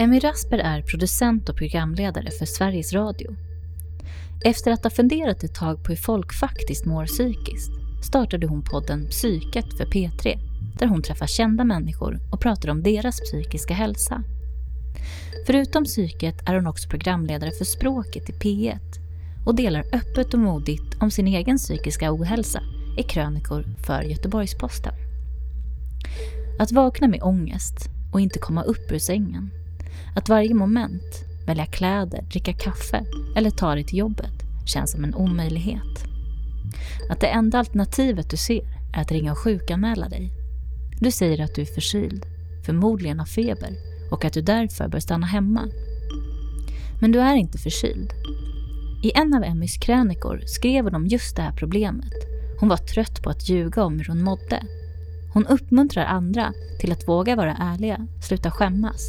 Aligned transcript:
Emmy 0.00 0.18
Rasper 0.18 0.58
är 0.58 0.82
producent 0.82 1.48
och 1.48 1.56
programledare 1.56 2.30
för 2.30 2.46
Sveriges 2.46 2.92
Radio. 2.92 3.36
Efter 4.44 4.70
att 4.70 4.84
ha 4.84 4.90
funderat 4.90 5.44
ett 5.44 5.54
tag 5.54 5.84
på 5.84 5.88
hur 5.88 5.96
folk 5.96 6.32
faktiskt 6.32 6.86
mår 6.86 7.06
psykiskt 7.06 7.70
startade 8.04 8.46
hon 8.46 8.62
podden 8.62 9.06
Psyket 9.06 9.76
för 9.76 9.84
P3 9.84 10.38
där 10.78 10.86
hon 10.86 11.02
träffar 11.02 11.26
kända 11.26 11.64
människor 11.64 12.20
och 12.32 12.40
pratar 12.40 12.68
om 12.68 12.82
deras 12.82 13.20
psykiska 13.20 13.74
hälsa. 13.74 14.22
Förutom 15.46 15.84
psyket 15.84 16.48
är 16.48 16.54
hon 16.54 16.66
också 16.66 16.88
programledare 16.88 17.50
för 17.50 17.64
Språket 17.64 18.30
i 18.30 18.32
P1 18.32 18.78
och 19.46 19.54
delar 19.54 19.84
öppet 19.92 20.34
och 20.34 20.40
modigt 20.40 21.02
om 21.02 21.10
sin 21.10 21.26
egen 21.26 21.56
psykiska 21.56 22.12
ohälsa 22.12 22.62
i 22.98 23.02
krönikor 23.02 23.64
för 23.86 24.02
Göteborgs-Posten. 24.02 24.94
Att 26.58 26.72
vakna 26.72 27.08
med 27.08 27.22
ångest 27.22 27.90
och 28.12 28.20
inte 28.20 28.38
komma 28.38 28.62
upp 28.62 28.92
ur 28.92 28.98
sängen. 28.98 29.50
Att 30.16 30.28
varje 30.28 30.54
moment, 30.54 31.24
välja 31.46 31.66
kläder, 31.66 32.22
dricka 32.22 32.52
kaffe 32.52 33.04
eller 33.36 33.50
ta 33.50 33.74
dig 33.74 33.84
till 33.84 33.98
jobbet 33.98 34.32
känns 34.66 34.92
som 34.92 35.04
en 35.04 35.14
omöjlighet. 35.14 36.04
Att 37.10 37.20
det 37.20 37.26
enda 37.26 37.58
alternativet 37.58 38.30
du 38.30 38.36
ser 38.36 38.62
är 38.94 39.00
att 39.00 39.12
ringa 39.12 39.32
och 39.32 39.38
sjukanmäla 39.38 40.08
dig. 40.08 40.32
Du 41.00 41.10
säger 41.10 41.44
att 41.44 41.54
du 41.54 41.62
är 41.62 41.74
förkyld, 41.74 42.26
förmodligen 42.66 43.18
har 43.18 43.26
feber 43.26 43.70
och 44.10 44.24
att 44.24 44.32
du 44.32 44.42
därför 44.42 44.88
bör 44.88 45.00
stanna 45.00 45.26
hemma. 45.26 45.68
Men 47.00 47.12
du 47.12 47.20
är 47.20 47.34
inte 47.34 47.58
förkyld. 47.58 48.12
I 49.02 49.12
en 49.14 49.34
av 49.34 49.44
Emmys 49.44 49.76
krönikor 49.76 50.42
skrev 50.46 50.84
hon 50.84 50.94
om 50.94 51.06
just 51.06 51.36
det 51.36 51.42
här 51.42 51.52
problemet. 51.52 52.12
Hon 52.60 52.68
var 52.68 52.76
trött 52.76 53.22
på 53.22 53.30
att 53.30 53.48
ljuga 53.48 53.84
om 53.84 53.98
hur 53.98 54.06
hon 54.08 54.22
mådde. 54.22 54.62
Hon 55.32 55.46
uppmuntrar 55.46 56.04
andra 56.04 56.52
till 56.80 56.92
att 56.92 57.08
våga 57.08 57.36
vara 57.36 57.56
ärliga, 57.56 58.06
sluta 58.22 58.50
skämmas. 58.50 59.08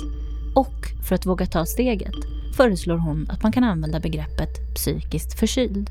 Och 0.60 0.88
för 1.04 1.16
att 1.16 1.26
våga 1.26 1.46
ta 1.46 1.66
steget 1.66 2.16
föreslår 2.56 2.98
hon 2.98 3.28
att 3.30 3.44
man 3.44 3.52
kan 3.52 3.64
använda 3.64 4.00
begreppet 4.00 4.76
psykiskt 4.76 5.40
förkyld. 5.40 5.90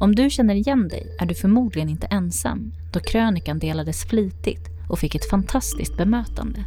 Om 0.00 0.14
du 0.14 0.30
känner 0.30 0.54
igen 0.54 0.88
dig 0.88 1.16
är 1.20 1.26
du 1.26 1.34
förmodligen 1.34 1.88
inte 1.88 2.06
ensam 2.06 2.72
då 2.92 3.00
krönikan 3.00 3.58
delades 3.58 4.04
flitigt 4.04 4.68
och 4.88 4.98
fick 4.98 5.14
ett 5.14 5.30
fantastiskt 5.30 5.96
bemötande. 5.96 6.64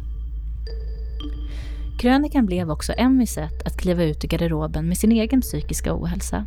Krönikan 2.00 2.46
blev 2.46 2.70
också 2.70 2.92
Emmys 2.92 3.32
sätt 3.32 3.66
att 3.66 3.76
kliva 3.76 4.04
ut 4.04 4.24
ur 4.24 4.28
garderoben 4.28 4.88
med 4.88 4.98
sin 4.98 5.12
egen 5.12 5.40
psykiska 5.40 5.94
ohälsa. 5.94 6.44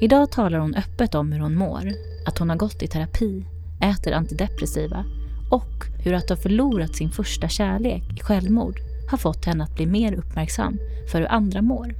Idag 0.00 0.32
talar 0.32 0.58
hon 0.58 0.74
öppet 0.74 1.14
om 1.14 1.32
hur 1.32 1.40
hon 1.40 1.54
mår, 1.54 1.92
att 2.26 2.38
hon 2.38 2.50
har 2.50 2.56
gått 2.56 2.82
i 2.82 2.86
terapi, 2.86 3.46
äter 3.80 4.12
antidepressiva 4.12 5.04
och 5.50 5.84
hur 6.04 6.14
att 6.14 6.28
ha 6.28 6.36
förlorat 6.36 6.96
sin 6.96 7.10
första 7.10 7.48
kärlek 7.48 8.02
i 8.16 8.20
självmord 8.20 8.91
har 9.12 9.18
fått 9.18 9.44
henne 9.44 9.64
att 9.64 9.74
bli 9.74 9.86
mer 9.86 10.12
uppmärksam 10.12 10.78
för 11.10 11.18
hur 11.18 11.32
andra 11.32 11.62
mår. 11.62 11.94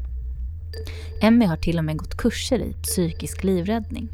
Emmy 1.21 1.45
har 1.45 1.57
till 1.57 1.79
och 1.79 1.85
med 1.85 1.97
gått 1.97 2.17
kurser 2.17 2.59
i 2.59 2.73
psykisk 2.73 3.45
livräddning. 3.45 4.09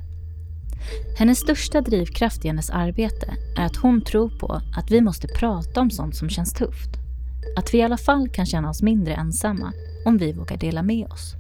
Hennes 1.18 1.38
största 1.38 1.80
drivkraft 1.80 2.44
i 2.44 2.48
hennes 2.48 2.70
arbete 2.70 3.34
är 3.56 3.64
att 3.64 3.76
hon 3.76 4.00
tror 4.00 4.28
på 4.28 4.60
att 4.76 4.90
vi 4.90 5.00
måste 5.00 5.28
prata 5.28 5.80
om 5.80 5.90
sånt 5.90 6.16
som 6.16 6.28
känns 6.30 6.52
tufft. 6.52 6.90
Att 7.56 7.74
vi 7.74 7.78
i 7.78 7.82
alla 7.82 7.96
fall 7.96 8.28
kan 8.28 8.46
känna 8.46 8.70
oss 8.70 8.82
mindre 8.82 9.14
ensamma 9.14 9.72
om 10.04 10.18
vi 10.18 10.32
vågar 10.32 10.56
dela 10.56 10.82
med 10.82 11.06
oss. 11.06 11.34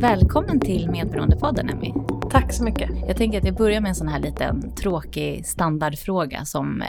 Välkommen 0.00 0.60
till 0.60 0.90
Medberoendepodden, 0.90 1.70
Emmy. 1.70 1.94
Tack 2.30 2.52
så 2.52 2.64
mycket. 2.64 2.90
Jag 3.06 3.16
tänker 3.16 3.38
att 3.38 3.44
jag 3.44 3.56
börjar 3.56 3.80
med 3.80 3.88
en 3.88 3.94
sån 3.94 4.08
här 4.08 4.18
liten 4.18 4.74
tråkig 4.74 5.46
standardfråga 5.46 6.44
som, 6.44 6.82
eh, 6.82 6.88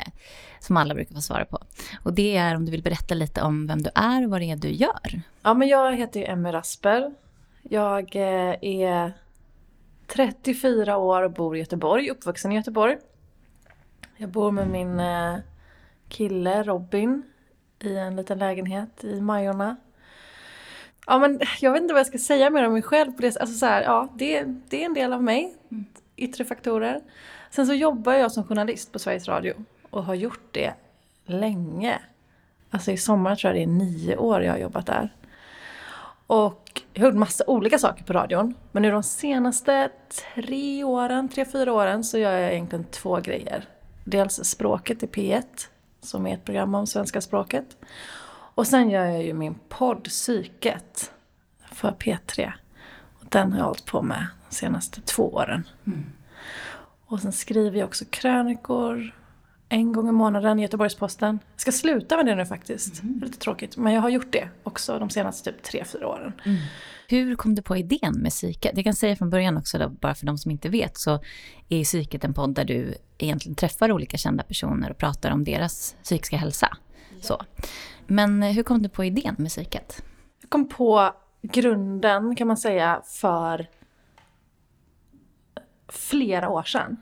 som 0.59 0.77
alla 0.77 0.93
brukar 0.93 1.15
få 1.15 1.21
svara 1.21 1.45
på. 1.45 1.59
Och 2.03 2.13
det 2.13 2.37
är 2.37 2.55
om 2.55 2.65
du 2.65 2.71
vill 2.71 2.83
berätta 2.83 3.15
lite 3.15 3.41
om 3.41 3.67
vem 3.67 3.81
du 3.81 3.89
är 3.95 4.23
och 4.23 4.31
vad 4.31 4.41
det 4.41 4.51
är 4.51 4.55
du 4.55 4.71
gör. 4.71 5.21
Ja, 5.41 5.53
men 5.53 5.67
jag 5.67 5.95
heter 5.95 6.19
ju 6.19 6.25
Emmy 6.25 6.51
Rasper. 6.51 7.13
Jag 7.61 8.15
eh, 8.15 8.55
är 8.61 9.13
34 10.07 10.97
år 10.97 11.21
och 11.21 11.31
bor 11.31 11.55
i 11.55 11.59
Göteborg, 11.59 12.09
uppvuxen 12.09 12.51
i 12.51 12.55
Göteborg. 12.55 12.97
Jag 14.17 14.29
bor 14.29 14.51
med 14.51 14.67
min 14.67 14.99
eh, 14.99 15.35
kille 16.07 16.63
Robin 16.63 17.23
i 17.79 17.97
en 17.97 18.15
liten 18.15 18.39
lägenhet 18.39 19.03
i 19.03 19.21
Majorna. 19.21 19.75
Ja, 21.11 21.19
men 21.19 21.39
jag 21.59 21.71
vet 21.71 21.81
inte 21.81 21.93
vad 21.93 21.99
jag 21.99 22.07
ska 22.07 22.17
säga 22.17 22.49
mer 22.49 22.67
om 22.67 22.73
mig 22.73 22.81
själv. 22.81 23.11
På 23.11 23.21
det. 23.21 23.37
Alltså 23.37 23.57
så 23.57 23.65
här, 23.65 23.81
ja, 23.81 24.07
det, 24.15 24.43
det 24.69 24.81
är 24.81 24.85
en 24.85 24.93
del 24.93 25.13
av 25.13 25.23
mig, 25.23 25.55
yttre 26.15 26.45
faktorer. 26.45 27.01
Sen 27.49 27.67
så 27.67 27.73
jobbar 27.73 28.13
jag 28.13 28.31
som 28.31 28.43
journalist 28.43 28.91
på 28.91 28.99
Sveriges 28.99 29.27
Radio 29.27 29.53
och 29.89 30.03
har 30.03 30.15
gjort 30.15 30.47
det 30.51 30.73
länge. 31.25 31.99
Alltså 32.69 32.91
i 32.91 32.97
sommar 32.97 33.35
tror 33.35 33.49
jag 33.49 33.59
det 33.59 33.63
är 33.63 33.75
nio 33.77 34.17
år 34.17 34.43
jag 34.43 34.51
har 34.51 34.59
jobbat 34.59 34.85
där. 34.85 35.13
Och 36.27 36.81
jag 36.93 37.01
har 37.01 37.07
gjort 37.07 37.19
massa 37.19 37.43
olika 37.47 37.79
saker 37.79 38.03
på 38.03 38.13
radion. 38.13 38.53
Men 38.71 38.83
nu 38.83 38.91
de 38.91 39.03
senaste 39.03 39.89
tre 40.35 40.83
åren, 40.83 41.29
tre, 41.29 41.45
fyra 41.45 41.73
åren 41.73 42.03
så 42.03 42.17
gör 42.17 42.37
jag 42.37 42.51
egentligen 42.51 42.85
två 42.85 43.19
grejer. 43.19 43.65
Dels 44.03 44.43
språket 44.43 45.03
i 45.03 45.07
P1, 45.07 45.43
som 46.01 46.27
är 46.27 46.33
ett 46.33 46.45
program 46.45 46.75
om 46.75 46.87
svenska 46.87 47.21
språket. 47.21 47.77
Och 48.55 48.67
sen 48.67 48.89
gör 48.89 49.05
jag 49.05 49.23
ju 49.23 49.33
min 49.33 49.55
podd 49.69 50.03
Psyket 50.03 51.11
för 51.71 51.91
P3. 51.91 52.51
Och 53.19 53.25
den 53.29 53.51
har 53.51 53.59
jag 53.59 53.65
hållit 53.65 53.85
på 53.85 54.01
med 54.01 54.27
de 54.49 54.55
senaste 54.55 55.01
två 55.01 55.33
åren. 55.33 55.63
Mm. 55.87 56.03
Och 57.05 57.19
sen 57.19 57.31
skriver 57.31 57.79
jag 57.79 57.87
också 57.87 58.05
krönikor 58.09 59.15
en 59.69 59.93
gång 59.93 60.09
i 60.09 60.11
månaden 60.11 60.59
i 60.59 60.61
Göteborgs-Posten. 60.61 61.39
Jag 61.53 61.61
ska 61.61 61.71
sluta 61.71 62.17
med 62.17 62.25
det 62.25 62.35
nu 62.35 62.45
faktiskt. 62.45 63.03
Mm. 63.03 63.19
Lite 63.19 63.39
tråkigt. 63.39 63.77
Men 63.77 63.93
jag 63.93 64.01
har 64.01 64.09
gjort 64.09 64.31
det 64.31 64.49
också 64.63 64.99
de 64.99 65.09
senaste 65.09 65.51
typ 65.51 65.63
tre, 65.63 65.85
fyra 65.85 66.07
åren. 66.07 66.33
Mm. 66.45 66.57
Hur 67.07 67.35
kom 67.35 67.55
du 67.55 67.61
på 67.61 67.77
idén 67.77 68.13
med 68.13 68.31
Psyket? 68.31 68.71
Jag 68.75 68.83
kan 68.83 68.93
säga 68.93 69.15
från 69.15 69.29
början 69.29 69.57
också, 69.57 69.77
då, 69.77 69.89
bara 69.89 70.15
för 70.15 70.25
de 70.25 70.37
som 70.37 70.51
inte 70.51 70.69
vet, 70.69 70.97
så 70.97 71.19
är 71.69 71.83
Psyket 71.83 72.23
en 72.23 72.33
podd 72.33 72.55
där 72.55 72.65
du 72.65 72.95
egentligen 73.17 73.55
träffar 73.55 73.91
olika 73.91 74.17
kända 74.17 74.43
personer 74.43 74.91
och 74.91 74.97
pratar 74.97 75.31
om 75.31 75.43
deras 75.43 75.95
psykiska 76.03 76.37
hälsa. 76.37 76.77
Så. 77.21 77.41
Men 78.07 78.43
eh, 78.43 78.51
hur 78.51 78.63
kom 78.63 78.81
du 78.81 78.89
på 78.89 79.03
idén 79.03 79.35
med 79.37 79.49
Psyket? 79.49 80.03
Jag 80.41 80.49
kom 80.49 80.69
på 80.69 81.13
grunden, 81.41 82.35
kan 82.35 82.47
man 82.47 82.57
säga, 82.57 83.01
för 83.05 83.67
flera 85.87 86.49
år 86.49 86.63
sedan. 86.63 86.97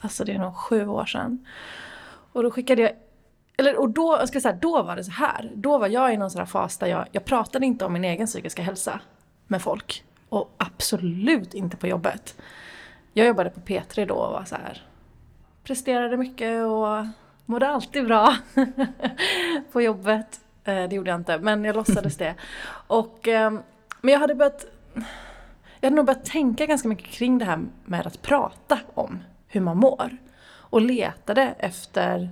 Alltså 0.00 0.24
det 0.24 0.32
är 0.32 0.38
nog 0.38 0.56
sju 0.56 0.86
år 0.86 1.04
sedan. 1.04 1.46
Och 2.32 2.42
då 2.42 2.50
skickade 2.50 2.82
jag 2.82 2.92
eller, 3.56 3.80
och 3.80 3.90
då, 3.90 4.16
jag 4.20 4.28
ska 4.28 4.40
säga, 4.40 4.58
då 4.60 4.82
var 4.82 4.96
det 4.96 5.04
så 5.04 5.10
här. 5.10 5.52
Då 5.54 5.78
var 5.78 5.88
jag 5.88 6.14
i 6.14 6.16
någon 6.16 6.30
sån 6.30 6.38
här 6.38 6.46
fas 6.46 6.78
där 6.78 6.86
jag, 6.86 7.06
jag 7.12 7.24
pratade 7.24 7.66
inte 7.66 7.84
om 7.84 7.92
min 7.92 8.04
egen 8.04 8.26
psykiska 8.26 8.62
hälsa 8.62 9.00
med 9.46 9.62
folk. 9.62 10.04
Och 10.28 10.54
absolut 10.56 11.54
inte 11.54 11.76
på 11.76 11.86
jobbet. 11.86 12.36
Jag 13.12 13.26
jobbade 13.26 13.50
på 13.50 13.60
P3 13.60 14.06
då 14.06 14.14
och 14.14 14.32
var 14.32 14.44
så 14.44 14.54
här, 14.54 14.82
presterade 15.64 16.16
mycket 16.16 16.64
och 16.64 17.06
mådde 17.46 17.68
alltid 17.68 18.06
bra 18.06 18.36
på 19.72 19.82
jobbet. 19.82 20.40
Eh, 20.64 20.88
det 20.88 20.96
gjorde 20.96 21.10
jag 21.10 21.20
inte, 21.20 21.38
men 21.38 21.64
jag 21.64 21.76
låtsades 21.76 22.16
det. 22.16 22.34
Och, 22.86 23.28
ehm, 23.28 23.60
men 24.00 24.12
jag 24.12 24.20
hade 24.20 24.34
börjat... 24.34 24.66
Jag 25.80 25.86
hade 25.86 25.96
nog 25.96 26.06
börjat 26.06 26.24
tänka 26.24 26.66
ganska 26.66 26.88
mycket 26.88 27.08
kring 27.08 27.38
det 27.38 27.44
här 27.44 27.60
med 27.84 28.06
att 28.06 28.22
prata 28.22 28.78
om 28.94 29.18
hur 29.48 29.60
man 29.60 29.76
mår. 29.76 30.16
Och 30.46 30.80
letade 30.80 31.54
efter 31.58 32.30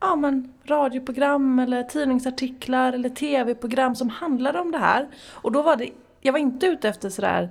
ja, 0.00 0.16
men, 0.16 0.52
radioprogram 0.64 1.58
eller 1.58 1.82
tidningsartiklar 1.82 2.92
eller 2.92 3.08
tv-program 3.08 3.96
som 3.96 4.10
handlade 4.10 4.60
om 4.60 4.70
det 4.72 4.78
här. 4.78 5.08
Och 5.32 5.52
då 5.52 5.62
var 5.62 5.76
det, 5.76 5.90
jag 6.20 6.32
var 6.32 6.38
inte 6.38 6.66
ute 6.66 6.88
efter 6.88 7.10
sådär 7.10 7.50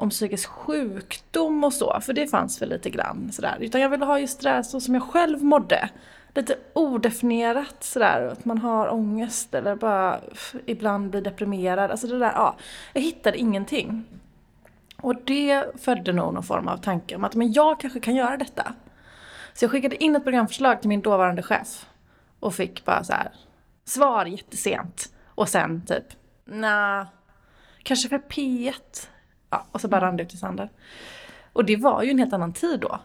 om 0.00 0.10
psykisk 0.10 0.48
sjukdom 0.48 1.64
och 1.64 1.72
så, 1.72 2.00
för 2.00 2.12
det 2.12 2.26
fanns 2.26 2.62
väl 2.62 2.68
lite 2.68 2.90
grann 2.90 3.32
sådär. 3.32 3.56
Utan 3.60 3.80
jag 3.80 3.88
ville 3.88 4.04
ha 4.04 4.18
just 4.18 4.40
det 4.40 4.50
där 4.50 4.62
så 4.62 4.80
som 4.80 4.94
jag 4.94 5.02
själv 5.02 5.44
mådde. 5.44 5.88
Lite 6.34 6.56
odefinierat 6.72 7.84
sådär, 7.84 8.28
att 8.32 8.44
man 8.44 8.58
har 8.58 8.92
ångest 8.92 9.54
eller 9.54 9.76
bara 9.76 10.20
ibland 10.66 11.10
blir 11.10 11.20
deprimerad. 11.20 11.90
Alltså 11.90 12.06
det 12.06 12.18
där, 12.18 12.32
ja. 12.34 12.56
Jag 12.92 13.02
hittade 13.02 13.38
ingenting. 13.38 14.04
Och 14.96 15.16
det 15.24 15.64
födde 15.80 16.12
nog 16.12 16.34
någon 16.34 16.42
form 16.42 16.68
av 16.68 16.76
tanke 16.76 17.16
om 17.16 17.24
att 17.24 17.34
men 17.34 17.52
jag 17.52 17.80
kanske 17.80 18.00
kan 18.00 18.14
göra 18.14 18.36
detta. 18.36 18.74
Så 19.52 19.64
jag 19.64 19.70
skickade 19.70 20.04
in 20.04 20.16
ett 20.16 20.24
programförslag 20.24 20.80
till 20.80 20.88
min 20.88 21.00
dåvarande 21.00 21.42
chef 21.42 21.86
och 22.40 22.54
fick 22.54 22.84
bara 22.84 23.04
så 23.04 23.12
här 23.12 23.32
svar 23.84 24.26
jättesent. 24.26 25.12
Och 25.26 25.48
sen 25.48 25.82
typ, 25.86 26.04
nja, 26.44 27.06
kanske 27.82 28.08
för 28.08 28.18
P1. 28.18 29.08
Ja, 29.50 29.66
och 29.72 29.80
så 29.80 29.88
bara 29.88 30.00
rann 30.00 30.16
det 30.16 30.22
ut 30.22 30.34
i 30.34 30.36
sanden. 30.36 30.68
Och 31.52 31.64
det 31.64 31.76
var 31.76 32.02
ju 32.02 32.10
en 32.10 32.18
helt 32.18 32.32
annan 32.32 32.52
tid 32.52 32.80
då. 32.80 33.00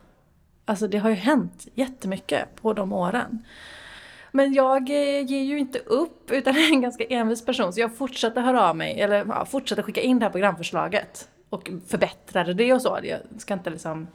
Alltså 0.65 0.87
det 0.87 0.97
har 0.97 1.09
ju 1.09 1.15
hänt 1.15 1.67
jättemycket 1.73 2.61
på 2.61 2.73
de 2.73 2.93
åren. 2.93 3.45
Men 4.31 4.53
jag 4.53 4.89
eh, 4.89 5.25
ger 5.25 5.43
ju 5.43 5.59
inte 5.59 5.79
upp 5.79 6.31
utan 6.31 6.55
är 6.57 6.73
en 6.73 6.81
ganska 6.81 7.03
envis 7.03 7.45
person 7.45 7.73
så 7.73 7.79
jag 7.79 7.97
fortsatte 7.97 8.41
höra 8.41 8.69
av 8.69 8.75
mig, 8.75 9.01
eller 9.01 9.25
ja, 9.25 9.45
fortsatte 9.45 9.83
skicka 9.83 10.01
in 10.01 10.19
det 10.19 10.25
här 10.25 10.31
programförslaget. 10.31 11.29
Och 11.49 11.69
förbättrade 11.87 12.53
det 12.53 12.73
och 12.73 12.81
så. 12.81 12.99
Jag 13.03 13.19
ska 13.37 13.53
inte 13.53 13.69
liksom 13.69 14.07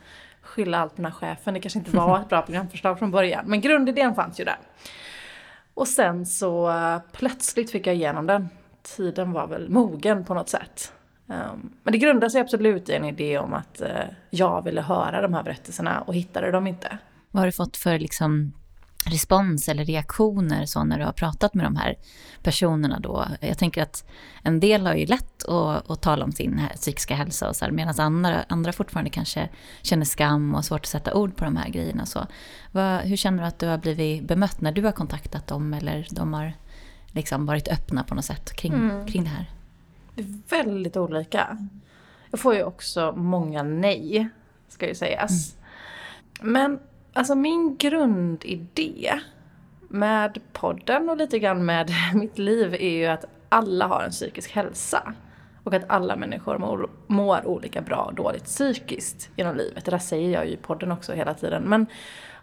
skylla 0.42 0.78
allt 0.78 0.96
på 0.96 1.02
den 1.02 1.12
här 1.12 1.18
chefen, 1.18 1.54
det 1.54 1.60
kanske 1.60 1.78
inte 1.78 1.96
var 1.96 2.20
ett 2.20 2.28
bra 2.28 2.42
programförslag 2.42 2.98
från 2.98 3.10
början. 3.10 3.44
Men 3.46 3.60
grundidén 3.60 4.14
fanns 4.14 4.40
ju 4.40 4.44
där. 4.44 4.58
Och 5.74 5.88
sen 5.88 6.26
så 6.26 6.70
eh, 6.70 6.98
plötsligt 7.12 7.70
fick 7.70 7.86
jag 7.86 7.94
igenom 7.94 8.26
den. 8.26 8.48
Tiden 8.82 9.32
var 9.32 9.46
väl 9.46 9.68
mogen 9.68 10.24
på 10.24 10.34
något 10.34 10.48
sätt. 10.48 10.92
Um, 11.30 11.72
men 11.82 11.92
det 11.92 11.98
grundar 11.98 12.28
sig 12.28 12.40
absolut 12.40 12.88
i 12.88 12.94
en 12.94 13.04
idé 13.04 13.38
om 13.38 13.54
att 13.54 13.82
uh, 13.82 13.88
jag 14.30 14.64
ville 14.64 14.80
höra 14.80 15.22
de 15.22 15.34
här 15.34 15.42
berättelserna 15.42 16.00
och 16.00 16.14
hittade 16.14 16.50
dem 16.50 16.66
inte. 16.66 16.98
Vad 17.30 17.40
har 17.40 17.46
du 17.46 17.52
fått 17.52 17.76
för 17.76 17.98
liksom 17.98 18.52
respons 19.06 19.68
eller 19.68 19.84
reaktioner 19.84 20.66
så 20.66 20.84
när 20.84 20.98
du 20.98 21.04
har 21.04 21.12
pratat 21.12 21.54
med 21.54 21.66
de 21.66 21.76
här 21.76 21.96
personerna 22.42 23.00
då? 23.00 23.26
Jag 23.40 23.58
tänker 23.58 23.82
att 23.82 24.04
en 24.42 24.60
del 24.60 24.86
har 24.86 24.94
ju 24.94 25.06
lätt 25.06 25.48
att, 25.48 25.90
att 25.90 26.02
tala 26.02 26.24
om 26.24 26.32
sin 26.32 26.62
psykiska 26.74 27.14
hälsa 27.14 27.48
och 27.48 27.56
så 27.56 27.64
här, 27.64 27.72
medan 27.72 27.94
andra, 27.98 28.44
andra 28.48 28.72
fortfarande 28.72 29.10
kanske 29.10 29.48
känner 29.82 30.04
skam 30.04 30.54
och 30.54 30.64
svårt 30.64 30.80
att 30.80 30.86
sätta 30.86 31.14
ord 31.14 31.36
på 31.36 31.44
de 31.44 31.56
här 31.56 31.68
grejerna. 31.68 32.06
Så, 32.06 32.26
vad, 32.72 33.00
hur 33.00 33.16
känner 33.16 33.42
du 33.42 33.48
att 33.48 33.58
du 33.58 33.66
har 33.66 33.78
blivit 33.78 34.28
bemött 34.28 34.60
när 34.60 34.72
du 34.72 34.82
har 34.82 34.92
kontaktat 34.92 35.46
dem 35.46 35.74
eller 35.74 36.06
de 36.10 36.32
har 36.32 36.52
liksom 37.06 37.46
varit 37.46 37.68
öppna 37.68 38.04
på 38.04 38.14
något 38.14 38.24
sätt 38.24 38.52
kring, 38.52 38.72
mm. 38.72 39.06
kring 39.06 39.24
det 39.24 39.30
här? 39.30 39.50
Det 40.14 40.22
är 40.22 40.62
väldigt 40.64 40.96
olika. 40.96 41.58
Jag 42.30 42.40
får 42.40 42.54
ju 42.54 42.62
också 42.62 43.12
många 43.16 43.62
nej, 43.62 44.28
ska 44.68 44.88
ju 44.88 44.94
sägas. 44.94 45.56
Mm. 46.40 46.52
Men 46.52 46.80
alltså 47.12 47.34
min 47.34 47.76
grundidé 47.76 49.20
med 49.88 50.38
podden 50.52 51.08
och 51.08 51.16
lite 51.16 51.38
grann 51.38 51.64
med 51.64 51.90
mitt 52.14 52.38
liv 52.38 52.74
är 52.74 52.90
ju 52.90 53.06
att 53.06 53.24
alla 53.48 53.86
har 53.86 54.02
en 54.02 54.10
psykisk 54.10 54.50
hälsa. 54.52 55.14
Och 55.64 55.74
att 55.74 55.84
alla 55.86 56.16
människor 56.16 56.58
mår, 56.58 56.90
mår 57.06 57.46
olika 57.46 57.80
bra 57.80 57.96
och 57.96 58.14
dåligt 58.14 58.44
psykiskt 58.44 59.30
genom 59.36 59.56
livet. 59.56 59.84
Det 59.84 59.90
där 59.90 59.98
säger 59.98 60.30
jag 60.30 60.46
ju 60.46 60.52
i 60.52 60.56
podden 60.56 60.92
också 60.92 61.12
hela 61.12 61.34
tiden. 61.34 61.62
Men, 61.62 61.86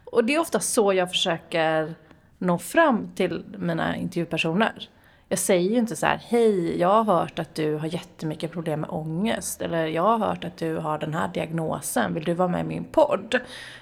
och 0.06 0.26
det 0.26 0.36
är 0.36 0.40
ofta 0.40 0.60
så 0.60 0.94
jag 0.94 1.10
försöker 1.10 1.96
nå 2.38 2.58
fram 2.58 3.12
till 3.16 3.46
mina 3.58 3.96
intervjupersoner. 3.96 4.90
Jag 5.30 5.40
säger 5.40 5.70
ju 5.70 5.78
inte 5.78 5.96
så 5.96 6.06
här, 6.06 6.18
hej, 6.28 6.80
jag 6.80 7.04
har 7.04 7.20
hört 7.20 7.40
att 7.40 7.56
du 7.56 7.76
har 7.76 7.88
jättemycket 7.88 8.52
problem 8.52 8.82
med 8.82 8.90
ångest. 8.90 9.62
Eller 9.62 9.86
jag 9.86 10.18
har 10.18 10.18
hört 10.18 10.44
att 10.44 10.58
du 10.58 10.76
har 10.78 11.00
den 11.00 11.14
här 11.14 11.28
diagnosen, 11.28 12.14
vill 12.14 12.24
du 12.24 12.34
vara 12.34 12.48
med 12.48 12.62
i 12.62 12.68
min 12.68 12.84
podd? 12.84 13.40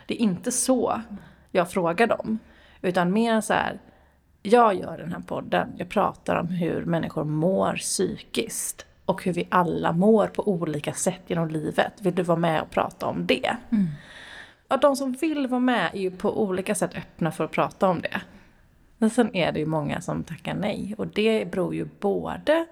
Det 0.07 0.13
är 0.13 0.21
inte 0.21 0.51
så 0.51 1.01
jag 1.51 1.71
frågar 1.71 2.07
dem. 2.07 2.39
Utan 2.81 3.13
mer 3.13 3.41
så 3.41 3.53
här, 3.53 3.79
jag 4.41 4.75
gör 4.75 4.97
den 4.97 5.11
här 5.11 5.21
podden, 5.27 5.73
jag 5.77 5.89
pratar 5.89 6.35
om 6.35 6.47
hur 6.47 6.85
människor 6.85 7.23
mår 7.23 7.73
psykiskt. 7.73 8.85
Och 9.05 9.23
hur 9.23 9.33
vi 9.33 9.47
alla 9.51 9.91
mår 9.91 10.27
på 10.27 10.47
olika 10.47 10.93
sätt 10.93 11.21
genom 11.27 11.49
livet. 11.49 11.93
Vill 12.01 12.15
du 12.15 12.23
vara 12.23 12.37
med 12.37 12.61
och 12.61 12.69
prata 12.69 13.05
om 13.05 13.25
det? 13.25 13.57
Mm. 13.71 13.87
Och 14.67 14.79
de 14.79 14.95
som 14.95 15.11
vill 15.11 15.47
vara 15.47 15.59
med 15.59 15.89
är 15.93 15.99
ju 15.99 16.11
på 16.11 16.41
olika 16.41 16.75
sätt 16.75 16.95
öppna 16.95 17.31
för 17.31 17.43
att 17.43 17.51
prata 17.51 17.89
om 17.89 18.01
det. 18.01 18.21
Men 18.97 19.09
sen 19.09 19.35
är 19.35 19.51
det 19.51 19.59
ju 19.59 19.65
många 19.65 20.01
som 20.01 20.23
tackar 20.23 20.53
nej. 20.53 20.95
Och 20.97 21.07
det 21.07 21.51
beror 21.51 21.75
ju 21.75 21.87
både 21.99 22.65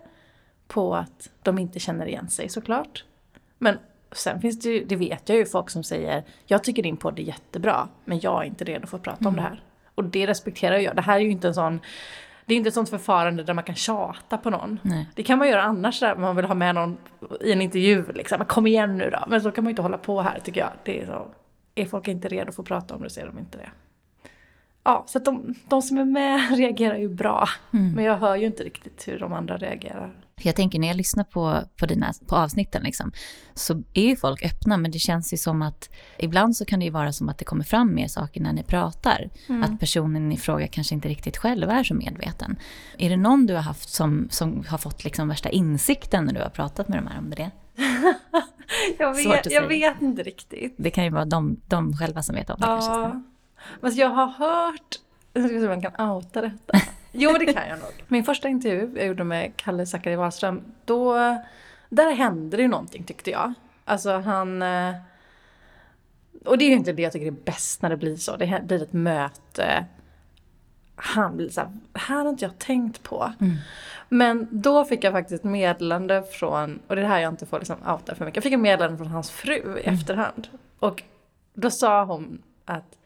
på 0.68 0.96
att 0.96 1.30
de 1.42 1.60
inte 1.60 1.80
känner 1.80 2.06
igen 2.06 2.30
sig 2.30 2.50
såklart. 2.50 3.06
Men 3.58 3.78
sen 4.12 4.42
finns 4.42 4.60
det 4.60 4.70
ju, 4.70 4.86
det 4.86 4.96
vet 4.96 5.30
jag 5.30 5.38
ju 5.38 5.46
folk 5.46 5.70
som 5.70 5.84
säger 5.84 6.24
jag 6.46 6.64
tycker 6.64 6.84
din 6.84 6.98
podd 6.98 7.20
är 7.20 7.24
jättebra 7.24 7.88
men 8.06 8.20
jag 8.20 8.42
är 8.42 8.48
inte 8.48 8.64
redo 8.64 8.88
för 8.88 8.98
att 8.98 9.04
prata 9.04 9.20
mm. 9.20 9.30
om 9.30 9.36
det 9.36 9.42
här. 9.42 9.64
Och 9.96 10.04
det 10.04 10.28
respekterar 10.28 10.78
jag. 10.78 10.96
Det 10.96 11.02
här 11.02 11.16
är 11.16 11.24
ju 11.24 11.32
inte 11.32 11.48
en 11.48 11.54
sån 11.54 11.80
det 12.46 12.54
är 12.54 12.58
inte 12.58 12.68
ett 12.68 12.74
sånt 12.74 12.90
förfarande 12.90 13.44
där 13.44 13.54
man 13.54 13.64
kan 13.64 13.76
tjata 13.76 14.38
på 14.38 14.50
någon. 14.50 14.80
Nej. 14.82 15.10
Det 15.16 15.24
kan 15.24 15.40
man 15.40 15.50
göra 15.50 15.64
annars 15.64 16.00
där 16.00 16.16
man 16.16 16.36
vill 16.36 16.46
ha 16.46 16.56
med 16.56 16.76
någon 16.76 16.98
i 17.42 17.52
en 17.52 17.62
intervju. 17.62 18.06
Liksom. 18.14 18.46
Kom 18.46 18.68
igen 18.68 18.98
nu 18.98 19.10
då. 19.10 19.24
Men 19.28 19.42
så 19.42 19.52
kan 19.52 19.64
man 19.64 19.70
ju 19.70 19.72
inte 19.72 19.82
hålla 19.82 19.98
på 19.98 20.22
här 20.22 20.40
tycker 20.40 20.62
jag. 20.62 20.70
Det 20.84 21.02
är, 21.02 21.06
så, 21.06 21.28
är 21.76 21.86
folk 21.86 22.08
inte 22.08 22.28
redo 22.28 22.52
för 22.52 22.62
att 22.62 22.68
prata 22.68 22.96
om 22.96 23.04
det 23.04 23.10
så 23.10 23.22
är 23.22 23.26
de 23.26 23.40
inte 23.40 23.58
det 23.58 23.70
ja, 24.84 25.04
så 25.08 25.18
att 25.18 25.26
de, 25.26 25.56
de 25.70 25.82
som 25.82 25.98
är 25.98 26.06
med 26.06 26.52
reagerar 26.58 26.98
ju 26.98 27.10
bra. 27.10 27.50
Mm. 27.74 27.92
Men 27.92 28.04
jag 28.04 28.18
hör 28.18 28.36
ju 28.36 28.46
inte 28.46 28.64
riktigt 28.64 29.08
hur 29.08 29.20
de 29.20 29.34
andra 29.34 29.58
reagerar. 29.58 30.14
Jag 30.42 30.56
tänker 30.56 30.80
när 30.80 30.88
jag 30.88 30.98
lyssnar 30.98 31.24
på, 31.24 31.62
på, 31.80 31.86
dina, 31.86 32.14
på 32.28 32.36
avsnitten 32.36 32.84
liksom, 32.84 33.12
så 33.54 33.84
är 33.94 34.04
ju 34.04 34.16
folk 34.16 34.46
öppna 34.46 34.78
men 34.78 34.92
det 34.92 35.00
känns 35.00 35.34
ju 35.34 35.38
som 35.38 35.62
att 35.62 35.90
ibland 36.18 36.58
så 36.58 36.66
kan 36.66 36.80
det 36.80 36.86
ju 36.86 36.92
vara 36.92 37.14
som 37.14 37.30
att 37.30 37.38
det 37.38 37.46
kommer 37.46 37.64
fram 37.64 37.96
mer 37.96 38.08
saker 38.08 38.42
när 38.42 38.54
ni 38.54 38.64
pratar. 38.64 39.30
Mm. 39.50 39.64
Att 39.64 39.80
personen 39.80 40.32
i 40.32 40.38
fråga 40.38 40.68
kanske 40.68 40.96
inte 40.96 41.08
riktigt 41.08 41.38
själv 41.38 41.70
är 41.70 41.84
så 41.84 41.94
medveten. 41.94 42.56
Är 42.98 43.10
det 43.10 43.18
någon 43.18 43.46
du 43.46 43.54
har 43.54 43.62
haft 43.62 43.90
som, 43.90 44.28
som 44.32 44.64
har 44.68 44.78
fått 44.78 45.04
liksom 45.04 45.28
värsta 45.28 45.50
insikten 45.50 46.26
när 46.26 46.34
du 46.34 46.42
har 46.42 46.50
pratat 46.50 46.88
med 46.88 46.98
de 46.98 47.08
här 47.08 47.20
om 47.20 47.30
det? 47.30 47.52
jag 49.00 49.14
vet, 49.14 49.52
jag 49.52 49.68
vet 49.68 50.02
inte 50.02 50.24
riktigt. 50.24 50.76
Det 50.78 50.90
kan 50.90 51.04
ju 51.04 51.10
vara 51.10 51.26
de, 51.26 51.62
de 51.68 51.98
själva 51.98 52.24
som 52.24 52.36
vet 52.36 52.50
om 52.50 52.60
det 52.60 52.68
ja. 52.68 52.80
kanske. 52.80 53.33
Men 53.82 53.96
jag 53.96 54.10
har 54.10 54.28
hört, 54.28 55.00
jag 55.34 55.44
ska 55.44 55.60
se 55.60 55.64
om 55.64 55.68
man 55.68 55.82
kan 55.82 56.10
outa 56.10 56.42
detta. 56.42 56.78
Jo 57.12 57.32
det 57.40 57.54
kan 57.54 57.68
jag 57.68 57.80
nog. 57.80 58.04
Min 58.08 58.24
första 58.24 58.48
intervju 58.48 58.92
jag 58.96 59.08
gjorde 59.08 59.24
med 59.24 59.56
Kalle 59.56 59.86
Zackari 59.86 60.16
Wahlström, 60.16 60.62
då, 60.86 61.16
där 61.90 62.14
hände 62.14 62.58
det 62.58 62.64
ju 62.64 62.70
någonting 62.70 63.04
tyckte 63.04 63.32
jag. 63.32 63.54
Alltså 63.86 64.12
han... 64.20 64.62
Eh, 64.62 64.96
och 66.46 66.58
det 66.58 66.66
är 66.66 66.70
ju 66.70 66.76
inte 66.76 66.94
det 66.94 67.02
jag 67.02 67.12
tycker 67.12 67.28
är 67.28 67.32
bäst 67.32 67.82
när 67.82 67.90
det 67.90 67.98
blir 67.98 68.16
så. 68.16 68.38
Det 68.38 68.62
blir 68.64 68.84
ett 68.84 68.94
möte. 68.94 69.86
Han 70.96 71.38
blir 71.38 71.50
såhär, 71.50 71.72
här 71.94 72.24
har 72.24 72.30
inte 72.30 72.46
jag 72.46 72.60
tänkt 72.60 73.04
på. 73.04 73.34
Mm. 73.40 73.56
Men 74.10 74.48
då 74.52 74.86
fick 74.86 75.04
jag 75.04 75.14
faktiskt 75.14 75.40
ett 75.40 75.52
meddelande 75.52 76.24
från, 76.32 76.80
och 76.88 76.96
det 76.96 77.02
är 77.02 77.06
här 77.06 77.20
jag 77.20 77.34
inte 77.34 77.46
får 77.46 77.60
liksom 77.60 77.78
outa 77.88 78.16
för 78.16 78.26
mycket. 78.26 78.36
Jag 78.36 78.44
fick 78.44 78.54
ett 78.54 78.60
meddelande 78.60 78.98
från 78.98 79.08
hans 79.08 79.32
fru 79.32 79.56
i 79.56 79.84
mm. 79.84 79.96
efterhand. 79.96 80.48
Och 80.80 81.04
då 81.54 81.72
sa 81.72 82.04
hon 82.04 82.42
att 82.66 82.98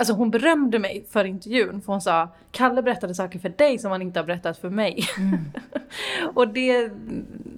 Alltså 0.00 0.14
hon 0.14 0.30
berömde 0.30 0.78
mig 0.78 1.06
för 1.10 1.24
intervjun 1.24 1.80
för 1.80 1.92
hon 1.92 2.00
sa 2.00 2.28
Kalle 2.50 2.82
berättade 2.82 3.14
saker 3.14 3.38
för 3.38 3.48
dig 3.48 3.78
som 3.78 3.90
han 3.90 4.02
inte 4.02 4.20
har 4.20 4.26
berättat 4.26 4.58
för 4.58 4.70
mig. 4.70 5.08
Mm. 5.18 5.44
och 6.34 6.48
det, 6.48 6.90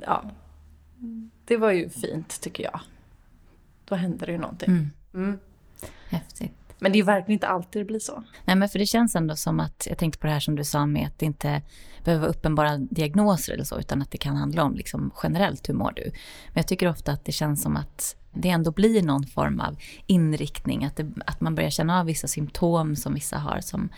ja, 0.07 0.25
det 1.45 1.57
var 1.57 1.71
ju 1.71 1.88
fint 1.88 2.41
tycker 2.41 2.64
jag. 2.64 2.81
Då 3.85 3.95
hände 3.95 4.26
det 4.26 4.33
ju 4.33 4.38
någonting. 4.38 4.69
Mm. 4.69 4.91
Mm. 5.14 5.38
Häftigt. 6.09 6.53
Men 6.79 6.93
det 6.93 6.97
är 6.97 7.00
ju 7.00 7.05
verkligen 7.05 7.33
inte 7.33 7.49
alltid 7.49 7.81
det 7.83 7.87
blir 7.87 7.99
så. 7.99 8.25
Nej 8.45 8.57
men 8.57 8.69
för 8.69 8.79
det 8.79 8.87
känns 8.87 9.17
ändå 9.17 9.37
som 9.37 9.61
att, 9.61 9.87
jag 9.91 9.99
tänkte 9.99 10.19
på 10.19 10.26
det 10.26 10.33
här 10.33 10.41
som 10.41 10.57
du 10.57 10.64
sa 10.64 10.87
med 10.87 11.07
att 11.07 11.19
det 11.19 11.26
inte 11.26 11.62
behöver 12.05 12.21
vara 12.21 12.31
uppenbara 12.31 12.79
diagnoser 12.79 13.53
eller 13.53 13.64
så, 13.64 13.79
utan 13.79 14.03
att 14.03 14.11
det 14.11 14.19
kan 14.19 14.37
handla 14.37 14.64
om 14.64 14.75
liksom 14.75 15.11
generellt 15.23 15.69
hur 15.69 15.75
mår 15.75 15.93
du. 15.97 16.03
Men 16.03 16.55
jag 16.55 16.67
tycker 16.67 16.88
ofta 16.88 17.12
att 17.12 17.25
det 17.25 17.33
känns 17.33 17.62
som 17.62 17.76
att 17.76 18.17
det 18.33 18.49
ändå 18.49 18.71
blir 18.71 19.03
någon 19.03 19.27
form 19.27 19.61
av 19.61 19.77
inriktning, 20.07 20.85
att, 20.85 20.97
det, 20.97 21.13
att 21.27 21.41
man 21.41 21.55
börjar 21.55 21.71
känna 21.71 22.01
av 22.01 22.07
vissa 22.07 22.29
symptom 22.29 22.97
som 22.97 23.15
vissa 23.15 23.39
har 23.39 23.61
som, 23.61 23.89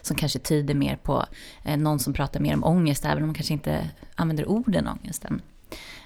som 0.00 0.16
kanske 0.16 0.38
tyder 0.38 0.74
mer 0.74 0.96
på 0.96 1.24
eh, 1.64 1.76
någon 1.76 1.98
som 1.98 2.12
pratar 2.12 2.40
mer 2.40 2.54
om 2.54 2.64
ångest, 2.64 3.04
även 3.04 3.22
om 3.22 3.26
man 3.26 3.34
kanske 3.34 3.52
inte 3.52 3.90
använder 4.14 4.48
orden 4.48 4.88
ångesten. 4.88 5.42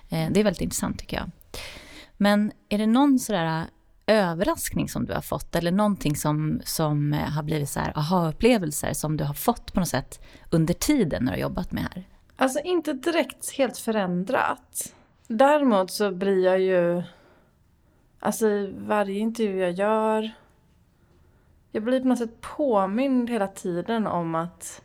Eh, 0.09 0.31
det 0.31 0.41
är 0.41 0.45
väldigt 0.45 0.63
intressant 0.63 0.99
tycker 0.99 1.17
jag. 1.17 1.31
Men 2.17 2.53
är 2.69 2.79
det 2.79 2.87
någon 2.87 3.19
sådär 3.19 3.61
eh, 3.61 3.67
överraskning 4.07 4.89
som 4.89 5.07
du 5.07 5.13
har 5.13 5.21
fått 5.21 5.57
eller 5.57 5.73
någonting 5.73 6.17
som, 6.17 6.61
som 6.65 7.13
eh, 7.13 7.19
har 7.19 7.43
blivit 7.43 7.69
så 7.69 7.81
här 7.81 7.93
aha-upplevelser 7.99 8.93
som 8.93 9.17
du 9.17 9.25
har 9.25 9.35
fått 9.35 9.73
på 9.73 9.81
något 9.81 9.89
sätt 9.89 10.21
under 10.51 10.75
tiden 10.75 11.25
när 11.25 11.33
du 11.33 11.37
har 11.37 11.43
jobbat 11.43 11.73
med 11.73 11.83
här? 11.83 12.05
Alltså 12.37 12.61
inte 12.61 12.93
direkt 12.93 13.53
helt 13.59 13.79
förändrat. 13.79 14.95
Däremot 15.29 15.91
så 15.91 16.11
blir 16.11 16.45
jag 16.45 16.61
ju 16.61 17.03
Alltså 18.21 18.49
i 18.49 18.75
varje 18.79 19.19
intervju 19.19 19.61
jag 19.61 19.73
gör. 19.73 20.31
Jag 21.73 21.83
blir 21.83 22.01
på 22.01 22.09
något 22.09 22.19
sätt 22.19 22.41
påmind 22.41 23.31
hela 23.31 23.49
tiden 23.49 24.07
om 24.07 24.35
att 24.35 24.83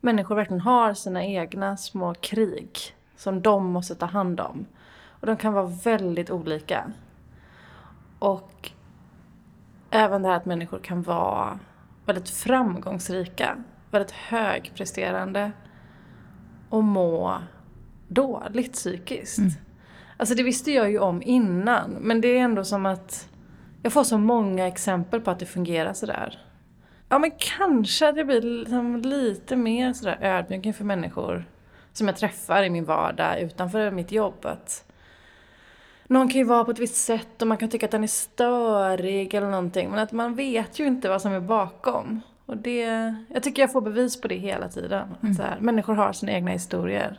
människor 0.00 0.34
verkligen 0.34 0.60
har 0.60 0.94
sina 0.94 1.24
egna 1.24 1.76
små 1.76 2.14
krig 2.14 2.78
som 3.16 3.42
de 3.42 3.66
måste 3.66 3.94
ta 3.94 4.06
hand 4.06 4.40
om. 4.40 4.66
Och 5.20 5.26
de 5.26 5.36
kan 5.36 5.52
vara 5.52 5.66
väldigt 5.66 6.30
olika. 6.30 6.92
Och 8.18 8.70
även 9.90 10.22
det 10.22 10.28
här 10.28 10.36
att 10.36 10.44
människor 10.44 10.78
kan 10.78 11.02
vara 11.02 11.58
väldigt 12.06 12.30
framgångsrika, 12.30 13.64
väldigt 13.90 14.10
högpresterande 14.10 15.52
och 16.68 16.84
må 16.84 17.38
dåligt 18.08 18.72
psykiskt. 18.72 19.38
Mm. 19.38 19.50
Alltså 20.22 20.34
det 20.34 20.42
visste 20.42 20.72
jag 20.72 20.90
ju 20.90 20.98
om 20.98 21.22
innan. 21.22 21.90
Men 21.90 22.20
det 22.20 22.28
är 22.28 22.40
ändå 22.40 22.64
som 22.64 22.86
att 22.86 23.28
jag 23.82 23.92
får 23.92 24.04
så 24.04 24.18
många 24.18 24.66
exempel 24.66 25.20
på 25.20 25.30
att 25.30 25.38
det 25.38 25.46
fungerar 25.46 25.92
sådär. 25.92 26.38
Ja 27.08 27.18
men 27.18 27.30
kanske 27.38 28.08
att 28.08 28.16
jag 28.16 28.26
blir 28.26 28.42
liksom 28.42 28.96
lite 28.96 29.56
mer 29.56 29.92
sådär 29.92 30.18
ödmjuk 30.20 30.66
inför 30.66 30.84
människor 30.84 31.44
som 31.92 32.06
jag 32.06 32.16
träffar 32.16 32.62
i 32.62 32.70
min 32.70 32.84
vardag 32.84 33.40
utanför 33.40 33.90
mitt 33.90 34.12
jobb. 34.12 34.46
Att 34.46 34.92
någon 36.06 36.28
kan 36.28 36.38
ju 36.38 36.44
vara 36.44 36.64
på 36.64 36.70
ett 36.70 36.78
visst 36.78 37.04
sätt 37.04 37.42
och 37.42 37.48
man 37.48 37.58
kan 37.58 37.68
tycka 37.68 37.86
att 37.86 37.92
den 37.92 38.04
är 38.04 38.08
störig 38.08 39.34
eller 39.34 39.50
någonting. 39.50 39.90
Men 39.90 39.98
att 39.98 40.12
man 40.12 40.34
vet 40.34 40.78
ju 40.78 40.86
inte 40.86 41.08
vad 41.08 41.22
som 41.22 41.32
är 41.32 41.40
bakom. 41.40 42.20
Och 42.46 42.56
det, 42.56 43.14
jag 43.28 43.42
tycker 43.42 43.62
jag 43.62 43.72
får 43.72 43.80
bevis 43.80 44.20
på 44.20 44.28
det 44.28 44.38
hela 44.38 44.68
tiden. 44.68 45.14
Mm. 45.22 45.34
Så 45.34 45.42
här, 45.42 45.56
människor 45.60 45.94
har 45.94 46.12
sina 46.12 46.32
egna 46.32 46.50
historier. 46.50 47.18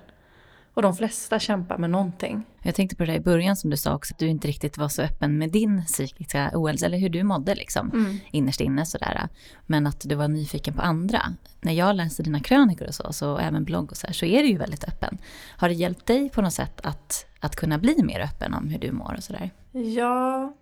Och 0.73 0.81
de 0.81 0.95
flesta 0.95 1.39
kämpar 1.39 1.77
med 1.77 1.89
någonting. 1.89 2.43
Jag 2.61 2.75
tänkte 2.75 2.95
på 2.95 3.05
det 3.05 3.15
i 3.15 3.19
början 3.19 3.55
som 3.55 3.69
du 3.69 3.77
sa 3.77 3.95
också, 3.95 4.13
att 4.13 4.19
du 4.19 4.27
inte 4.27 4.47
riktigt 4.47 4.77
var 4.77 4.87
så 4.87 5.01
öppen 5.01 5.37
med 5.37 5.51
din 5.51 5.85
psykiska 5.85 6.51
ohälsa, 6.53 6.85
eller 6.85 6.97
hur 6.97 7.09
du 7.09 7.23
mådde 7.23 7.55
liksom, 7.55 7.91
mm. 7.91 8.17
innerst 8.31 8.61
inne 8.61 8.85
sådär. 8.85 9.27
Men 9.65 9.87
att 9.87 10.01
du 10.09 10.15
var 10.15 10.27
nyfiken 10.27 10.73
på 10.73 10.81
andra. 10.81 11.21
När 11.61 11.73
jag 11.73 11.95
läser 11.95 12.23
dina 12.23 12.39
krönikor 12.39 12.87
och 12.87 12.95
så, 12.95 13.13
så 13.13 13.37
även 13.37 13.63
blogg 13.63 13.91
och 13.91 13.97
så 13.97 14.07
här, 14.07 14.13
så 14.13 14.25
är 14.25 14.43
du 14.43 14.49
ju 14.49 14.57
väldigt 14.57 14.83
öppen. 14.83 15.17
Har 15.57 15.69
det 15.69 15.75
hjälpt 15.75 16.05
dig 16.05 16.29
på 16.29 16.41
något 16.41 16.53
sätt 16.53 16.81
att, 16.83 17.25
att 17.39 17.55
kunna 17.55 17.77
bli 17.77 18.03
mer 18.03 18.19
öppen 18.19 18.53
om 18.53 18.67
hur 18.67 18.79
du 18.79 18.91
mår 18.91 19.13
och 19.17 19.23
sådär? 19.23 19.51
Ja, 19.71 20.53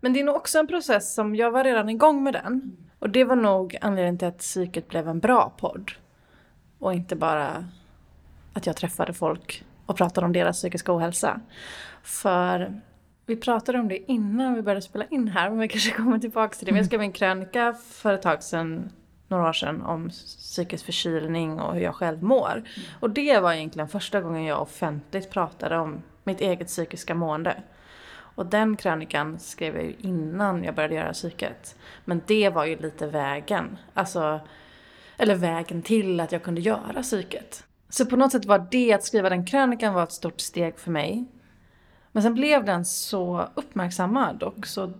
men 0.00 0.12
det 0.12 0.20
är 0.20 0.24
nog 0.24 0.36
också 0.36 0.58
en 0.58 0.66
process 0.66 1.14
som, 1.14 1.36
jag 1.36 1.50
var 1.50 1.64
redan 1.64 1.88
igång 1.88 2.22
med 2.22 2.32
den. 2.32 2.76
Och 2.98 3.10
det 3.10 3.24
var 3.24 3.36
nog 3.36 3.76
anledningen 3.80 4.18
till 4.18 4.28
att 4.28 4.38
psyket 4.38 4.88
blev 4.88 5.08
en 5.08 5.20
bra 5.20 5.52
podd. 5.58 5.90
Och 6.78 6.94
inte 6.94 7.16
bara 7.16 7.64
att 8.56 8.66
jag 8.66 8.76
träffade 8.76 9.12
folk 9.12 9.64
och 9.86 9.96
pratade 9.96 10.24
om 10.24 10.32
deras 10.32 10.56
psykiska 10.56 10.96
ohälsa. 10.96 11.40
För 12.02 12.80
vi 13.26 13.36
pratade 13.36 13.78
om 13.78 13.88
det 13.88 14.10
innan 14.12 14.54
vi 14.54 14.62
började 14.62 14.82
spela 14.82 15.04
in 15.04 15.28
här, 15.28 15.50
men 15.50 15.58
vi 15.58 15.68
kanske 15.68 15.90
kommer 15.90 16.18
tillbaka 16.18 16.54
till 16.54 16.66
det. 16.66 16.72
Men 16.72 16.76
jag 16.76 16.86
skrev 16.86 17.00
en 17.00 17.12
krönika 17.12 17.74
för 17.90 18.12
ett 18.12 18.22
tag 18.22 18.42
sedan, 18.42 18.90
några 19.28 19.48
år 19.48 19.52
sedan, 19.52 19.82
om 19.82 20.08
psykisk 20.08 20.84
förkylning 20.84 21.60
och 21.60 21.74
hur 21.74 21.80
jag 21.80 21.94
själv 21.94 22.22
mår. 22.22 22.62
Och 23.00 23.10
det 23.10 23.40
var 23.40 23.52
egentligen 23.52 23.88
första 23.88 24.20
gången 24.20 24.44
jag 24.44 24.62
offentligt 24.62 25.30
pratade 25.30 25.78
om 25.78 26.02
mitt 26.24 26.40
eget 26.40 26.66
psykiska 26.66 27.14
mående. 27.14 27.62
Och 28.10 28.46
den 28.46 28.76
krönikan 28.76 29.38
skrev 29.38 29.76
jag 29.76 29.84
ju 29.84 29.94
innan 29.98 30.64
jag 30.64 30.74
började 30.74 30.94
göra 30.94 31.12
psyket. 31.12 31.76
Men 32.04 32.22
det 32.26 32.48
var 32.48 32.64
ju 32.64 32.76
lite 32.76 33.06
vägen. 33.06 33.76
Alltså, 33.94 34.40
eller 35.16 35.34
vägen 35.34 35.82
till 35.82 36.20
att 36.20 36.32
jag 36.32 36.42
kunde 36.42 36.60
göra 36.60 37.02
psyket. 37.02 37.65
Så 37.88 38.06
på 38.06 38.16
något 38.16 38.32
sätt 38.32 38.44
var 38.44 38.66
det, 38.70 38.92
att 38.92 39.04
skriva 39.04 39.28
den 39.28 39.46
krönikan 39.46 39.94
var 39.94 40.02
ett 40.02 40.12
stort 40.12 40.40
steg 40.40 40.78
för 40.78 40.90
mig. 40.90 41.24
Men 42.12 42.22
sen 42.22 42.34
blev 42.34 42.64
den 42.64 42.84
så 42.84 43.48
uppmärksammad 43.54 44.42
och 44.42 44.66
så... 44.66 44.92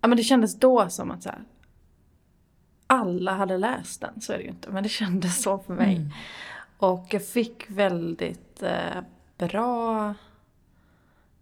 Ja 0.00 0.08
men 0.08 0.16
det 0.16 0.22
kändes 0.22 0.58
då 0.58 0.88
som 0.88 1.10
att 1.10 1.22
så 1.22 1.28
här, 1.28 1.44
alla 2.86 3.32
hade 3.32 3.58
läst 3.58 4.00
den, 4.00 4.20
så 4.20 4.32
är 4.32 4.36
det 4.36 4.42
ju 4.42 4.50
inte. 4.50 4.70
Men 4.70 4.82
det 4.82 4.88
kändes 4.88 5.42
så 5.42 5.58
för 5.58 5.74
mig. 5.74 5.96
Mm. 5.96 6.10
Och 6.78 7.06
jag 7.10 7.26
fick 7.26 7.70
väldigt 7.70 8.62
eh, 8.62 9.00
bra 9.38 10.14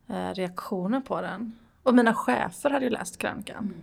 eh, 0.09 0.35
reaktioner 0.35 1.01
på 1.01 1.21
den. 1.21 1.59
Och 1.83 1.95
mina 1.95 2.15
chefer 2.15 2.71
hade 2.71 2.85
ju 2.85 2.91
läst 2.91 3.19
krönikan. 3.19 3.59
Mm. 3.59 3.75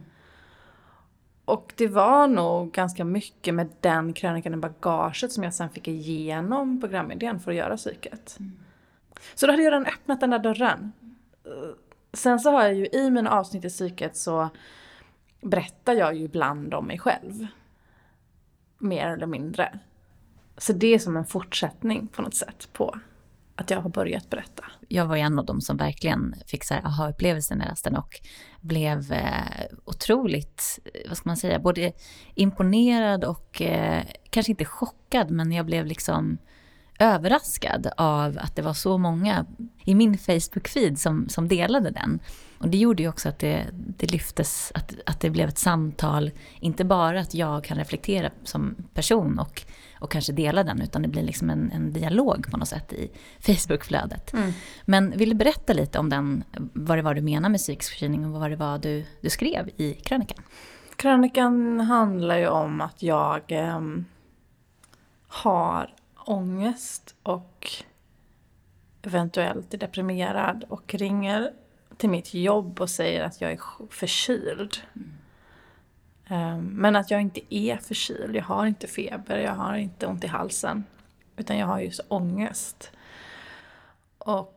Och 1.50 1.74
det 1.76 1.88
var 1.88 2.28
nog 2.28 2.72
ganska 2.72 3.06
mycket 3.06 3.54
med 3.54 3.70
den 3.80 4.14
krönikan 4.14 4.54
i 4.54 4.58
bagaget 4.58 5.32
som 5.32 5.44
jag 5.44 5.54
sen 5.54 5.70
fick 5.70 5.88
igenom 5.88 6.82
programidén 6.82 7.40
för 7.40 7.52
att 7.52 7.58
göra 7.58 7.78
psyket. 7.78 8.38
Mm. 8.40 8.52
Så 9.36 9.46
då 9.46 9.54
hade 9.54 9.64
jag 9.64 9.72
redan 9.72 9.86
öppnat 9.86 10.20
den 10.20 10.30
där 10.30 10.40
dörren. 10.40 10.92
Sen 12.14 12.40
så 12.40 12.52
har 12.52 12.64
jag 12.64 12.74
ju 12.74 12.88
i 12.88 13.10
mina 13.10 13.32
avsnitt 13.32 13.66
i 13.66 13.70
psyket 13.70 14.18
så 14.18 14.50
berättar 15.42 15.94
jag 15.94 16.16
ju 16.16 16.24
ibland 16.24 16.74
om 16.74 16.86
mig 16.86 17.00
själv. 17.00 17.48
Mer 18.78 19.08
eller 19.08 19.28
mindre. 19.28 19.80
Så 20.58 20.74
det 20.74 20.94
är 20.94 21.00
som 21.00 21.18
en 21.18 21.26
fortsättning 21.26 22.08
på 22.08 22.22
något 22.22 22.36
sätt 22.36 22.70
på 22.74 23.00
att 23.60 23.70
jag 23.70 23.82
har 23.82 23.90
börjat 23.90 24.30
berätta. 24.30 24.64
Jag 24.88 25.06
var 25.06 25.18
en 25.18 25.40
av 25.40 25.46
dem 25.46 25.62
som 25.62 25.78
verkligen 25.78 26.36
fick 26.48 26.64
så 26.64 26.74
här 26.74 26.86
aha-upplevelsen 26.86 27.62
i 27.62 27.66
rasten 27.66 27.96
och 27.96 28.20
blev 28.62 29.12
eh, 29.12 29.66
otroligt, 29.86 30.80
eh, 30.86 31.10
vad 31.10 31.18
ska 31.18 31.30
man 31.30 31.38
säga, 31.38 31.60
både 31.60 31.92
imponerad 32.36 33.24
och 33.24 33.62
eh, 33.62 34.04
kanske 34.30 34.52
inte 34.52 34.66
chockad, 34.66 35.32
men 35.32 35.52
jag 35.52 35.66
blev 35.66 35.86
liksom 35.86 36.38
överraskad 37.00 37.88
av 37.98 38.38
att 38.42 38.56
det 38.56 38.62
var 38.62 38.74
så 38.74 38.98
många 38.98 39.46
i 39.86 39.96
min 39.96 40.18
Facebook-feed 40.18 40.96
som, 40.96 41.30
som 41.30 41.48
delade 41.48 41.92
den. 41.92 42.20
Och 42.58 42.70
det 42.70 42.78
gjorde 42.78 43.04
ju 43.04 43.10
också 43.10 43.30
att 43.30 43.40
det, 43.40 43.66
det 43.74 44.12
lyftes, 44.12 44.72
att, 44.76 44.96
att 45.06 45.20
det 45.20 45.30
blev 45.30 45.50
ett 45.50 45.58
samtal, 45.58 46.32
inte 46.60 46.86
bara 46.86 47.20
att 47.20 47.34
jag 47.34 47.64
kan 47.64 47.78
reflektera 47.78 48.32
som 48.44 48.76
person 48.94 49.40
och, 49.40 49.66
och 50.00 50.12
kanske 50.12 50.34
dela 50.34 50.64
den, 50.64 50.82
utan 50.82 51.02
det 51.02 51.08
blir 51.08 51.24
liksom 51.24 51.50
en, 51.50 51.72
en 51.72 51.94
dialog 51.94 52.52
på 52.52 52.58
något 52.58 52.68
sätt 52.68 52.94
i 52.94 53.12
Facebook-flödet. 53.40 54.34
Mm. 54.34 54.52
Men 54.86 55.18
vill 55.18 55.30
du 55.30 55.36
berätta 55.36 55.74
lite 55.74 56.00
om 56.00 56.10
den, 56.10 56.44
vad 56.74 56.98
det 56.98 57.02
var 57.02 57.14
du 57.14 57.22
menar 57.22 57.50
med 57.50 57.60
psykisk 57.60 57.92
förkylning 57.92 58.26
och 58.26 58.42
vad 58.42 58.50
det 58.52 58.56
var 58.56 58.78
du, 58.78 59.06
du 59.22 59.30
skrev 59.30 59.70
i 59.78 59.94
krönikan? 59.94 60.44
Krönikan 60.96 61.80
handlar 61.80 62.38
ju 62.38 62.48
om 62.48 62.82
att 62.82 63.04
jag 63.04 63.52
eh, 63.52 63.82
har 65.28 65.94
ångest 66.16 67.16
och 67.24 67.68
eventuellt 69.02 69.74
är 69.74 69.78
deprimerad 69.78 70.66
och 70.70 70.94
ringer 70.94 71.52
till 71.98 72.10
mitt 72.10 72.34
jobb 72.34 72.82
och 72.82 72.90
säger 72.90 73.24
att 73.24 73.42
jag 73.42 73.52
är 73.52 73.60
förkyld. 73.90 74.78
Mm. 74.96 75.19
Ehm, 76.30 76.66
men 76.66 76.96
att 76.96 77.12
jag 77.12 77.22
inte 77.22 77.56
är 77.56 77.78
förkyld. 77.78 78.36
Jag 78.36 78.44
har 78.44 78.66
inte 78.66 78.88
feber, 78.88 79.38
jag 79.38 79.52
har 79.56 79.76
inte 79.76 80.08
ont 80.08 80.24
i 80.24 80.28
halsen. 80.28 80.84
Utan 81.38 81.58
jag 81.58 81.68
har 81.68 81.80
just 81.80 82.02
ångest. 82.08 82.92
Och 84.18 84.56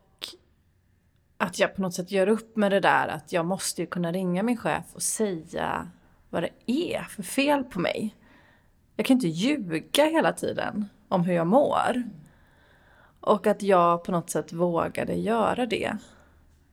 att 1.37 1.59
jag 1.59 1.77
på 1.77 1.83
något 1.83 1.95
sätt 1.95 2.11
gör 2.11 2.29
upp 2.29 2.57
med 2.57 2.73
det 2.73 2.81
där 2.81 3.09
att 3.09 3.33
jag 3.33 3.47
måste 3.47 3.81
ju 3.83 3.87
kunna 3.87 4.13
ringa 4.13 4.43
min 4.43 4.57
chef 4.57 4.85
och 4.93 5.03
säga 5.03 5.91
vad 6.31 6.43
det 6.43 6.73
är 6.73 7.03
för 7.03 7.23
fel 7.23 7.65
på 7.65 7.81
mig. 7.81 8.17
Jag 8.97 9.07
kan 9.07 9.15
inte 9.15 9.29
ljuga 9.29 10.05
hela 10.05 10.33
tiden 10.33 10.89
om 11.09 11.25
hur 11.25 11.35
jag 11.35 11.47
mår. 11.47 12.03
Och 13.21 13.47
att 13.47 13.63
jag 13.63 14.05
på 14.05 14.13
något 14.13 14.31
sätt 14.31 14.53
vågade 14.53 15.15
göra 15.15 15.67
det. 15.67 15.97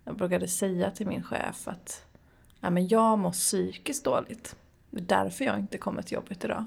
Jag 0.03 0.15
brukade 0.17 0.47
säga 0.47 0.91
till 0.91 1.07
min 1.07 1.23
chef 1.23 1.67
att 1.67 2.05
ja, 2.59 2.69
men 2.69 2.87
jag 2.87 3.19
mår 3.19 3.31
psykiskt 3.31 4.05
dåligt. 4.05 4.55
Det 4.89 4.99
är 4.99 5.23
därför 5.23 5.45
jag 5.45 5.59
inte 5.59 5.77
kommer 5.77 6.01
till 6.01 6.15
jobbet 6.15 6.45
idag. 6.45 6.65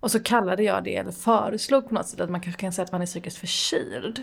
Och 0.00 0.10
så 0.10 0.22
kallade 0.22 0.62
jag 0.62 0.84
det, 0.84 0.96
eller 0.96 1.12
föreslog 1.12 1.88
på 1.88 1.94
något 1.94 2.08
sätt 2.08 2.20
att 2.20 2.30
man 2.30 2.40
kanske 2.40 2.60
kan 2.60 2.72
säga 2.72 2.84
att 2.84 2.92
man 2.92 3.02
är 3.02 3.06
psykiskt 3.06 3.38
förkyld. 3.38 4.22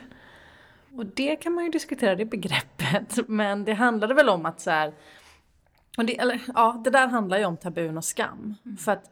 Och 0.96 1.06
det 1.06 1.36
kan 1.36 1.54
man 1.54 1.64
ju 1.64 1.70
diskutera, 1.70 2.16
det 2.16 2.26
begreppet. 2.26 3.20
Men 3.28 3.66
det 3.66 3.74
handlade 3.74 4.14
väl 4.14 4.30
om 4.30 4.46
att 4.46 4.62
så 4.62 4.70
här, 4.70 4.94
och 5.98 6.06
det, 6.06 6.20
eller, 6.20 6.42
ja, 6.56 6.82
det 6.84 6.90
där 6.90 7.08
handlar 7.08 7.38
ju 7.38 7.46
om 7.46 7.58
tabun 7.58 7.98
och 7.98 8.06
skam. 8.06 8.56
Mm. 8.66 8.78
För 8.78 8.92
att 8.92 9.04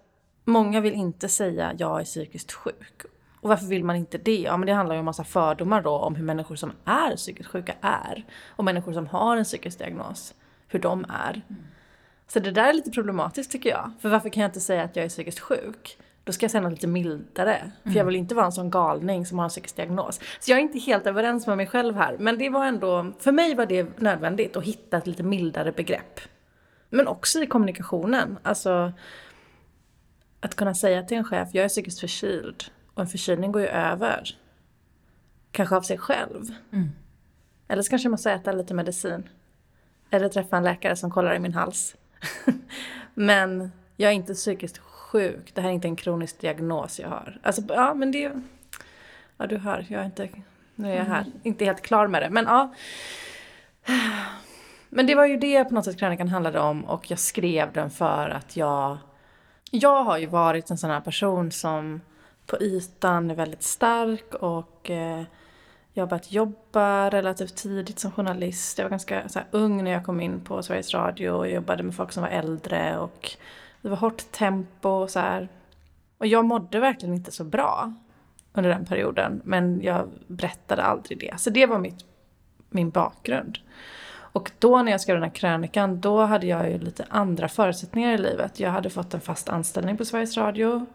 många 0.46 0.82
vill 0.82 0.94
inte 0.94 1.30
säga 1.30 1.74
jag 1.78 2.00
är 2.00 2.06
psykiskt 2.06 2.52
sjuk. 2.52 3.02
Och 3.42 3.50
varför 3.50 3.66
vill 3.66 3.84
man 3.84 3.96
inte 3.96 4.18
det? 4.18 4.42
Ja 4.42 4.58
men 4.58 4.68
det 4.68 4.74
handlar 4.74 4.96
ju 4.96 5.00
om 5.00 5.06
massa 5.06 5.24
fördomar 5.24 5.82
då 5.82 5.92
om 5.92 6.16
hur 6.16 6.24
människor 6.24 6.56
som 6.56 6.72
är 6.86 7.16
psykiskt 7.16 7.50
sjuka 7.50 7.74
är. 7.82 8.26
Och 8.48 8.64
människor 8.64 8.94
som 8.94 9.08
har 9.08 9.38
en 9.38 9.44
psykisk 9.44 9.80
diagnos, 9.80 10.34
hur 10.68 10.80
de 10.80 11.06
är. 11.10 11.42
Mm. 11.50 11.64
Så 12.34 12.40
det 12.40 12.52
där 12.52 12.70
är 12.70 12.74
lite 12.74 12.92
problematiskt 12.92 13.52
tycker 13.52 13.70
jag. 13.70 13.92
För 14.02 14.10
varför 14.10 14.30
kan 14.30 14.42
jag 14.42 14.50
inte 14.50 14.60
säga 14.60 14.84
att 14.84 14.96
jag 14.96 15.06
är 15.06 15.10
psykiskt 15.10 15.40
sjuk? 15.40 15.98
Då 16.24 16.34
ska 16.34 16.44
jag 16.44 16.52
säga 16.52 16.62
något 16.62 16.72
lite 16.72 16.88
mildare. 16.88 17.56
Mm. 17.56 17.72
För 17.84 17.90
jag 17.90 17.96
mm. 17.96 18.08
vill 18.08 18.16
inte 18.16 18.36
vara 18.36 18.46
en 18.46 18.52
sån 18.52 18.70
galning 18.70 19.26
som 19.26 19.40
har 19.40 19.46
en 19.46 19.50
psykisk 19.50 19.76
diagnos. 19.76 20.20
Så 20.40 20.52
jag 20.52 20.58
är 20.58 20.62
inte 20.62 20.80
helt 20.80 21.08
överens 21.08 21.48
med 21.48 21.58
mig 21.58 21.68
själv 21.68 21.96
här. 21.96 22.18
Men 22.20 22.38
det 22.38 22.50
var 22.50 22.66
ändå, 22.66 23.12
för 23.20 23.32
mig 23.32 23.56
var 23.56 23.66
det 23.66 24.00
nödvändigt 24.00 24.58
att 24.58 24.64
hitta 24.64 24.98
ett 24.98 25.08
lite 25.08 25.24
mildare 25.24 25.72
begrepp. 25.72 26.20
Men 26.90 27.08
också 27.08 27.44
i 27.44 27.48
kommunikationen. 27.48 28.40
Alltså 28.44 28.94
att 30.40 30.56
kunna 30.56 30.76
säga 30.76 31.04
till 31.04 31.18
en 31.18 31.24
chef, 31.24 31.50
jag 31.52 31.66
är 31.66 31.70
psykiskt 31.70 32.00
förkyld. 32.00 32.64
Och 32.94 33.02
en 33.02 33.08
förkylning 33.08 33.52
går 33.52 33.62
ju 33.62 33.68
över. 33.68 34.38
Kanske 35.52 35.76
av 35.76 35.82
sig 35.82 35.98
själv. 35.98 36.46
Mm. 36.72 36.90
Eller 37.68 37.82
så 37.82 37.90
kanske 37.90 38.06
jag 38.06 38.12
måste 38.12 38.32
äta 38.32 38.52
lite 38.52 38.74
medicin. 38.74 39.30
Eller 40.10 40.30
träffa 40.30 40.58
en 40.58 40.64
läkare 40.64 40.96
som 40.96 41.12
kollar 41.12 41.36
i 41.36 41.40
min 41.40 41.54
hals. 41.54 41.96
men 43.14 43.72
jag 43.98 44.12
är 44.12 44.16
inte 44.16 44.34
psykiskt 44.34 44.78
sjuk. 44.78 45.52
Det 45.54 45.62
här 45.62 45.70
är 45.70 45.74
inte 45.74 45.88
en 45.88 45.96
kronisk 45.96 46.42
diagnos 46.42 47.00
jag 47.00 47.10
har. 47.10 47.40
Alltså, 47.44 47.62
ja 47.68 47.94
men 47.94 48.12
det... 48.12 48.32
Ja 49.38 49.48
du 49.48 49.58
hör, 49.58 49.86
jag 49.90 50.02
är 50.02 50.06
inte... 50.06 50.30
Nu 50.76 50.92
är 50.92 50.96
jag 50.96 51.06
här. 51.06 51.22
Mm. 51.22 51.32
Inte 51.44 51.66
helt 51.66 51.82
klar 51.82 52.08
med 52.08 52.22
det. 52.22 52.30
Men 52.30 52.46
ja. 52.46 52.74
Men 54.90 55.08
det 55.08 55.16
var 55.16 55.26
ju 55.26 55.38
det 55.38 55.64
på 55.64 55.74
något 55.74 55.86
sätt 55.86 56.00
krönikan 56.00 56.28
handlade 56.28 56.60
om 56.60 56.86
och 56.86 57.12
jag 57.12 57.20
skrev 57.20 57.74
den 57.74 57.90
för 57.90 58.30
att 58.30 58.58
jag... 58.58 58.98
Jag 59.72 60.04
har 60.04 60.18
ju 60.18 60.26
varit 60.26 60.70
en 60.70 60.78
sån 60.78 60.90
här 60.90 61.02
person 61.02 61.52
som 61.52 62.02
på 62.46 62.62
ytan 62.62 63.32
är 63.32 63.36
väldigt 63.36 63.64
stark 63.64 64.34
och 64.34 64.90
eh, 64.90 65.24
jag 65.94 66.04
har 66.04 66.08
börjat 66.08 66.32
jobba 66.32 67.10
relativt 67.10 67.56
tidigt 67.56 68.00
som 68.00 68.12
journalist. 68.12 68.78
Jag 68.78 68.86
var 68.86 68.90
ganska 68.90 69.30
så 69.30 69.40
här, 69.40 69.48
ung 69.52 69.84
när 69.84 69.92
jag 69.92 70.06
kom 70.06 70.22
in 70.22 70.40
på 70.40 70.64
Sveriges 70.64 70.94
Radio 70.94 71.30
och 71.30 71.50
jobbade 71.50 71.84
med 71.84 71.96
folk 71.96 72.12
som 72.12 72.24
var 72.24 72.30
äldre 72.30 72.98
och 72.98 73.32
Det 73.82 73.90
var 73.90 73.98
hårt 73.98 74.32
tempo 74.32 74.90
och 74.90 75.10
så 75.10 75.20
här. 75.20 75.50
Och 76.18 76.28
jag 76.28 76.46
mådde 76.46 76.80
verkligen 76.80 77.16
inte 77.16 77.32
så 77.32 77.44
bra 77.44 77.94
under 78.54 78.70
den 78.70 78.86
perioden. 78.86 79.42
Men 79.44 79.82
jag 79.82 80.10
berättade 80.28 80.84
aldrig 80.84 81.20
det. 81.20 81.40
Så 81.40 81.50
det 81.50 81.66
var 81.66 81.80
mitt, 81.80 82.06
min 82.70 82.90
bakgrund. 82.90 83.58
Och 84.32 84.52
då 84.60 84.82
när 84.82 84.92
jag 84.92 85.02
skrev 85.02 85.16
den 85.16 85.24
här 85.24 85.36
krönikan, 85.36 86.02
då 86.02 86.22
hade 86.22 86.48
jag 86.48 86.72
ju 86.72 86.78
lite 86.78 87.06
andra 87.10 87.48
förutsättningar 87.48 88.14
i 88.14 88.18
livet. 88.18 88.60
Jag 88.60 88.72
hade 88.72 88.90
fått 88.90 89.14
en 89.14 89.22
fast 89.22 89.50
anställning 89.50 89.98
på 89.98 90.06
Sveriges 90.06 90.38
Radio. 90.38 90.86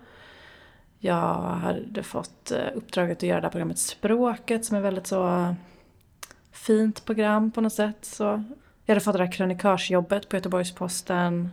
Jag 1.05 1.35
hade 1.35 2.03
fått 2.03 2.51
eh, 2.51 2.67
uppdraget 2.75 3.19
att 3.19 3.23
göra 3.23 3.41
det 3.41 3.47
här 3.47 3.51
programmet 3.51 3.79
Språket 3.79 4.65
som 4.65 4.77
är 4.77 4.81
väldigt 4.81 5.07
så 5.07 5.55
fint 6.53 7.05
program 7.05 7.51
på 7.51 7.61
något 7.61 7.73
sätt. 7.73 8.05
Så 8.05 8.25
jag 8.85 8.95
hade 8.95 9.01
fått 9.01 9.17
det 9.17 9.25
här 9.25 9.33
krönikörsjobbet 9.33 10.29
på 10.29 10.37
Göteborgs-Posten. 10.37 11.51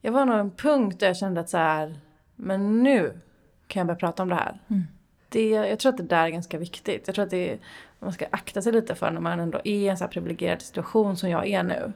Jag 0.00 0.12
var 0.12 0.24
nog 0.24 0.38
en 0.38 0.50
punkt 0.50 1.00
där 1.00 1.06
jag 1.06 1.16
kände 1.16 1.40
att 1.40 1.50
så 1.50 1.56
här, 1.58 1.98
men 2.36 2.82
nu 2.82 3.20
kan 3.66 3.80
jag 3.80 3.86
börja 3.86 3.98
prata 3.98 4.22
om 4.22 4.28
det 4.28 4.34
här. 4.34 4.60
Mm. 4.68 4.84
Det, 5.28 5.48
jag 5.48 5.78
tror 5.78 5.92
att 5.92 5.98
det 5.98 6.02
där 6.02 6.24
är 6.24 6.30
ganska 6.30 6.58
viktigt. 6.58 7.02
Jag 7.06 7.14
tror 7.14 7.24
att 7.24 7.30
det, 7.30 7.58
man 7.98 8.12
ska 8.12 8.26
akta 8.30 8.62
sig 8.62 8.72
lite 8.72 8.94
för 8.94 9.10
när 9.10 9.20
man 9.20 9.40
ändå 9.40 9.58
är 9.58 9.74
i 9.74 9.88
en 9.88 9.98
så 9.98 10.04
här 10.04 10.10
privilegierad 10.10 10.62
situation 10.62 11.16
som 11.16 11.30
jag 11.30 11.46
är 11.46 11.62
nu. 11.62 11.92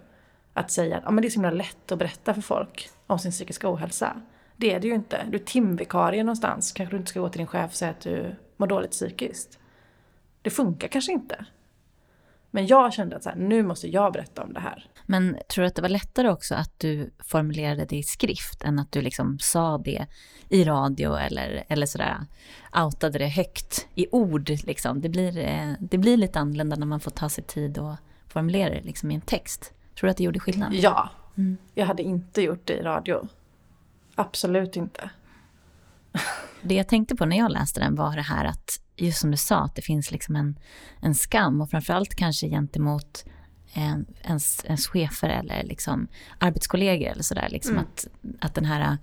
Att 0.52 0.70
säga 0.70 0.98
att 0.98 1.06
ah, 1.06 1.10
men 1.10 1.22
det 1.22 1.28
är 1.28 1.30
så 1.30 1.34
himla 1.34 1.50
lätt 1.50 1.92
att 1.92 1.98
berätta 1.98 2.34
för 2.34 2.42
folk 2.42 2.90
om 3.06 3.18
sin 3.18 3.32
psykiska 3.32 3.72
ohälsa. 3.72 4.22
Det 4.60 4.72
är 4.72 4.80
det 4.80 4.88
ju 4.88 4.94
inte. 4.94 5.26
Du 5.30 5.38
är 5.38 5.44
timvikarie 5.44 6.24
någonstans. 6.24 6.72
Kanske 6.72 6.94
du 6.94 6.98
inte 6.98 7.10
ska 7.10 7.20
gå 7.20 7.28
till 7.28 7.38
din 7.38 7.46
chef 7.46 7.70
och 7.70 7.76
säga 7.76 7.90
att 7.90 8.00
du 8.00 8.34
mår 8.56 8.66
dåligt 8.66 8.90
psykiskt. 8.90 9.58
Det 10.42 10.50
funkar 10.50 10.88
kanske 10.88 11.12
inte. 11.12 11.44
Men 12.50 12.66
jag 12.66 12.92
kände 12.92 13.16
att 13.16 13.22
så 13.22 13.28
här, 13.28 13.36
nu 13.36 13.62
måste 13.62 13.88
jag 13.88 14.12
berätta 14.12 14.42
om 14.42 14.52
det 14.52 14.60
här. 14.60 14.90
Men 15.06 15.36
tror 15.48 15.62
du 15.62 15.68
att 15.68 15.74
det 15.74 15.82
var 15.82 15.88
lättare 15.88 16.28
också 16.28 16.54
att 16.54 16.78
du 16.78 17.10
formulerade 17.18 17.84
det 17.84 17.96
i 17.96 18.02
skrift 18.02 18.62
än 18.62 18.78
att 18.78 18.92
du 18.92 19.02
liksom 19.02 19.38
sa 19.38 19.78
det 19.78 20.06
i 20.48 20.64
radio 20.64 21.16
eller, 21.16 21.64
eller 21.68 21.86
sådär 21.86 22.16
outade 22.84 23.18
det 23.18 23.28
högt 23.28 23.86
i 23.94 24.06
ord 24.10 24.50
liksom? 24.50 25.00
Det 25.00 25.08
blir, 25.08 25.38
eh, 25.38 25.72
det 25.80 25.98
blir 25.98 26.16
lite 26.16 26.38
annorlunda 26.38 26.76
när 26.76 26.86
man 26.86 27.00
får 27.00 27.10
ta 27.10 27.28
sig 27.28 27.44
tid 27.44 27.78
och 27.78 27.94
formulera 28.28 28.74
det 28.74 28.82
liksom 28.82 29.10
i 29.10 29.14
en 29.14 29.20
text. 29.20 29.72
Tror 29.98 30.06
du 30.06 30.10
att 30.10 30.16
det 30.16 30.24
gjorde 30.24 30.40
skillnad? 30.40 30.74
Ja. 30.74 31.10
Mm. 31.36 31.56
Jag 31.74 31.86
hade 31.86 32.02
inte 32.02 32.42
gjort 32.42 32.66
det 32.66 32.76
i 32.76 32.82
radio. 32.82 33.28
Absolut 34.18 34.76
inte. 34.76 35.10
Det 36.62 36.74
jag 36.74 36.88
tänkte 36.88 37.16
på 37.16 37.26
när 37.26 37.38
jag 37.38 37.50
läste 37.50 37.80
den 37.80 37.94
var 37.94 38.16
det 38.16 38.22
här 38.22 38.44
att, 38.44 38.80
just 38.96 39.20
som 39.20 39.30
du 39.30 39.36
sa, 39.36 39.58
att 39.58 39.74
det 39.74 39.82
finns 39.82 40.10
liksom 40.10 40.36
en, 40.36 40.58
en 41.00 41.14
skam 41.14 41.60
och 41.60 41.70
framförallt 41.70 42.14
kanske 42.14 42.48
gentemot 42.48 43.24
eh, 43.74 43.96
ens, 44.22 44.64
ens 44.64 44.86
chefer 44.86 45.28
eller 45.28 45.64
liksom 45.64 46.08
arbetskollegor 46.38 47.08
eller 47.08 47.22
sådär. 47.22 47.48
Liksom 47.50 47.72
mm. 47.72 47.84
att, 47.84 48.06
att 48.40 48.54
den 48.54 48.64
här 48.64 48.98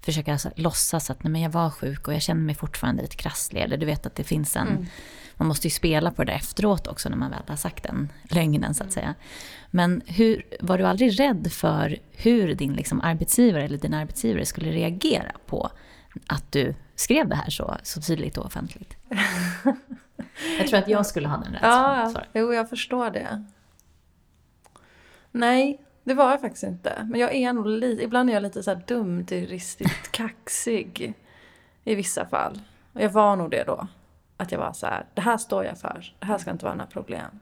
försöka 0.00 0.32
alltså, 0.32 0.50
låtsas 0.56 1.10
att 1.10 1.24
nej, 1.24 1.30
men 1.30 1.40
jag 1.40 1.50
var 1.50 1.70
sjuk 1.70 2.08
och 2.08 2.14
jag 2.14 2.22
känner 2.22 2.42
mig 2.42 2.54
fortfarande 2.54 3.02
lite 3.02 3.16
krasslig. 3.16 3.60
Eller 3.60 3.76
du 3.76 3.86
vet 3.86 4.06
att 4.06 4.14
det 4.14 4.24
finns 4.24 4.56
en... 4.56 4.68
Mm. 4.68 4.86
Man 5.34 5.48
måste 5.48 5.66
ju 5.66 5.70
spela 5.70 6.10
på 6.10 6.24
det 6.24 6.32
där 6.32 6.36
efteråt 6.36 6.86
också 6.86 7.08
när 7.08 7.16
man 7.16 7.30
väl 7.30 7.42
har 7.48 7.56
sagt 7.56 7.82
den 7.82 8.12
lögnen 8.30 8.74
så 8.74 8.84
att 8.84 8.92
säga. 8.92 9.14
Men 9.70 10.02
hur, 10.06 10.42
var 10.60 10.78
du 10.78 10.84
aldrig 10.84 11.20
rädd 11.20 11.52
för 11.52 11.98
hur 12.10 12.54
din 12.54 12.72
liksom, 12.72 13.00
arbetsgivare 13.00 13.64
eller 13.64 13.78
din 13.78 13.94
arbetsgivare 13.94 14.46
skulle 14.46 14.70
reagera 14.70 15.32
på 15.46 15.70
att 16.26 16.52
du 16.52 16.74
skrev 16.94 17.28
det 17.28 17.36
här 17.36 17.50
så, 17.50 17.76
så 17.82 18.00
tydligt 18.00 18.38
och 18.38 18.46
offentligt? 18.46 18.96
jag 20.58 20.68
tror 20.68 20.78
att 20.78 20.88
jag 20.88 21.06
skulle 21.06 21.28
ha 21.28 21.36
den 21.36 21.52
rädslan. 21.52 22.12
Ja, 22.14 22.22
jo 22.34 22.52
jag 22.52 22.68
förstår 22.68 23.10
det. 23.10 23.44
Nej, 25.32 25.80
det 26.08 26.14
var 26.14 26.30
jag 26.30 26.40
faktiskt 26.40 26.64
inte. 26.64 27.06
Men 27.10 27.20
jag 27.20 27.34
är 27.34 27.52
nog 27.52 27.66
lite, 27.66 28.02
ibland 28.02 28.30
är 28.30 28.34
jag 28.34 28.42
lite 28.42 28.62
så 28.62 28.70
här 28.70 28.82
dumdristigt 28.86 30.10
kaxig. 30.10 31.14
I 31.84 31.94
vissa 31.94 32.26
fall. 32.26 32.60
Och 32.92 33.00
jag 33.00 33.10
var 33.10 33.36
nog 33.36 33.50
det 33.50 33.64
då. 33.64 33.86
Att 34.36 34.52
jag 34.52 34.58
var 34.58 34.72
så 34.72 34.86
här, 34.86 35.06
det 35.14 35.20
här 35.20 35.36
står 35.36 35.64
jag 35.64 35.78
för. 35.78 36.14
Det 36.18 36.26
här 36.26 36.38
ska 36.38 36.50
inte 36.50 36.64
vara 36.64 36.74
några 36.74 36.90
problem. 36.90 37.40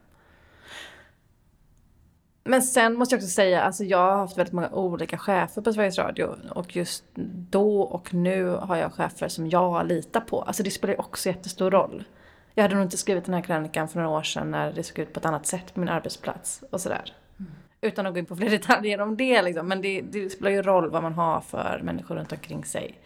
Men 2.44 2.62
sen 2.62 2.94
måste 2.94 3.14
jag 3.14 3.18
också 3.18 3.30
säga, 3.30 3.62
alltså 3.62 3.84
jag 3.84 3.98
har 3.98 4.16
haft 4.16 4.38
väldigt 4.38 4.52
många 4.52 4.70
olika 4.70 5.18
chefer 5.18 5.62
på 5.62 5.72
Sveriges 5.72 5.98
Radio. 5.98 6.36
Och 6.50 6.76
just 6.76 7.04
då 7.50 7.80
och 7.80 8.14
nu 8.14 8.48
har 8.48 8.76
jag 8.76 8.92
chefer 8.92 9.28
som 9.28 9.48
jag 9.48 9.86
litar 9.86 10.20
på. 10.20 10.42
Alltså 10.42 10.62
det 10.62 10.70
spelar 10.70 10.94
ju 10.94 10.98
också 11.00 11.28
jättestor 11.28 11.70
roll. 11.70 12.04
Jag 12.54 12.62
hade 12.62 12.74
nog 12.74 12.84
inte 12.84 12.96
skrivit 12.96 13.24
den 13.24 13.34
här 13.34 13.42
krönikan 13.42 13.88
för 13.88 14.00
några 14.00 14.16
år 14.18 14.22
sedan 14.22 14.50
när 14.50 14.72
det 14.72 14.82
såg 14.82 14.98
ut 14.98 15.12
på 15.12 15.20
ett 15.20 15.26
annat 15.26 15.46
sätt 15.46 15.74
på 15.74 15.80
min 15.80 15.88
arbetsplats 15.88 16.64
och 16.70 16.80
sådär. 16.80 17.14
Utan 17.86 18.06
att 18.06 18.12
gå 18.12 18.18
in 18.18 18.26
på 18.26 18.36
fler 18.36 18.50
detaljer 18.58 19.00
om 19.00 19.16
det 19.16 19.42
liksom. 19.42 19.68
Men 19.68 19.82
det, 19.82 20.00
det 20.00 20.30
spelar 20.30 20.50
ju 20.50 20.62
roll 20.62 20.90
vad 20.90 21.02
man 21.02 21.12
har 21.12 21.40
för 21.40 21.80
människor 21.82 22.16
runt 22.16 22.32
omkring 22.32 22.64
sig. 22.64 22.98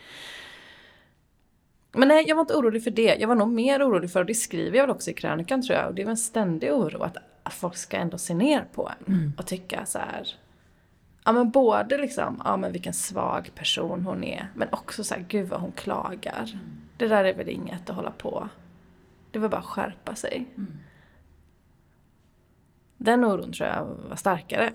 Men 1.93 2.09
nej, 2.09 2.25
jag 2.29 2.37
var 2.37 2.40
inte 2.40 2.55
orolig 2.55 2.85
för 2.85 2.90
det. 2.90 3.16
Jag 3.21 3.29
var 3.29 3.35
nog 3.35 3.49
mer 3.49 3.88
orolig 3.88 4.12
för, 4.12 4.21
och 4.21 4.27
det 4.27 4.35
skriver 4.35 4.77
jag 4.77 4.83
väl 4.85 4.90
också 4.97 5.11
i 5.11 5.14
krönikan 5.14 5.62
tror 5.62 5.79
jag, 5.79 5.88
och 5.88 5.95
det 5.95 6.03
är 6.03 6.07
väl 6.07 6.11
en 6.11 6.16
ständig 6.16 6.73
oro 6.73 7.03
att, 7.03 7.16
att 7.43 7.55
folk 7.55 7.77
ska 7.77 7.97
ändå 7.97 8.19
se 8.19 8.35
ner 8.35 8.64
på 8.73 8.90
en 8.99 9.14
mm. 9.14 9.33
och 9.38 9.47
tycka 9.47 9.87
så 9.87 9.99
här. 9.99 10.29
Ja 11.25 11.33
men 11.33 11.51
både 11.51 11.99
liksom, 11.99 12.43
ja 12.45 12.57
men 12.57 12.73
vilken 12.73 12.93
svag 12.93 13.51
person 13.55 14.07
hon 14.07 14.25
är, 14.25 14.49
men 14.55 14.69
också 14.73 15.05
så 15.05 15.14
här, 15.14 15.25
gud 15.29 15.49
vad 15.49 15.61
hon 15.61 15.73
klagar. 15.73 16.51
Mm. 16.53 16.81
Det 16.97 17.09
där 17.09 17.25
är 17.25 17.35
väl 17.35 17.49
inget 17.49 17.90
att 17.90 17.97
hålla 17.97 18.11
på. 18.11 18.49
Det 19.31 19.38
var 19.38 19.49
bara 19.49 19.61
att 19.61 19.64
skärpa 19.64 20.14
sig. 20.14 20.47
Mm. 20.57 20.79
Den 23.01 23.25
oron 23.25 23.53
tror 23.53 23.69
jag 23.69 23.85
var 24.09 24.17
starkare. 24.17 24.73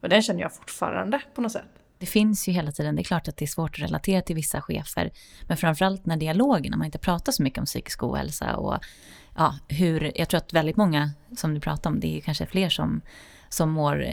Och 0.00 0.08
den 0.08 0.22
känner 0.22 0.40
jag 0.40 0.54
fortfarande 0.54 1.20
på 1.34 1.40
något 1.40 1.52
sätt. 1.52 1.64
Det 1.98 2.06
finns 2.06 2.48
ju 2.48 2.52
hela 2.52 2.72
tiden, 2.72 2.96
det 2.96 3.02
är 3.02 3.04
klart 3.04 3.28
att 3.28 3.36
det 3.36 3.44
är 3.44 3.46
svårt 3.46 3.70
att 3.70 3.78
relatera 3.78 4.22
till 4.22 4.36
vissa 4.36 4.60
chefer, 4.60 5.10
men 5.48 5.56
framförallt 5.56 6.06
när 6.06 6.16
dialogen, 6.16 6.70
när 6.70 6.78
man 6.78 6.84
inte 6.84 6.98
pratar 6.98 7.32
så 7.32 7.42
mycket 7.42 7.58
om 7.58 7.64
psykisk 7.64 8.02
ohälsa 8.02 8.56
och 8.56 8.78
ja, 9.36 9.54
hur, 9.68 10.12
jag 10.14 10.28
tror 10.28 10.38
att 10.38 10.52
väldigt 10.52 10.76
många 10.76 11.10
som 11.36 11.54
du 11.54 11.60
pratar 11.60 11.90
om, 11.90 12.00
det 12.00 12.16
är 12.16 12.20
kanske 12.20 12.46
fler 12.46 12.68
som, 12.68 13.00
som 13.48 13.70
mår 13.70 14.06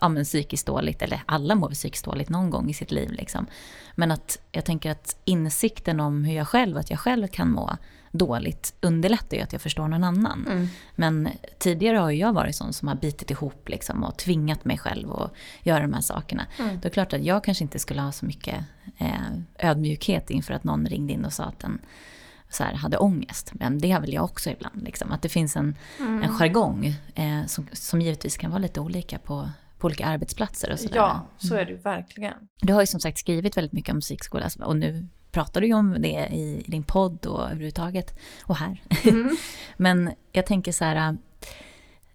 ja, 0.00 0.08
men 0.08 0.24
psykiskt 0.24 0.66
dåligt, 0.66 1.02
eller 1.02 1.22
alla 1.26 1.54
mår 1.54 1.70
psykiskt 1.70 2.04
dåligt 2.04 2.28
någon 2.28 2.50
gång 2.50 2.70
i 2.70 2.74
sitt 2.74 2.90
liv. 2.90 3.10
Liksom. 3.10 3.46
Men 3.94 4.10
att 4.10 4.38
jag 4.52 4.64
tänker 4.64 4.90
att 4.90 5.16
insikten 5.24 6.00
om 6.00 6.24
hur 6.24 6.34
jag 6.34 6.48
själv, 6.48 6.76
att 6.76 6.90
jag 6.90 6.98
själv 6.98 7.26
kan 7.26 7.50
må 7.50 7.76
dåligt 8.18 8.74
underlättar 8.80 9.36
ju 9.36 9.42
att 9.42 9.52
jag 9.52 9.62
förstår 9.62 9.88
någon 9.88 10.04
annan. 10.04 10.46
Mm. 10.50 10.68
Men 10.94 11.28
tidigare 11.58 11.96
har 11.96 12.10
jag 12.10 12.32
varit 12.32 12.56
sån 12.56 12.72
som 12.72 12.88
har 12.88 12.94
bitit 12.94 13.30
ihop 13.30 13.68
liksom 13.68 14.04
och 14.04 14.16
tvingat 14.16 14.64
mig 14.64 14.78
själv 14.78 15.12
att 15.12 15.32
göra 15.62 15.80
de 15.80 15.92
här 15.92 16.00
sakerna. 16.00 16.46
Mm. 16.58 16.80
Då 16.80 16.88
är 16.88 16.90
klart 16.90 17.12
att 17.12 17.24
jag 17.24 17.44
kanske 17.44 17.64
inte 17.64 17.78
skulle 17.78 18.00
ha 18.00 18.12
så 18.12 18.26
mycket 18.26 18.64
eh, 18.98 19.68
ödmjukhet 19.70 20.30
inför 20.30 20.54
att 20.54 20.64
någon 20.64 20.86
ringde 20.86 21.12
in 21.12 21.24
och 21.24 21.32
sa 21.32 21.44
att 21.44 21.58
den 21.58 21.80
så 22.50 22.64
här, 22.64 22.74
hade 22.74 22.96
ångest. 22.96 23.52
Men 23.54 23.78
det 23.78 23.90
har 23.90 24.00
väl 24.00 24.12
jag 24.12 24.24
också 24.24 24.50
ibland. 24.50 24.82
Liksom. 24.82 25.12
Att 25.12 25.22
det 25.22 25.28
finns 25.28 25.56
en, 25.56 25.76
mm. 25.98 26.22
en 26.22 26.28
jargong 26.28 26.94
eh, 27.14 27.46
som, 27.46 27.66
som 27.72 28.00
givetvis 28.00 28.36
kan 28.36 28.50
vara 28.50 28.58
lite 28.58 28.80
olika 28.80 29.18
på, 29.18 29.50
på 29.78 29.86
olika 29.86 30.06
arbetsplatser 30.06 30.72
och 30.72 30.80
sådär. 30.80 30.96
Ja, 30.96 31.26
så 31.38 31.54
är 31.54 31.64
det 31.64 31.70
ju 31.70 31.78
verkligen. 31.78 32.34
Du 32.60 32.72
har 32.72 32.80
ju 32.80 32.86
som 32.86 33.00
sagt 33.00 33.18
skrivit 33.18 33.56
väldigt 33.56 33.72
mycket 33.72 33.90
om 33.90 33.96
musikskola 33.96 34.50
och 34.60 34.76
nu 34.76 35.08
pratar 35.34 35.60
du 35.60 35.66
ju 35.66 35.74
om 35.74 35.96
det 36.02 36.28
i 36.32 36.64
din 36.66 36.82
podd 36.82 37.26
och 37.26 37.44
överhuvudtaget 37.44 38.18
och 38.42 38.56
här. 38.56 38.82
Mm. 39.04 39.36
Men 39.76 40.10
jag 40.32 40.46
tänker 40.46 40.72
så 40.72 40.84
här, 40.84 41.16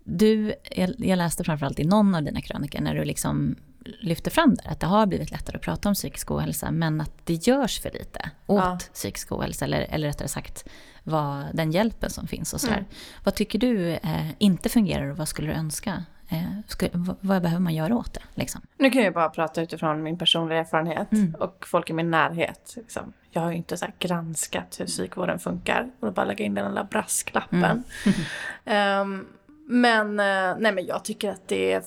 du, 0.03 0.53
jag 0.97 1.17
läste 1.17 1.43
framförallt 1.43 1.79
i 1.79 1.83
någon 1.83 2.15
av 2.15 2.23
dina 2.23 2.41
krönikor 2.41 2.81
när 2.81 2.95
du 2.95 3.05
liksom 3.05 3.55
lyfter 3.99 4.31
fram 4.31 4.55
det, 4.55 4.69
att 4.69 4.79
det 4.79 4.87
har 4.87 5.05
blivit 5.05 5.31
lättare 5.31 5.55
att 5.55 5.61
prata 5.61 5.89
om 5.89 5.95
psykisk 5.95 6.31
ohälsa, 6.31 6.71
men 6.71 7.01
att 7.01 7.11
det 7.23 7.47
görs 7.47 7.79
för 7.79 7.91
lite 7.91 8.29
åt 8.45 8.63
ja. 8.63 8.79
psykisk 8.93 9.31
ohälsa, 9.31 9.65
eller, 9.65 9.81
eller 9.81 10.07
rättare 10.07 10.27
sagt 10.27 10.69
vad, 11.03 11.45
den 11.53 11.71
hjälpen 11.71 12.09
som 12.09 12.27
finns 12.27 12.53
och 12.53 12.61
sådär. 12.61 12.77
Mm. 12.77 12.89
Vad 13.23 13.35
tycker 13.35 13.59
du 13.59 13.89
eh, 13.89 14.29
inte 14.37 14.69
fungerar 14.69 15.09
och 15.09 15.17
vad 15.17 15.27
skulle 15.27 15.47
du 15.47 15.53
önska 15.53 16.03
Eh, 16.31 16.93
vad 17.21 17.41
behöver 17.41 17.59
man 17.59 17.73
göra 17.73 17.95
åt 17.95 18.13
det? 18.13 18.21
Liksom? 18.33 18.61
Nu 18.77 18.89
kan 18.89 19.03
jag 19.03 19.13
bara 19.13 19.29
prata 19.29 19.61
utifrån 19.61 20.03
min 20.03 20.17
personliga 20.17 20.59
erfarenhet 20.59 21.11
mm. 21.11 21.35
och 21.35 21.65
folk 21.67 21.89
i 21.89 21.93
min 21.93 22.11
närhet. 22.11 22.73
Liksom. 22.75 23.13
Jag 23.31 23.41
har 23.41 23.49
ju 23.51 23.57
inte 23.57 23.77
så 23.77 23.85
granskat 23.99 24.79
hur 24.79 24.85
psykvården 24.85 25.39
funkar 25.39 25.91
och 25.99 26.13
bara 26.13 26.25
lägga 26.25 26.45
in 26.45 26.53
den 26.53 26.67
lilla 26.69 26.83
brasklappen. 26.83 27.83
Mm. 28.65 29.01
um, 29.01 29.27
men, 29.81 30.09
uh, 30.09 30.55
nej 30.59 30.71
men 30.71 30.85
jag 30.85 31.05
tycker 31.05 31.31
att 31.31 31.47
det 31.47 31.73
är... 31.73 31.83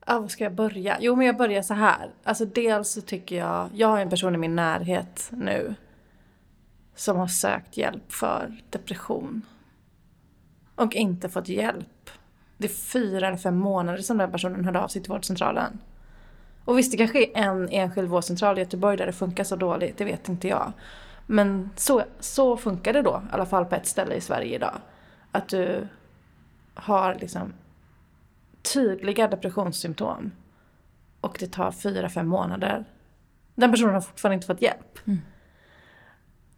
Ah, 0.00 0.18
var 0.18 0.28
ska 0.28 0.44
jag 0.44 0.54
börja? 0.54 0.96
Jo 1.00 1.16
men 1.16 1.26
jag 1.26 1.36
börjar 1.36 1.62
så 1.62 1.74
här. 1.74 2.10
Alltså 2.24 2.44
dels 2.44 2.90
så 2.90 3.00
tycker 3.00 3.36
jag, 3.36 3.70
jag 3.74 3.88
har 3.88 3.98
en 3.98 4.10
person 4.10 4.34
i 4.34 4.38
min 4.38 4.56
närhet 4.56 5.28
nu 5.30 5.74
som 6.94 7.16
har 7.16 7.26
sökt 7.26 7.76
hjälp 7.76 8.12
för 8.12 8.56
depression. 8.70 9.42
Och 10.74 10.94
inte 10.94 11.28
fått 11.28 11.48
hjälp 11.48 12.10
det 12.58 12.66
är 12.66 12.72
fyra 12.72 13.26
eller 13.26 13.36
fem 13.36 13.56
månader 13.56 13.98
som 13.98 14.18
den 14.18 14.32
personen 14.32 14.64
hörde 14.64 14.80
av 14.80 14.88
sig 14.88 15.02
till 15.02 15.12
vårdcentralen. 15.12 15.78
Och 16.64 16.78
visst, 16.78 16.92
det 16.92 16.98
kanske 16.98 17.24
är 17.24 17.30
en 17.34 17.68
enskild 17.68 18.08
vårdcentral 18.08 18.58
i 18.58 18.60
Göteborg 18.60 18.96
där 18.96 19.06
det 19.06 19.12
funkar 19.12 19.44
så 19.44 19.56
dåligt, 19.56 19.98
det 19.98 20.04
vet 20.04 20.28
inte 20.28 20.48
jag. 20.48 20.72
Men 21.26 21.70
så, 21.76 22.02
så 22.20 22.56
funkar 22.56 22.92
det 22.92 23.02
då, 23.02 23.22
i 23.30 23.34
alla 23.34 23.46
fall 23.46 23.64
på 23.64 23.74
ett 23.74 23.86
ställe 23.86 24.14
i 24.14 24.20
Sverige 24.20 24.54
idag. 24.54 24.74
Att 25.32 25.48
du 25.48 25.88
har 26.74 27.14
liksom 27.14 27.52
tydliga 28.74 29.28
depressionssymptom 29.28 30.32
och 31.20 31.36
det 31.40 31.46
tar 31.46 31.70
fyra, 31.70 32.08
fem 32.08 32.28
månader. 32.28 32.84
Den 33.54 33.70
personen 33.70 33.94
har 33.94 34.00
fortfarande 34.00 34.34
inte 34.34 34.46
fått 34.46 34.62
hjälp. 34.62 34.98
Mm. 35.06 35.18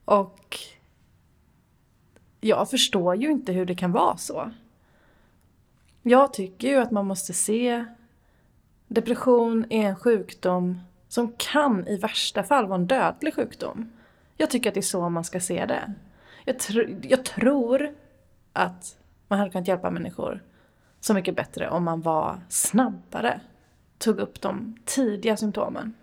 Och 0.04 0.58
jag 2.40 2.70
förstår 2.70 3.16
ju 3.16 3.30
inte 3.30 3.52
hur 3.52 3.66
det 3.66 3.74
kan 3.74 3.92
vara 3.92 4.16
så. 4.16 4.50
Jag 6.02 6.32
tycker 6.32 6.68
ju 6.68 6.76
att 6.76 6.90
man 6.90 7.06
måste 7.06 7.32
se 7.32 7.84
depression 8.88 9.66
är 9.70 9.88
en 9.88 9.96
sjukdom 9.96 10.80
som 11.08 11.32
kan 11.36 11.88
i 11.88 11.96
värsta 11.96 12.42
fall 12.42 12.66
vara 12.66 12.78
en 12.78 12.86
dödlig 12.86 13.34
sjukdom. 13.34 13.92
Jag 14.36 14.50
tycker 14.50 14.70
att 14.70 14.74
det 14.74 14.80
är 14.80 14.82
så 14.82 15.08
man 15.08 15.24
ska 15.24 15.40
se 15.40 15.66
det. 15.66 15.92
Jag, 16.44 16.58
tr 16.58 16.96
jag 17.02 17.24
tror 17.24 17.94
att 18.52 18.96
man 19.28 19.38
hade 19.38 19.50
kunnat 19.50 19.68
hjälpa 19.68 19.90
människor 19.90 20.42
så 21.00 21.14
mycket 21.14 21.36
bättre 21.36 21.70
om 21.70 21.84
man 21.84 22.00
var 22.00 22.40
snabbare. 22.48 23.40
Tog 23.98 24.18
upp 24.18 24.40
de 24.40 24.76
tidiga 24.84 25.36
symptomen. 25.36 25.94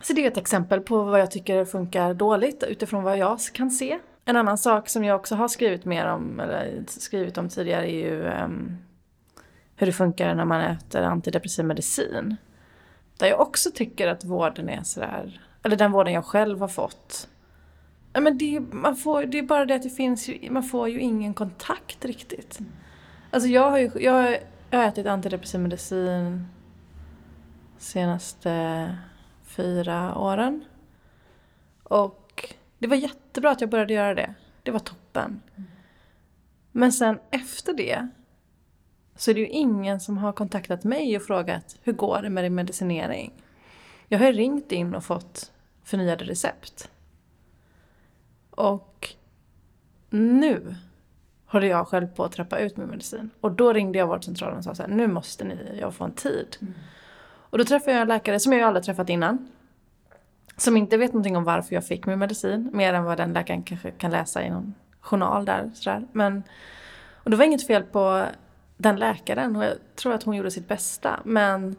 Så 0.00 0.12
det 0.12 0.24
är 0.24 0.30
ett 0.30 0.36
exempel 0.36 0.80
på 0.80 1.02
vad 1.02 1.20
jag 1.20 1.30
tycker 1.30 1.64
funkar 1.64 2.14
dåligt 2.14 2.62
utifrån 2.62 3.02
vad 3.02 3.18
jag 3.18 3.38
kan 3.52 3.70
se. 3.70 3.98
En 4.30 4.36
annan 4.36 4.58
sak 4.58 4.88
som 4.88 5.04
jag 5.04 5.16
också 5.16 5.34
har 5.34 5.48
skrivit 5.48 5.84
mer 5.84 6.06
om, 6.06 6.40
eller 6.40 6.84
skrivit 6.86 7.38
om 7.38 7.48
tidigare 7.48 7.92
är 7.92 8.10
ju 8.10 8.22
um, 8.44 8.78
hur 9.76 9.86
det 9.86 9.92
funkar 9.92 10.34
när 10.34 10.44
man 10.44 10.60
äter 10.60 11.02
antidepressiv 11.02 11.64
medicin. 11.64 12.36
Där 13.16 13.26
jag 13.26 13.40
också 13.40 13.70
tycker 13.74 14.08
att 14.08 14.24
vården 14.24 14.68
är 14.68 14.82
sådär, 14.82 15.40
eller 15.62 15.76
den 15.76 15.92
vården 15.92 16.12
jag 16.12 16.24
själv 16.24 16.60
har 16.60 16.68
fått. 16.68 17.28
Men 18.12 18.38
det, 18.38 18.60
man 18.60 18.96
får, 18.96 19.22
det 19.22 19.38
är 19.38 19.42
bara 19.42 19.64
det 19.64 19.74
att 19.74 19.82
det 19.82 19.90
finns 19.90 20.28
ju, 20.28 20.50
man 20.50 20.62
får 20.62 20.88
ju 20.88 21.00
ingen 21.00 21.34
kontakt 21.34 22.04
riktigt. 22.04 22.58
Alltså 23.30 23.48
jag 23.48 23.70
har 23.70 23.78
ju, 23.78 23.90
jag 23.94 24.12
har 24.12 24.38
ätit 24.70 25.06
antidepressiv 25.06 25.60
medicin 25.60 26.48
senaste 27.78 28.96
fyra 29.44 30.18
åren. 30.18 30.64
Och 31.82 32.29
det 32.80 32.86
var 32.86 32.96
jättebra 32.96 33.50
att 33.50 33.60
jag 33.60 33.70
började 33.70 33.94
göra 33.94 34.14
det. 34.14 34.34
Det 34.62 34.70
var 34.70 34.78
toppen. 34.78 35.42
Men 36.72 36.92
sen 36.92 37.18
efter 37.30 37.72
det 37.72 38.08
så 39.16 39.30
är 39.30 39.34
det 39.34 39.40
ju 39.40 39.48
ingen 39.48 40.00
som 40.00 40.18
har 40.18 40.32
kontaktat 40.32 40.84
mig 40.84 41.16
och 41.16 41.22
frågat 41.22 41.76
hur 41.82 41.92
går 41.92 42.22
det 42.22 42.30
med 42.30 42.44
din 42.44 42.54
medicinering? 42.54 43.32
Jag 44.08 44.18
har 44.18 44.32
ringt 44.32 44.72
in 44.72 44.94
och 44.94 45.04
fått 45.04 45.52
förnyade 45.84 46.24
recept. 46.24 46.90
Och 48.50 49.14
nu 50.10 50.76
håller 51.46 51.66
jag 51.66 51.88
själv 51.88 52.06
på 52.06 52.24
att 52.24 52.32
trappa 52.32 52.58
ut 52.58 52.76
min 52.76 52.86
medicin. 52.86 53.30
Och 53.40 53.52
då 53.52 53.72
ringde 53.72 53.98
jag 53.98 54.06
vårdcentralen 54.06 54.58
och 54.58 54.64
sa 54.64 54.74
så 54.74 54.82
här, 54.82 54.90
nu 54.90 55.06
måste 55.06 55.44
ni, 55.44 55.78
jag 55.80 55.94
få 55.94 56.04
en 56.04 56.12
tid. 56.12 56.56
Mm. 56.60 56.74
Och 57.22 57.58
då 57.58 57.64
träffade 57.64 57.92
jag 57.92 58.02
en 58.02 58.08
läkare 58.08 58.40
som 58.40 58.52
jag 58.52 58.62
aldrig 58.62 58.84
träffat 58.84 59.08
innan. 59.08 59.48
Som 60.56 60.76
inte 60.76 60.96
vet 60.96 61.12
någonting 61.12 61.36
om 61.36 61.44
varför 61.44 61.74
jag 61.74 61.86
fick 61.86 62.06
min 62.06 62.18
medicin, 62.18 62.70
mer 62.72 62.94
än 62.94 63.04
vad 63.04 63.16
den 63.16 63.32
läkaren 63.32 63.62
kanske 63.62 63.90
kan 63.90 64.10
läsa 64.10 64.44
i 64.44 64.50
någon 64.50 64.74
journal 65.00 65.44
där. 65.44 65.70
Sådär. 65.74 66.06
Men, 66.12 66.42
och 67.14 67.30
det 67.30 67.36
var 67.36 67.44
inget 67.44 67.66
fel 67.66 67.82
på 67.82 68.26
den 68.76 68.96
läkaren 68.96 69.56
och 69.56 69.64
jag 69.64 69.74
tror 69.96 70.12
att 70.12 70.22
hon 70.22 70.36
gjorde 70.36 70.50
sitt 70.50 70.68
bästa. 70.68 71.20
Men 71.24 71.76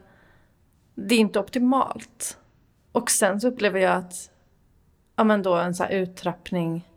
det 0.94 1.14
är 1.14 1.18
inte 1.18 1.38
optimalt. 1.38 2.38
Och 2.92 3.10
sen 3.10 3.40
så 3.40 3.48
upplever 3.48 3.80
jag 3.80 3.96
att 3.96 4.30
ja 5.16 5.24
men 5.24 5.42
då 5.42 5.54
en 5.54 5.74
så 5.74 5.86
uttrappning, 5.86 6.88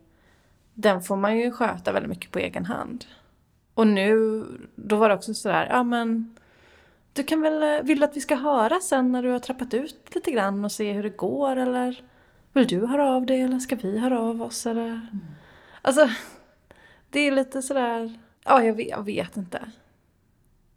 den 0.74 1.02
får 1.02 1.16
man 1.16 1.38
ju 1.38 1.50
sköta 1.50 1.92
väldigt 1.92 2.10
mycket 2.10 2.30
på 2.30 2.38
egen 2.38 2.64
hand. 2.64 3.04
Och 3.74 3.86
nu, 3.86 4.44
då 4.76 4.96
var 4.96 5.08
det 5.08 5.14
också 5.14 5.34
sådär, 5.34 5.66
ja 5.70 5.82
men 5.82 6.36
du 7.16 7.22
kan 7.22 7.40
väl, 7.40 7.84
vill 7.84 7.98
du 7.98 8.04
att 8.04 8.16
vi 8.16 8.20
ska 8.20 8.34
höra 8.34 8.80
sen 8.80 9.12
när 9.12 9.22
du 9.22 9.30
har 9.30 9.38
trappat 9.38 9.74
ut 9.74 10.14
lite 10.14 10.30
grann 10.30 10.64
och 10.64 10.72
se 10.72 10.92
hur 10.92 11.02
det 11.02 11.16
går 11.16 11.56
eller 11.56 12.02
vill 12.52 12.66
du 12.66 12.86
höra 12.86 13.10
av 13.10 13.26
dig 13.26 13.40
eller 13.40 13.58
ska 13.58 13.76
vi 13.76 13.98
höra 13.98 14.20
av 14.20 14.42
oss 14.42 14.66
eller? 14.66 14.86
Mm. 14.86 15.20
Alltså, 15.82 16.08
det 17.10 17.20
är 17.20 17.32
lite 17.32 17.62
sådär, 17.62 18.18
ja 18.44 18.62
jag 18.62 18.74
vet, 18.74 18.88
jag 18.88 19.04
vet 19.04 19.36
inte. 19.36 19.60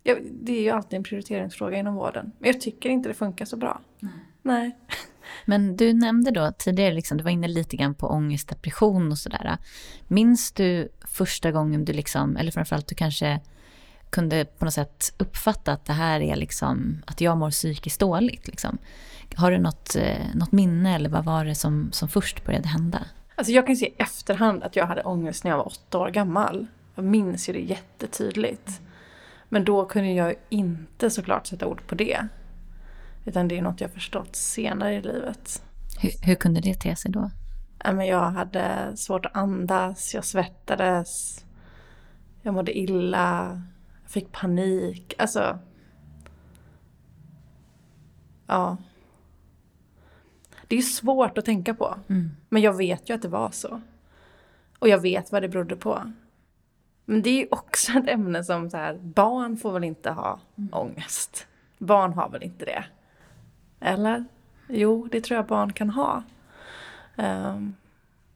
Jag, 0.03 0.17
det 0.31 0.57
är 0.57 0.61
ju 0.61 0.69
alltid 0.69 0.97
en 0.97 1.03
prioriteringsfråga 1.03 1.77
inom 1.77 1.95
vården. 1.95 2.31
Men 2.39 2.51
jag 2.51 2.61
tycker 2.61 2.89
inte 2.89 3.09
det 3.09 3.15
funkar 3.15 3.45
så 3.45 3.57
bra. 3.57 3.81
Nej. 3.99 4.13
Nej. 4.41 4.77
Men 5.45 5.77
du 5.77 5.93
nämnde 5.93 6.31
då 6.31 6.51
tidigare, 6.57 6.93
liksom, 6.93 7.17
du 7.17 7.23
var 7.23 7.31
inne 7.31 7.47
lite 7.47 7.77
grann 7.77 7.95
på 7.95 8.07
ångest, 8.07 8.49
depression 8.49 9.11
och 9.11 9.17
sådär. 9.17 9.57
Minns 10.07 10.51
du 10.51 10.89
första 11.01 11.51
gången 11.51 11.85
du 11.85 11.93
liksom, 11.93 12.37
eller 12.37 12.51
framförallt 12.51 12.87
du 12.87 12.95
kanske 12.95 13.39
kunde 14.09 14.45
på 14.45 14.65
något 14.65 14.73
sätt 14.73 15.13
uppfatta 15.17 15.71
att 15.71 15.85
det 15.85 15.93
här 15.93 16.21
är 16.21 16.35
liksom, 16.35 17.01
att 17.05 17.21
jag 17.21 17.37
mår 17.37 17.51
psykiskt 17.51 17.99
dåligt. 17.99 18.47
Liksom. 18.47 18.77
Har 19.35 19.51
du 19.51 19.57
något, 19.57 19.95
eh, 19.95 20.35
något 20.35 20.51
minne 20.51 20.95
eller 20.95 21.09
vad 21.09 21.25
var 21.25 21.45
det 21.45 21.55
som, 21.55 21.89
som 21.91 22.09
först 22.09 22.45
började 22.45 22.67
hända? 22.67 22.99
Alltså 23.35 23.53
jag 23.53 23.67
kan 23.67 23.75
se 23.75 23.85
i 23.87 23.93
efterhand 23.97 24.63
att 24.63 24.75
jag 24.75 24.85
hade 24.85 25.01
ångest 25.03 25.43
när 25.43 25.51
jag 25.51 25.57
var 25.57 25.67
åtta 25.67 25.97
år 25.97 26.09
gammal. 26.09 26.67
Jag 26.95 27.05
minns 27.05 27.49
ju 27.49 27.53
det 27.53 27.59
jättetydligt. 27.59 28.81
Men 29.49 29.65
då 29.65 29.85
kunde 29.85 30.11
jag 30.11 30.35
inte 30.49 31.09
såklart 31.09 31.47
sätta 31.47 31.65
ord 31.65 31.87
på 31.87 31.95
det. 31.95 32.27
Utan 33.25 33.47
det 33.47 33.57
är 33.57 33.61
något 33.61 33.81
jag 33.81 33.91
förstått 33.91 34.35
senare 34.35 34.95
i 34.95 35.01
livet. 35.01 35.63
Hur, 36.01 36.11
hur 36.25 36.35
kunde 36.35 36.61
det 36.61 36.73
te 36.73 36.95
sig 36.95 37.11
då? 37.11 37.31
Jag 37.83 38.31
hade 38.31 38.97
svårt 38.97 39.25
att 39.25 39.35
andas, 39.35 40.13
jag 40.13 40.25
svettades, 40.25 41.45
jag 42.41 42.53
mådde 42.53 42.77
illa, 42.77 43.61
fick 44.09 44.31
panik. 44.31 45.13
Alltså... 45.17 45.59
Ja. 48.47 48.77
Det 50.67 50.77
är 50.77 50.81
svårt 50.81 51.37
att 51.37 51.45
tänka 51.45 51.73
på. 51.73 51.95
Mm. 52.09 52.29
Men 52.49 52.61
jag 52.61 52.77
vet 52.77 53.09
ju 53.09 53.13
att 53.13 53.21
det 53.21 53.27
var 53.27 53.51
så. 53.51 53.81
Och 54.79 54.89
jag 54.89 55.01
vet 55.01 55.31
vad 55.31 55.41
det 55.41 55.49
berodde 55.49 55.75
på. 55.75 56.11
Men 57.05 57.21
det 57.21 57.29
är 57.29 57.37
ju 57.37 57.47
också 57.51 57.91
ett 57.97 58.09
ämne 58.09 58.43
som 58.43 58.69
så 58.69 58.77
här, 58.77 58.97
barn 58.97 59.57
får 59.57 59.71
väl 59.71 59.83
inte 59.83 60.11
ha 60.11 60.39
mm. 60.57 60.69
ångest. 60.73 61.47
Barn 61.77 62.13
har 62.13 62.29
väl 62.29 62.43
inte 62.43 62.65
det. 62.65 62.85
Eller? 63.79 64.25
Jo, 64.67 65.07
det 65.11 65.21
tror 65.21 65.35
jag 65.35 65.45
barn 65.45 65.73
kan 65.73 65.89
ha. 65.89 66.23
Um, 67.17 67.75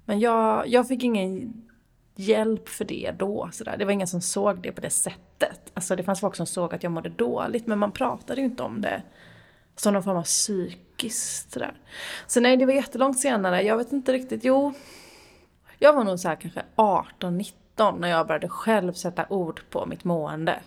men 0.05 0.19
jag, 0.19 0.67
jag 0.67 0.87
fick 0.87 1.03
ingen 1.03 1.53
hjälp 2.15 2.69
för 2.69 2.85
det 2.85 3.13
då. 3.17 3.49
Så 3.51 3.63
där. 3.63 3.77
Det 3.77 3.85
var 3.85 3.91
ingen 3.91 4.07
som 4.07 4.21
såg 4.21 4.61
det 4.61 4.71
på 4.71 4.81
det 4.81 4.89
sättet. 4.89 5.71
Alltså 5.73 5.95
det 5.95 6.03
fanns 6.03 6.19
folk 6.19 6.35
som 6.35 6.45
såg 6.45 6.73
att 6.73 6.83
jag 6.83 6.91
mådde 6.91 7.09
dåligt 7.09 7.67
men 7.67 7.79
man 7.79 7.91
pratade 7.91 8.41
ju 8.41 8.45
inte 8.45 8.63
om 8.63 8.81
det 8.81 9.01
som 9.75 9.93
någon 9.93 10.03
form 10.03 10.17
av 10.17 10.23
psykiskt. 10.23 11.51
Så, 11.51 11.59
där. 11.59 11.73
så 12.27 12.39
nej, 12.39 12.57
det 12.57 12.65
var 12.65 12.73
jättelångt 12.73 13.19
senare. 13.19 13.61
Jag 13.61 13.77
vet 13.77 13.91
inte 13.91 14.13
riktigt. 14.13 14.43
Jo, 14.43 14.73
jag 15.79 15.93
var 15.93 16.03
nog 16.03 16.19
så 16.19 16.27
här 16.27 16.35
kanske 16.35 16.63
18-19 16.75 17.99
när 17.99 18.07
jag 18.07 18.27
började 18.27 18.49
själv 18.49 18.93
sätta 18.93 19.25
ord 19.29 19.61
på 19.69 19.85
mitt 19.85 20.03
mående. 20.03 20.59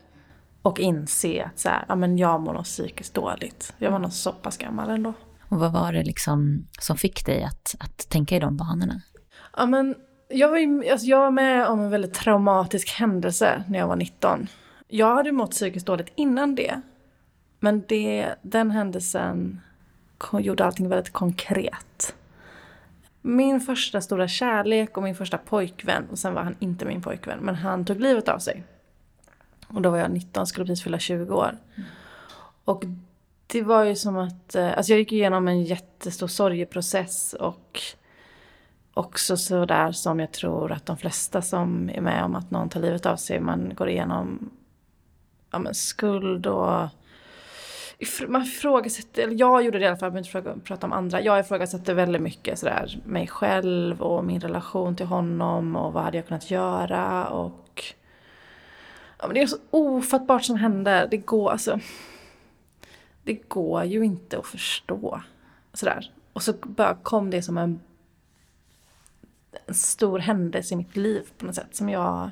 Och 0.63 0.81
inse 0.81 1.45
att 1.45 1.59
så 1.59 1.69
här, 1.69 1.85
ja, 1.89 1.95
men 1.95 2.19
jag 2.19 2.41
mår 2.41 2.53
nog 2.53 2.65
psykiskt 2.65 3.15
dåligt. 3.15 3.75
Jag 3.79 3.91
var 3.91 3.99
nog 3.99 4.13
så 4.13 4.33
pass 4.33 4.59
gammal 4.59 4.91
ändå. 4.91 5.13
Och 5.49 5.59
vad 5.59 5.73
var 5.73 5.93
det 5.93 6.03
liksom 6.03 6.67
som 6.81 6.97
fick 6.97 7.27
dig 7.27 7.45
att, 7.45 7.75
att 7.81 8.09
tänka 8.09 8.37
i 8.37 8.41
de 8.41 8.57
banorna? 8.57 9.03
Ja, 9.57 9.67
men 9.67 9.95
jag, 10.29 10.49
var 10.49 10.59
ju, 10.59 10.91
alltså 10.91 11.07
jag 11.07 11.19
var 11.19 11.31
med 11.31 11.67
om 11.67 11.81
en 11.81 11.91
väldigt 11.91 12.15
traumatisk 12.15 12.91
händelse 12.91 13.65
när 13.69 13.79
jag 13.79 13.87
var 13.87 13.97
19. 13.97 14.49
Jag 14.89 15.15
hade 15.15 15.33
mått 15.33 15.51
psykiskt 15.51 15.87
dåligt 15.87 16.13
innan 16.15 16.55
det. 16.55 16.81
Men 17.61 17.85
det, 17.89 18.35
den 18.43 18.71
händelsen 18.71 19.61
gjorde 20.33 20.65
allting 20.65 20.89
väldigt 20.89 21.13
konkret. 21.13 22.15
Min 23.23 23.61
första 23.61 24.01
stora 24.01 24.29
kärlek 24.29 24.97
och 24.97 25.03
min 25.03 25.15
första 25.15 25.39
pojkvän, 25.39 26.07
och 26.11 26.19
sen 26.19 26.35
var 26.35 26.43
han 26.43 26.57
inte 26.59 26.85
min 26.85 27.03
pojkvän, 27.03 27.39
men 27.39 27.55
han 27.55 27.85
tog 27.85 28.01
livet 28.01 28.29
av 28.29 28.39
sig. 28.39 28.65
Och 29.69 29.83
då 29.83 29.91
var 29.91 29.99
jag 29.99 30.11
19, 30.11 30.47
skulle 30.47 30.67
precis 30.67 30.85
fylla 30.85 30.99
20 30.99 31.35
år. 31.35 31.59
Och 32.65 32.85
det 33.47 33.63
var 33.63 33.85
ju 33.85 33.97
som 33.97 34.17
att, 34.17 34.55
eh, 34.55 34.77
alltså 34.77 34.93
jag 34.93 34.99
gick 34.99 35.13
igenom 35.13 35.49
en 35.49 35.63
jättestor 35.63 36.27
sorgeprocess 36.27 37.33
och 37.33 37.81
också 38.97 39.37
sådär 39.37 39.93
som 39.93 40.21
jag 40.21 40.33
tror 40.33 40.73
att 40.73 40.87
de 40.87 40.97
flesta 40.97 41.43
som 41.43 41.91
är 41.91 42.01
med 42.01 42.25
om 42.25 42.35
att 42.35 42.51
någon 42.51 42.69
tar 42.69 42.81
livet 42.81 43.07
av 43.07 43.17
sig, 43.17 43.41
man 43.41 43.73
går 43.75 43.89
igenom 43.89 44.51
ja, 45.51 45.59
men 45.59 45.75
skuld 45.75 46.47
och 46.47 46.89
man 48.29 48.43
ifrågasätter, 48.43 49.23
eller 49.23 49.35
jag 49.35 49.65
gjorde 49.65 49.79
det 49.79 49.85
i 49.85 49.89
alla 49.89 49.97
fall, 49.97 50.07
jag 50.15 50.25
behöver 50.33 50.53
inte 50.53 50.67
prata 50.67 50.87
om 50.87 50.93
andra. 50.93 51.21
Jag 51.21 51.41
ifrågasatte 51.41 51.95
väldigt 51.95 52.23
mycket 52.23 52.59
sådär 52.59 53.01
mig 53.05 53.27
själv 53.27 54.03
och 54.03 54.25
min 54.25 54.41
relation 54.41 54.97
till 54.97 55.07
honom 55.07 55.77
och 55.77 55.93
vad 55.93 56.03
hade 56.03 56.17
jag 56.17 56.27
kunnat 56.27 56.51
göra 56.51 57.29
och 57.29 57.85
ja, 59.19 59.27
men 59.27 59.35
det 59.35 59.43
är 59.43 59.47
så 59.47 59.59
ofattbart 59.71 60.45
som 60.45 60.57
händer. 60.57 61.09
Det 61.11 61.17
går 61.17 61.51
alltså, 61.51 61.81
det 63.25 63.49
går 63.49 63.85
ju 63.85 64.05
inte 64.05 64.39
att 64.39 64.47
förstå 64.47 65.21
sådär. 65.73 66.11
Och 66.33 66.43
så 66.43 66.53
bara 66.63 66.95
kom 66.95 67.31
det 67.31 67.43
som 67.43 67.59
en, 67.59 67.81
en 69.67 69.75
stor 69.75 70.19
händelse 70.19 70.75
i 70.75 70.77
mitt 70.77 70.97
liv 70.97 71.23
på 71.39 71.47
något 71.47 71.55
sätt 71.55 71.77
som 71.77 71.89
jag 71.89 72.31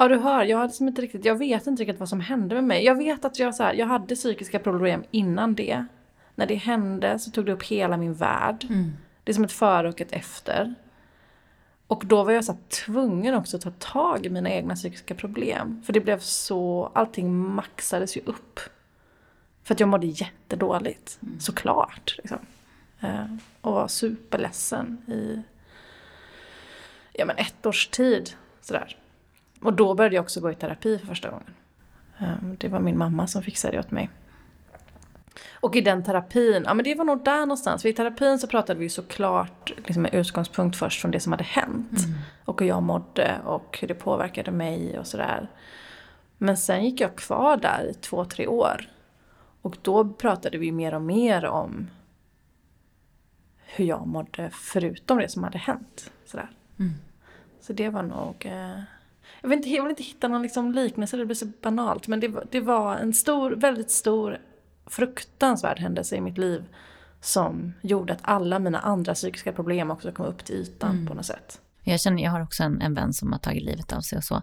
Ja 0.00 0.08
du 0.08 0.16
hör, 0.16 0.44
jag, 0.44 0.66
liksom 0.66 0.88
inte 0.88 1.02
riktigt, 1.02 1.24
jag 1.24 1.34
vet 1.34 1.66
inte 1.66 1.82
riktigt 1.82 2.00
vad 2.00 2.08
som 2.08 2.20
hände 2.20 2.54
med 2.54 2.64
mig. 2.64 2.84
Jag 2.84 2.94
vet 2.94 3.24
att 3.24 3.38
jag, 3.38 3.54
så 3.54 3.62
här, 3.62 3.74
jag 3.74 3.86
hade 3.86 4.14
psykiska 4.14 4.58
problem 4.58 5.04
innan 5.10 5.54
det. 5.54 5.84
När 6.34 6.46
det 6.46 6.54
hände 6.54 7.18
så 7.18 7.30
tog 7.30 7.46
det 7.46 7.52
upp 7.52 7.62
hela 7.62 7.96
min 7.96 8.14
värld. 8.14 8.66
Mm. 8.68 8.92
Det 9.24 9.32
är 9.32 9.34
som 9.34 9.44
ett 9.44 9.52
före 9.52 9.88
och 9.88 10.00
ett 10.00 10.12
efter. 10.12 10.74
Och 11.86 12.02
då 12.06 12.24
var 12.24 12.32
jag 12.32 12.44
så 12.44 12.56
tvungen 12.68 13.34
också 13.34 13.56
att 13.56 13.62
ta 13.62 13.70
tag 13.70 14.26
i 14.26 14.30
mina 14.30 14.50
egna 14.50 14.74
psykiska 14.74 15.14
problem. 15.14 15.82
För 15.86 15.92
det 15.92 16.00
blev 16.00 16.18
så, 16.18 16.90
allting 16.94 17.36
maxades 17.36 18.16
ju 18.16 18.20
upp. 18.24 18.60
För 19.62 19.74
att 19.74 19.80
jag 19.80 19.88
mådde 19.88 20.06
jättedåligt, 20.06 21.18
såklart. 21.38 22.14
Liksom. 22.18 22.38
Eh, 23.00 23.24
och 23.60 23.72
var 23.72 23.88
superledsen 23.88 24.98
i 25.06 25.42
ja, 27.20 27.26
men 27.26 27.36
ett 27.36 27.66
års 27.66 27.86
tid. 27.86 28.30
Sådär. 28.60 28.96
Och 29.62 29.72
då 29.72 29.94
började 29.94 30.14
jag 30.14 30.22
också 30.22 30.40
gå 30.40 30.50
i 30.50 30.54
terapi 30.54 30.98
för 30.98 31.06
första 31.06 31.30
gången. 31.30 31.54
Eh, 32.18 32.42
det 32.58 32.68
var 32.68 32.80
min 32.80 32.98
mamma 32.98 33.26
som 33.26 33.42
fixade 33.42 33.76
det 33.76 33.80
åt 33.80 33.90
mig. 33.90 34.10
Och 35.52 35.76
i 35.76 35.80
den 35.80 36.04
terapin, 36.04 36.62
ja 36.66 36.74
men 36.74 36.84
det 36.84 36.94
var 36.94 37.04
nog 37.04 37.24
där 37.24 37.40
någonstans. 37.40 37.82
För 37.82 37.88
i 37.88 37.92
terapin 37.92 38.38
så 38.38 38.46
pratade 38.46 38.80
vi 38.80 38.88
såklart 38.88 39.72
liksom 39.76 40.02
med 40.02 40.14
utgångspunkt 40.14 40.76
först 40.76 41.00
från 41.00 41.10
det 41.10 41.20
som 41.20 41.32
hade 41.32 41.44
hänt. 41.44 41.98
Och 42.44 42.60
hur 42.60 42.68
jag 42.68 42.82
mådde 42.82 43.40
och 43.44 43.78
hur 43.80 43.88
det 43.88 43.94
påverkade 43.94 44.50
mig 44.50 44.98
och 44.98 45.06
sådär. 45.06 45.50
Men 46.38 46.56
sen 46.56 46.84
gick 46.84 47.00
jag 47.00 47.16
kvar 47.16 47.56
där 47.56 47.90
i 47.90 47.94
två, 47.94 48.24
tre 48.24 48.46
år. 48.46 48.88
Och 49.62 49.76
då 49.82 50.08
pratade 50.08 50.58
vi 50.58 50.72
mer 50.72 50.94
och 50.94 51.02
mer 51.02 51.44
om 51.44 51.90
hur 53.56 53.84
jag 53.84 54.06
mådde 54.06 54.50
förutom 54.52 55.18
det 55.18 55.28
som 55.28 55.44
hade 55.44 55.58
hänt. 55.58 56.10
Sådär. 56.26 56.50
Mm. 56.78 56.92
Så 57.60 57.72
det 57.72 57.88
var 57.88 58.02
nog... 58.02 58.46
Eh, 58.46 58.80
jag, 59.40 59.48
vill 59.48 59.58
inte, 59.58 59.70
jag 59.70 59.82
vill 59.82 59.90
inte 59.90 60.02
hitta 60.02 60.28
någon 60.28 60.42
liksom 60.42 60.72
liknelse, 60.72 61.16
det 61.16 61.26
blir 61.26 61.36
så 61.36 61.46
banalt. 61.62 62.08
Men 62.08 62.20
det, 62.20 62.32
det 62.50 62.60
var 62.60 62.96
en 62.96 63.12
stor, 63.12 63.50
väldigt 63.50 63.90
stor, 63.90 64.38
fruktansvärd 64.86 65.78
händelse 65.78 66.16
i 66.16 66.20
mitt 66.20 66.38
liv. 66.38 66.64
Som 67.20 67.72
gjorde 67.80 68.12
att 68.12 68.20
alla 68.22 68.58
mina 68.58 68.78
andra 68.78 69.14
psykiska 69.14 69.52
problem 69.52 69.90
också 69.90 70.12
kom 70.12 70.26
upp 70.26 70.44
till 70.44 70.54
ytan 70.54 71.06
på 71.06 71.14
något 71.14 71.26
sätt. 71.26 71.60
Jag 71.82 72.00
känner, 72.00 72.22
jag 72.22 72.30
har 72.30 72.42
också 72.42 72.62
en, 72.62 72.80
en 72.80 72.94
vän 72.94 73.12
som 73.12 73.32
har 73.32 73.38
tagit 73.38 73.62
livet 73.62 73.92
av 73.92 74.00
sig 74.00 74.18
och 74.18 74.24
så. 74.24 74.42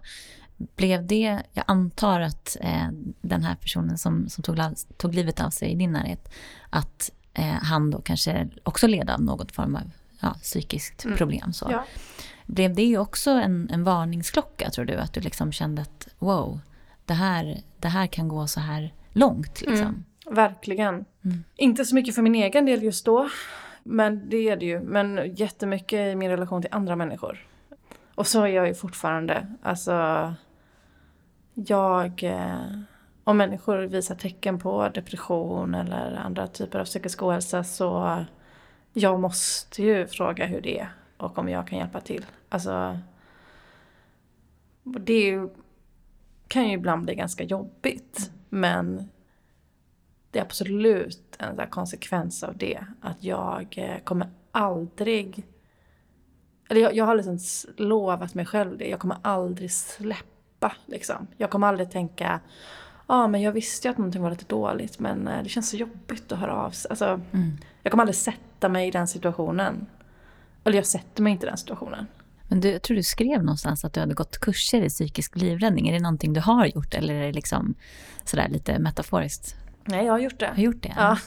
Blev 0.56 1.06
det, 1.06 1.42
jag 1.52 1.64
antar 1.66 2.20
att 2.20 2.56
eh, 2.60 2.88
den 3.20 3.44
här 3.44 3.54
personen 3.54 3.98
som, 3.98 4.28
som 4.28 4.42
tog, 4.42 4.58
tog 4.96 5.14
livet 5.14 5.40
av 5.40 5.50
sig 5.50 5.72
i 5.72 5.74
din 5.74 5.92
närhet, 5.92 6.28
att 6.70 7.10
eh, 7.34 7.44
han 7.44 7.90
då 7.90 8.00
kanske 8.00 8.48
också 8.62 8.86
led 8.86 9.10
av 9.10 9.22
något 9.22 9.52
form 9.52 9.76
av 9.76 9.90
ja, 10.20 10.34
psykiskt 10.42 11.06
problem. 11.16 11.52
Så. 11.52 11.68
Ja. 11.70 11.84
Blev 12.48 12.74
det 12.74 12.82
ju 12.82 12.98
också 12.98 13.30
en, 13.30 13.70
en 13.72 13.84
varningsklocka, 13.84 14.70
tror 14.70 14.84
du? 14.84 14.94
Att 14.94 15.12
du 15.12 15.20
liksom 15.20 15.52
kände 15.52 15.82
att 15.82 16.08
wow, 16.18 16.60
det 17.04 17.14
här, 17.14 17.60
det 17.78 17.88
här 17.88 18.06
kan 18.06 18.28
gå 18.28 18.46
så 18.46 18.60
här 18.60 18.94
långt. 19.12 19.60
Liksom. 19.60 19.86
Mm. 19.86 20.04
Verkligen. 20.30 20.94
Mm. 21.24 21.44
Inte 21.56 21.84
så 21.84 21.94
mycket 21.94 22.14
för 22.14 22.22
min 22.22 22.34
egen 22.34 22.66
del 22.66 22.82
just 22.82 23.04
då. 23.04 23.28
Men 23.82 24.28
det 24.28 24.48
är 24.48 24.56
det 24.56 24.66
ju. 24.66 24.80
Men 24.80 25.34
jättemycket 25.34 26.12
i 26.12 26.14
min 26.14 26.30
relation 26.30 26.62
till 26.62 26.70
andra 26.72 26.96
människor. 26.96 27.46
Och 28.14 28.26
så 28.26 28.42
är 28.42 28.46
jag 28.46 28.68
ju 28.68 28.74
fortfarande. 28.74 29.46
Alltså, 29.62 30.34
jag... 31.54 32.22
Eh, 32.22 32.80
om 33.24 33.36
människor 33.36 33.78
visar 33.78 34.14
tecken 34.14 34.58
på 34.58 34.88
depression 34.88 35.74
eller 35.74 36.16
andra 36.16 36.46
typer 36.46 36.78
av 36.78 36.84
psykisk 36.84 37.22
ohälsa 37.22 37.64
så 37.64 38.24
jag 38.92 39.20
måste 39.20 39.82
ju 39.82 40.06
fråga 40.06 40.46
hur 40.46 40.60
det 40.60 40.78
är 40.78 40.88
och 41.18 41.38
om 41.38 41.48
jag 41.48 41.66
kan 41.66 41.78
hjälpa 41.78 42.00
till. 42.00 42.26
Alltså, 42.48 42.98
det 44.82 45.20
ju, 45.20 45.48
kan 46.48 46.68
ju 46.68 46.74
ibland 46.74 47.04
bli 47.04 47.14
ganska 47.14 47.44
jobbigt. 47.44 48.30
Men 48.48 49.08
det 50.30 50.38
är 50.38 50.42
absolut 50.42 51.36
en 51.38 51.70
konsekvens 51.70 52.42
av 52.42 52.56
det. 52.56 52.84
Att 53.00 53.24
jag 53.24 53.74
eh, 53.76 53.98
kommer 54.04 54.28
aldrig... 54.52 55.46
Eller 56.68 56.80
jag, 56.80 56.94
jag 56.94 57.04
har 57.04 57.16
liksom 57.16 57.38
lovat 57.76 58.34
mig 58.34 58.46
själv 58.46 58.78
det. 58.78 58.88
Jag 58.88 59.00
kommer 59.00 59.18
aldrig 59.22 59.72
släppa. 59.72 60.76
Liksom. 60.86 61.26
Jag 61.36 61.50
kommer 61.50 61.66
aldrig 61.66 61.90
tänka 61.90 62.40
Ja, 63.10 63.28
men 63.28 63.42
jag 63.42 63.52
visste 63.52 63.88
ju 63.88 63.92
att 63.92 63.98
någonting 63.98 64.22
var 64.22 64.30
lite 64.30 64.44
dåligt 64.44 64.98
men 64.98 65.28
eh, 65.28 65.42
det 65.42 65.48
känns 65.48 65.70
så 65.70 65.76
jobbigt 65.76 66.32
att 66.32 66.38
höra 66.38 66.54
av 66.54 66.70
sig. 66.70 66.88
Alltså, 66.90 67.20
Jag 67.82 67.90
kommer 67.90 68.02
aldrig 68.02 68.16
sätta 68.16 68.68
mig 68.68 68.88
i 68.88 68.90
den 68.90 69.08
situationen. 69.08 69.86
Eller 70.68 70.78
jag 70.78 70.86
sätter 70.86 71.22
mig 71.22 71.32
inte 71.32 71.46
i 71.46 71.48
den 71.48 71.58
situationen. 71.58 72.06
Men 72.48 72.60
du, 72.60 72.70
jag 72.70 72.82
tror 72.82 72.96
du 72.96 73.02
skrev 73.02 73.42
någonstans 73.44 73.84
att 73.84 73.92
du 73.92 74.00
hade 74.00 74.14
gått 74.14 74.38
kurser 74.38 74.82
i 74.82 74.88
psykisk 74.88 75.36
livräddning. 75.36 75.88
Är 75.88 75.92
det 75.92 76.00
någonting 76.00 76.32
du 76.32 76.40
har 76.40 76.66
gjort 76.66 76.94
eller 76.94 77.14
är 77.14 77.26
det 77.26 77.32
liksom 77.32 77.74
sådär 78.24 78.48
lite 78.48 78.78
metaforiskt? 78.78 79.56
Nej, 79.84 80.06
jag 80.06 80.12
har 80.12 80.18
gjort 80.18 80.38
det. 80.40 80.46
Har 80.46 80.62
gjort 80.62 80.82
det? 80.82 80.94
Ja, 80.96 81.18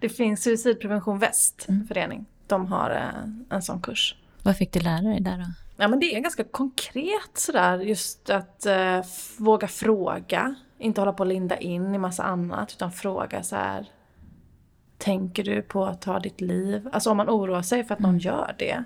det 0.00 0.08
finns 0.08 0.42
Suicidprevention 0.42 1.18
Väst 1.18 1.66
förening. 1.88 2.26
De 2.46 2.66
har 2.66 2.90
eh, 2.90 3.56
en 3.56 3.62
sån 3.62 3.80
kurs. 3.80 4.16
Vad 4.42 4.56
fick 4.56 4.72
du 4.72 4.80
lära 4.80 5.02
dig 5.02 5.20
där 5.20 5.38
då? 5.38 5.44
Ja 5.76 5.88
men 5.88 6.00
det 6.00 6.16
är 6.16 6.20
ganska 6.20 6.44
konkret 6.44 7.30
sådär 7.34 7.78
just 7.78 8.30
att 8.30 8.66
eh, 8.66 9.00
våga 9.38 9.68
fråga. 9.68 10.54
Inte 10.78 11.00
hålla 11.00 11.12
på 11.12 11.22
att 11.22 11.28
linda 11.28 11.56
in 11.56 11.94
i 11.94 11.98
massa 11.98 12.22
annat 12.22 12.72
utan 12.72 12.92
fråga 12.92 13.42
så 13.42 13.56
här. 13.56 13.86
Tänker 14.98 15.44
du 15.44 15.62
på 15.62 15.86
att 15.86 16.00
ta 16.00 16.18
ditt 16.18 16.40
liv? 16.40 16.88
Alltså 16.92 17.10
om 17.10 17.16
man 17.16 17.30
oroar 17.30 17.62
sig 17.62 17.84
för 17.84 17.94
att 17.94 18.00
någon 18.00 18.18
gör 18.18 18.54
det. 18.58 18.84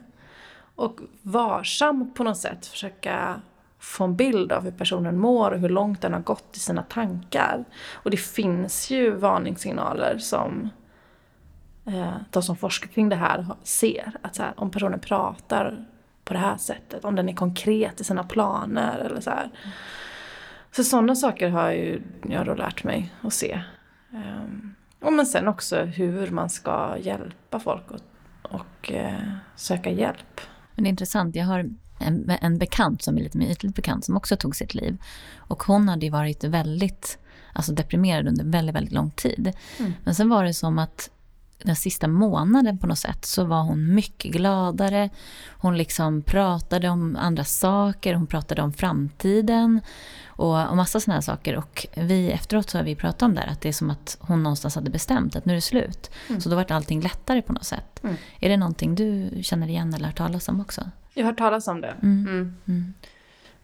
Och 0.75 1.01
varsamt 1.23 2.15
på 2.15 2.25
något 2.25 2.39
sätt 2.39 2.67
försöka 2.67 3.41
få 3.79 4.05
en 4.05 4.17
bild 4.17 4.53
av 4.53 4.65
hur 4.65 4.71
personen 4.71 5.19
mår 5.19 5.51
och 5.51 5.61
hur 5.61 5.69
långt 5.69 6.01
den 6.01 6.13
har 6.13 6.21
gått 6.21 6.57
i 6.57 6.61
sina 6.61 6.83
tankar. 6.83 7.65
Och 7.93 8.11
det 8.11 8.17
finns 8.17 8.91
ju 8.91 9.11
varningssignaler 9.11 10.19
som 10.19 10.71
eh, 11.87 12.17
de 12.31 12.43
som 12.43 12.57
forskar 12.57 12.89
kring 12.89 13.09
det 13.09 13.17
här 13.17 13.47
ser. 13.63 14.13
Att 14.23 14.35
så 14.35 14.43
här, 14.43 14.53
om 14.57 14.71
personen 14.71 15.01
pratar 15.01 15.85
på 16.25 16.35
det 16.35 16.41
här 16.41 16.57
sättet, 16.57 17.05
om 17.05 17.17
den 17.17 17.29
är 17.29 17.35
konkret 17.35 18.01
i 18.01 18.05
sina 18.05 18.25
planer 18.25 18.99
eller 18.99 19.21
så 19.21 19.31
här. 19.31 19.51
Så 20.71 20.85
sådana 20.85 21.15
saker 21.15 21.49
har 21.49 21.71
ju 21.71 22.03
jag 22.29 22.47
då 22.47 22.55
lärt 22.55 22.85
mig 22.85 23.15
att 23.23 23.33
se. 23.33 23.63
Um, 24.11 24.75
och 25.03 25.13
men 25.13 25.27
sen 25.27 25.49
också 25.49 25.77
hur 25.77 26.31
man 26.31 26.51
ska 26.51 26.97
hjälpa 27.01 27.61
folk 27.61 27.91
och, 27.91 28.01
och 28.43 28.93
eh, 28.93 29.33
söka 29.57 29.91
hjälp. 29.91 30.41
Men 30.75 30.85
det 30.85 30.89
är 30.89 30.91
intressant. 30.91 31.37
Jag 31.37 31.45
har 31.45 31.71
en, 31.99 32.31
en 32.41 32.59
bekant 32.59 33.03
som 33.03 33.19
är 33.19 33.23
lite 33.23 33.39
mer 33.39 33.51
ytligt 33.51 33.75
bekant 33.75 34.05
som 34.05 34.17
också 34.17 34.37
tog 34.37 34.57
sitt 34.57 34.75
liv. 34.75 34.99
Och 35.37 35.63
hon 35.63 35.89
hade 35.89 36.07
ju 36.07 36.13
varit 36.13 36.45
väldigt 36.45 37.19
alltså 37.53 37.73
deprimerad 37.73 38.29
under 38.29 38.45
väldigt, 38.45 38.77
väldigt 38.77 38.93
lång 38.93 39.11
tid. 39.11 39.53
Mm. 39.79 39.93
Men 40.05 40.15
sen 40.15 40.29
var 40.29 40.45
det 40.45 40.55
som 40.55 40.79
att 40.79 41.11
den 41.65 41.77
sista 41.77 42.09
månaden 42.09 42.79
på 42.79 42.87
något 42.87 42.99
sätt 42.99 43.25
så 43.25 43.45
var 43.45 43.63
hon 43.63 43.95
mycket 43.95 44.33
gladare. 44.33 45.11
Hon 45.49 45.77
liksom 45.77 46.23
pratade 46.23 46.89
om 46.89 47.17
andra 47.17 47.45
saker, 47.45 48.15
hon 48.15 48.27
pratade 48.27 48.63
om 48.63 48.73
framtiden 48.73 49.81
och, 50.27 50.69
och 50.69 50.77
massa 50.77 51.01
sådana 51.01 51.17
här 51.17 51.23
saker. 51.23 51.57
Och 51.57 51.87
vi 51.95 52.31
efteråt 52.31 52.71
så 52.71 52.79
har 52.79 52.85
vi 52.85 52.97
pratat 52.97 53.23
om 53.23 53.35
det 53.35 53.41
här, 53.41 53.49
att 53.49 53.61
det 53.61 53.69
är 53.69 53.73
som 53.73 53.91
att 53.91 54.17
hon 54.21 54.43
någonstans 54.43 54.75
hade 54.75 54.91
bestämt 54.91 55.37
att 55.37 55.45
nu 55.45 55.53
är 55.53 55.57
det 55.57 55.61
slut. 55.61 56.11
Så 56.39 56.49
då 56.49 56.57
vart 56.57 56.71
allting 56.71 57.01
lättare 57.01 57.43
på 57.43 57.53
något 57.53 57.65
sätt. 57.65 58.01
Mm. 58.03 58.17
Är 58.41 58.49
det 58.49 58.57
någonting 58.57 58.95
du 58.95 59.31
känner 59.43 59.69
igen 59.69 59.95
eller 59.95 60.05
har 60.05 60.11
hört 60.11 60.17
talas 60.17 60.49
om 60.49 60.61
också? 60.61 60.91
Jag 61.15 61.25
har 61.25 61.31
hört 61.31 61.39
talas 61.39 61.69
om 61.69 61.81
det. 61.81 61.95
Mm. 62.03 62.95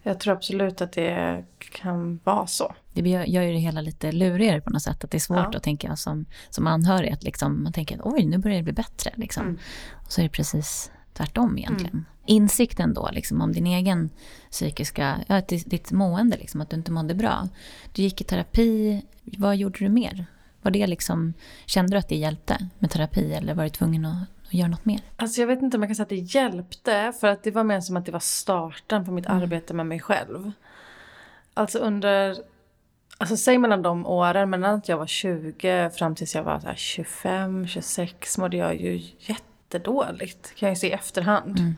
Mm. 0.02 0.04
Mm. 0.04 0.14
Jag 0.14 0.20
tror 0.20 0.34
absolut 0.34 0.80
att 0.80 0.92
det 0.92 1.44
kan 1.72 2.20
vara 2.24 2.46
så. 2.46 2.74
Det 2.92 3.00
gör 3.10 3.42
ju 3.42 3.52
det 3.52 3.58
hela 3.58 3.80
lite 3.80 4.12
lurigare 4.12 4.60
på 4.60 4.70
något 4.70 4.82
sätt. 4.82 5.04
Att 5.04 5.10
det 5.10 5.16
är 5.18 5.20
svårt 5.20 5.48
Ja. 5.52 5.56
att 5.56 5.62
tänka 5.62 5.96
som, 5.96 6.24
som 6.50 6.66
anhörig. 6.66 7.12
Att 7.12 7.22
liksom, 7.24 7.62
man 7.62 7.72
tänker 7.72 7.94
att 7.98 8.04
oj, 8.04 8.24
nu 8.26 8.38
börjar 8.38 8.56
det 8.56 8.62
bli 8.62 8.72
bättre. 8.72 9.10
Liksom. 9.14 9.42
Mm. 9.42 9.58
Och 10.06 10.12
så 10.12 10.20
är 10.20 10.22
det 10.22 10.28
precis 10.28 10.90
tvärtom 11.12 11.58
egentligen. 11.58 12.04
Insikten 12.26 12.94
då 12.94 13.08
liksom, 13.12 13.40
om 13.40 13.52
din 13.52 13.66
egen 13.66 14.10
psykiska, 14.50 15.18
ja, 15.26 15.40
ditt, 15.48 15.70
ditt 15.70 15.92
mående, 15.92 16.36
liksom, 16.36 16.60
att 16.60 16.70
du 16.70 16.76
inte 16.76 16.92
mådde 16.92 17.14
bra. 17.14 17.48
Du 17.92 18.02
gick 18.02 18.20
i 18.20 18.24
terapi, 18.24 19.02
vad 19.22 19.56
gjorde 19.56 19.78
du 19.78 19.88
mer? 19.88 20.26
Var 20.62 20.70
det 20.70 20.86
liksom, 20.86 21.34
kände 21.66 21.92
du 21.92 21.98
att 21.98 22.08
det 22.08 22.16
hjälpte 22.16 22.68
med 22.78 22.90
terapi 22.90 23.32
eller 23.32 23.54
var 23.54 23.64
du 23.64 23.70
tvungen 23.70 24.04
att, 24.04 24.24
att 24.48 24.54
göra 24.54 24.68
något 24.68 24.84
mer? 24.84 25.00
Alltså 25.16 25.40
jag 25.40 25.46
vet 25.46 25.62
inte 25.62 25.76
om 25.76 25.82
jag 25.82 25.88
kan 25.88 25.96
säga 25.96 26.02
att 26.02 26.08
det 26.08 26.16
hjälpte. 26.16 27.12
För 27.20 27.28
att 27.28 27.42
det 27.42 27.50
var 27.50 27.64
mer 27.64 27.80
som 27.80 27.96
att 27.96 28.06
det 28.06 28.12
var 28.12 28.20
starten 28.20 29.04
på 29.04 29.12
mitt 29.12 29.26
arbete 29.26 29.74
med 29.74 29.86
mig 29.86 30.00
själv. 30.00 30.52
Alltså 31.54 31.78
under, 31.78 32.36
alltså 33.18 33.36
säg 33.36 33.58
mellan 33.58 33.82
de 33.82 34.06
åren, 34.06 34.50
mellan 34.50 34.74
att 34.74 34.88
jag 34.88 34.98
var 34.98 35.06
20 35.06 35.90
fram 35.90 36.14
tills 36.14 36.34
jag 36.34 36.42
var 36.42 36.60
så 36.60 36.66
här 36.66 36.74
25, 36.74 37.66
26 37.66 38.38
mådde 38.38 38.56
jag 38.56 38.80
ju 38.80 39.02
jättedåligt. 39.18 40.54
Kan 40.54 40.66
jag 40.66 40.74
ju 40.74 40.80
se 40.80 40.88
i 40.88 40.92
efterhand. 40.92 41.58
Mm. 41.58 41.76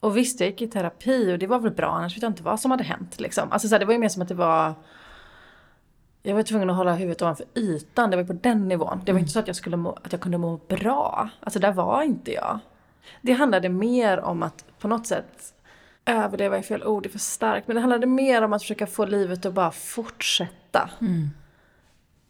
Och 0.00 0.16
visst, 0.16 0.40
jag 0.40 0.48
gick 0.50 0.62
i 0.62 0.66
terapi 0.66 1.32
och 1.32 1.38
det 1.38 1.46
var 1.46 1.58
väl 1.58 1.72
bra, 1.72 1.90
annars 1.90 2.16
vet 2.16 2.22
jag 2.22 2.30
inte 2.30 2.42
vad 2.42 2.60
som 2.60 2.70
hade 2.70 2.84
hänt. 2.84 3.20
Liksom. 3.20 3.52
Alltså 3.52 3.68
så 3.68 3.74
här, 3.74 3.80
det 3.80 3.86
var 3.86 3.92
ju 3.92 3.98
mer 3.98 4.08
som 4.08 4.22
att 4.22 4.28
det 4.28 4.34
var... 4.34 4.74
Jag 6.22 6.34
var 6.34 6.42
tvungen 6.42 6.70
att 6.70 6.76
hålla 6.76 6.94
huvudet 6.94 7.22
ovanför 7.22 7.46
ytan, 7.54 8.10
det 8.10 8.16
var 8.16 8.24
på 8.24 8.32
den 8.32 8.68
nivån. 8.68 9.00
Det 9.04 9.12
var 9.12 9.20
inte 9.20 9.32
så 9.32 9.38
att 9.38 9.46
jag, 9.46 9.56
skulle 9.56 9.76
må, 9.76 9.98
att 10.02 10.12
jag 10.12 10.20
kunde 10.20 10.38
må 10.38 10.56
bra. 10.68 11.28
Alltså 11.40 11.58
där 11.58 11.72
var 11.72 12.02
inte 12.02 12.32
jag. 12.32 12.58
Det 13.20 13.32
handlade 13.32 13.68
mer 13.68 14.20
om 14.20 14.42
att 14.42 14.64
på 14.78 14.88
något 14.88 15.06
sätt 15.06 15.54
överleva 16.04 16.58
är 16.58 16.62
fel 16.62 16.84
ord, 16.84 17.02
det 17.02 17.08
är 17.08 17.10
för 17.10 17.18
starkt. 17.18 17.68
Men 17.68 17.74
det 17.74 17.80
handlade 17.80 18.06
mer 18.06 18.42
om 18.42 18.52
att 18.52 18.62
försöka 18.62 18.86
få 18.86 19.04
livet 19.04 19.46
att 19.46 19.54
bara 19.54 19.70
fortsätta. 19.70 20.90
Mm. 21.00 21.30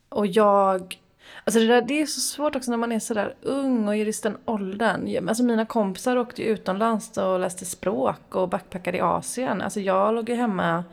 Och 0.08 0.26
jag... 0.26 0.98
Alltså 1.44 1.60
det, 1.60 1.66
där, 1.66 1.82
det 1.82 2.02
är 2.02 2.06
så 2.06 2.20
svårt 2.20 2.56
också 2.56 2.70
när 2.70 2.78
man 2.78 2.92
är 2.92 2.98
sådär 2.98 3.34
ung 3.42 3.88
och 3.88 3.96
i 3.96 3.98
just 3.98 4.22
den 4.22 4.36
åldern. 4.44 5.28
Alltså 5.28 5.44
mina 5.44 5.66
kompisar 5.66 6.16
åkte 6.16 6.42
utomlands 6.42 7.18
och 7.18 7.40
läste 7.40 7.64
språk 7.64 8.34
och 8.34 8.48
backpackade 8.48 8.98
i 8.98 9.00
Asien. 9.00 9.62
Alltså 9.62 9.80
jag 9.80 10.14
låg 10.14 10.28
ju 10.28 10.34
hemma 10.34 10.84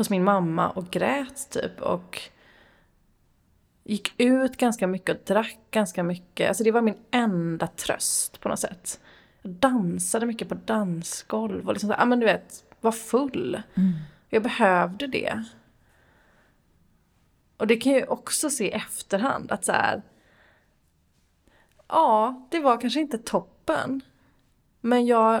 hos 0.00 0.10
min 0.10 0.24
mamma 0.24 0.70
och 0.70 0.90
grät 0.90 1.50
typ. 1.50 1.80
Och 1.80 2.20
gick 3.84 4.20
ut 4.20 4.56
ganska 4.56 4.86
mycket 4.86 5.16
och 5.16 5.34
drack 5.34 5.58
ganska 5.70 6.02
mycket. 6.02 6.48
Alltså 6.48 6.64
det 6.64 6.70
var 6.70 6.82
min 6.82 6.98
enda 7.10 7.66
tröst 7.66 8.40
på 8.40 8.48
något 8.48 8.58
sätt. 8.58 9.00
Jag 9.42 9.52
dansade 9.52 10.26
mycket 10.26 10.48
på 10.48 10.54
dansgolv 10.54 11.66
och 11.66 11.72
liksom 11.72 11.88
så, 11.88 11.96
ja 11.98 12.04
men 12.04 12.20
du 12.20 12.26
vet, 12.26 12.64
var 12.80 12.92
full. 12.92 13.62
Mm. 13.74 13.92
Jag 14.28 14.42
behövde 14.42 15.06
det. 15.06 15.44
Och 17.56 17.66
det 17.66 17.76
kan 17.76 17.92
jag 17.92 18.00
ju 18.00 18.06
också 18.06 18.50
se 18.50 18.64
i 18.64 18.70
efterhand 18.70 19.52
att 19.52 19.64
så 19.64 19.72
här. 19.72 20.02
Ja, 21.88 22.46
det 22.50 22.60
var 22.60 22.80
kanske 22.80 23.00
inte 23.00 23.18
toppen. 23.18 24.00
Men 24.80 25.06
jag 25.06 25.40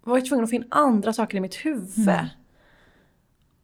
var 0.00 0.18
ju 0.18 0.22
tvungen 0.22 0.44
att 0.44 0.50
få 0.50 0.56
in 0.56 0.66
andra 0.70 1.12
saker 1.12 1.36
i 1.36 1.40
mitt 1.40 1.54
huvud. 1.54 2.08
Mm. 2.08 2.26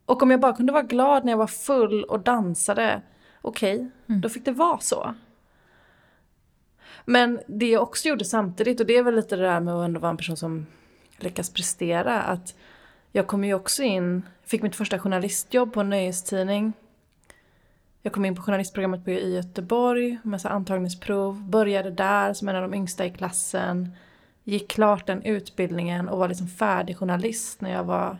Och 0.09 0.23
om 0.23 0.31
jag 0.31 0.39
bara 0.39 0.53
kunde 0.53 0.73
vara 0.73 0.83
glad 0.83 1.25
när 1.25 1.31
jag 1.31 1.37
var 1.37 1.47
full 1.47 2.03
och 2.03 2.19
dansade, 2.19 3.01
okej, 3.41 3.89
Mm. 4.07 4.21
då 4.21 4.29
fick 4.29 4.45
det 4.45 4.51
vara 4.51 4.79
så. 4.79 5.13
Men 7.05 7.39
det 7.47 7.69
jag 7.69 7.83
också 7.83 8.07
gjorde 8.07 8.25
samtidigt, 8.25 8.79
och 8.79 8.85
det 8.85 8.97
är 8.97 9.03
väl 9.03 9.15
lite 9.15 9.35
det 9.35 9.43
där 9.43 9.59
med 9.59 9.73
att 9.73 9.85
ändå 9.85 9.99
vara 9.99 10.09
en 10.09 10.17
person 10.17 10.37
som 10.37 10.65
lyckas 11.17 11.49
prestera, 11.53 12.21
att 12.21 12.55
jag 13.11 13.27
kom 13.27 13.43
ju 13.43 13.53
också 13.53 13.83
in, 13.83 14.23
fick 14.45 14.61
mitt 14.61 14.75
första 14.75 14.99
journalistjobb 14.99 15.73
på 15.73 15.79
en 15.79 15.89
nöjestidning. 15.89 16.73
Jag 18.01 18.13
kom 18.13 18.25
in 18.25 18.35
på 18.35 18.41
journalistprogrammet 18.41 19.05
på 19.05 19.11
i 19.11 19.35
Göteborg, 19.35 20.19
med 20.23 20.41
så 20.41 20.47
antagningsprov, 20.47 21.41
började 21.49 21.91
där 21.91 22.33
som 22.33 22.49
en 22.49 22.55
av 22.55 22.61
de 22.61 22.73
yngsta 22.73 23.05
i 23.05 23.09
klassen. 23.09 23.89
Gick 24.43 24.71
klart 24.71 25.07
den 25.07 25.23
utbildningen 25.23 26.09
och 26.09 26.19
var 26.19 26.27
liksom 26.27 26.47
färdig 26.47 26.97
journalist 26.97 27.61
när 27.61 27.71
jag 27.71 27.83
var 27.83 28.17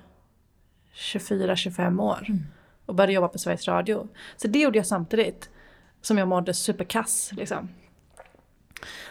24-25 0.99 2.01
år. 2.01 2.27
Och 2.85 2.95
började 2.95 3.13
jobba 3.13 3.27
på 3.27 3.37
Sveriges 3.37 3.67
Radio. 3.67 4.07
Så 4.37 4.47
det 4.47 4.59
gjorde 4.59 4.77
jag 4.77 4.87
samtidigt. 4.87 5.49
Som 6.01 6.17
jag 6.17 6.27
mådde 6.27 6.53
superkass 6.53 7.31
liksom. 7.33 7.69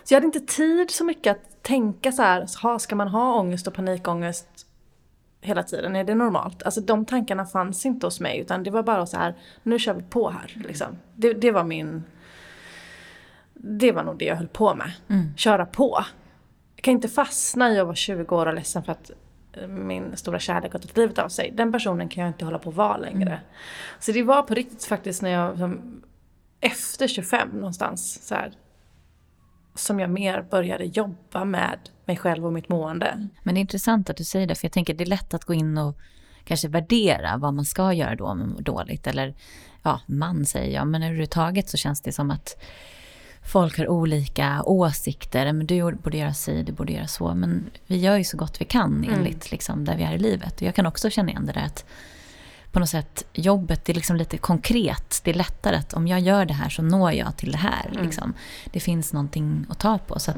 Så 0.05 0.15
jag 0.15 0.17
hade 0.17 0.27
inte 0.27 0.55
tid 0.55 0.91
så 0.91 1.05
mycket 1.05 1.31
att 1.31 1.63
tänka 1.63 2.13
så 2.13 2.23
här, 2.23 2.63
ha, 2.63 2.79
ska 2.79 2.97
man 2.97 3.09
ha 3.09 3.35
ångest 3.35 3.67
och 3.67 3.75
panikångest 3.75 4.49
hela 5.41 5.63
tiden? 5.63 5.97
Är 5.97 6.05
det 6.05 6.15
normalt? 6.15 6.63
Alltså 6.63 6.81
de 6.81 7.05
tankarna 7.05 7.47
fanns 7.47 7.87
inte 7.87 8.07
hos 8.07 8.21
mig 8.21 8.39
utan 8.39 8.63
det 8.63 8.71
var 8.71 8.83
bara 8.83 9.07
så 9.07 9.17
här, 9.17 9.35
nu 9.63 9.79
kör 9.79 9.95
vi 9.95 10.03
på 10.03 10.31
här 10.31 10.63
liksom. 10.69 10.99
Det, 11.15 11.33
det 11.33 11.51
var 11.51 11.65
min... 11.65 12.05
Det 13.55 13.93
var 13.93 14.05
nog 14.05 14.19
det 14.19 14.25
jag 14.25 14.37
höll 14.37 14.49
på 14.49 14.75
med. 14.75 14.93
Mm. 15.09 15.37
Köra 15.37 15.67
på. 15.67 16.05
Jag 16.77 16.85
kan 16.85 16.93
inte 16.93 17.09
fastna 17.09 17.71
i 17.71 17.79
att 17.79 17.87
vara 17.87 17.97
20 17.97 18.37
år 18.37 18.47
och 18.47 18.55
ledsen 18.55 18.83
för 18.83 18.93
att 18.93 19.11
min 19.69 20.17
stora 20.17 20.39
kärlek 20.39 20.73
har 20.73 20.79
tagit 20.79 20.97
livet 20.97 21.19
av 21.19 21.29
sig. 21.29 21.53
Den 21.57 21.73
personen 21.73 22.09
kan 22.09 22.25
jag 22.25 22.31
inte 22.31 22.45
hålla 22.45 22.59
på 22.59 22.71
att 22.71 22.77
vara 22.77 22.97
längre. 22.97 23.41
Så 24.01 24.13
det 24.13 24.23
var 24.23 24.43
på 24.43 24.55
riktigt 24.55 24.85
faktiskt 24.85 25.23
när 25.23 25.31
jag, 25.31 25.59
som, 25.59 26.03
efter 26.61 27.09
25 27.09 27.49
någonstans, 27.49 28.27
så 28.27 28.35
här, 28.35 28.53
som 29.75 30.01
jag 30.01 30.11
mer 30.11 30.43
började 30.51 30.85
jobba 30.85 31.45
med 31.45 31.79
mig 32.05 32.17
själv 32.17 32.47
och 32.47 32.53
mitt 32.53 32.69
mående. 32.69 33.29
Men 33.43 33.55
det 33.55 33.59
är 33.59 33.63
intressant 33.63 34.11
att 34.11 34.17
du 34.17 34.25
säger 34.25 34.47
det, 34.47 34.55
för 34.55 34.65
jag 34.65 34.73
tänker 34.73 34.95
det 34.95 35.05
är 35.05 35.07
lätt 35.07 35.35
att 35.35 35.45
gå 35.45 35.55
in 35.55 35.79
och 35.79 35.97
kanske 36.45 36.69
värdera 36.69 37.37
vad 37.37 37.55
man 37.55 37.65
ska 37.65 37.93
göra 37.93 38.15
då 38.15 38.27
om 38.27 38.39
man 38.39 38.49
mår 38.49 38.61
dåligt. 38.61 39.07
Eller 39.07 39.35
ja, 39.83 40.01
man 40.07 40.47
säger 40.47 40.75
jag, 40.75 40.87
men 40.87 41.03
överhuvudtaget 41.03 41.69
så 41.69 41.77
känns 41.77 42.01
det 42.01 42.13
som 42.13 42.31
att 42.31 42.63
folk 43.43 43.79
har 43.79 43.89
olika 43.89 44.63
åsikter. 44.63 45.53
Men 45.53 45.67
du 45.67 45.93
borde 45.93 46.17
göra 46.17 46.35
si, 46.35 46.63
du 46.63 46.73
borde 46.73 46.93
göra 46.93 47.07
så. 47.07 47.35
Men 47.35 47.71
vi 47.87 47.97
gör 47.97 48.17
ju 48.17 48.25
så 48.25 48.37
gott 48.37 48.61
vi 48.61 48.65
kan 48.65 49.05
enligt 49.05 49.51
liksom, 49.51 49.85
där 49.85 49.97
vi 49.97 50.03
är 50.03 50.15
i 50.15 50.19
livet. 50.19 50.57
Och 50.57 50.63
jag 50.63 50.75
kan 50.75 50.87
också 50.87 51.11
känna 51.11 51.31
igen 51.31 51.47
det 51.47 51.53
där 51.53 51.65
att 51.65 51.85
på 52.73 52.81
något 52.81 52.89
sätt 52.89 53.25
jobbet 53.33 53.89
är 53.89 53.95
liksom 53.95 54.17
lite 54.17 54.39
konkret. 54.39 55.21
Det 55.25 55.31
är 55.31 55.35
lättare 55.35 55.77
att 55.77 55.95
om 55.95 56.09
jag 56.09 56.21
gör 56.21 56.45
det 56.45 56.55
här 56.55 56.69
så 56.69 56.83
når 56.83 57.13
jag 57.13 57.37
till 57.37 57.53
det 57.53 57.59
här. 57.59 57.91
Liksom. 57.93 58.35
Det 58.73 58.81
finns 58.81 59.13
någonting 59.13 59.67
att 59.69 59.79
ta 59.79 59.99
på. 59.99 60.19
Så 60.19 60.31
att 60.31 60.37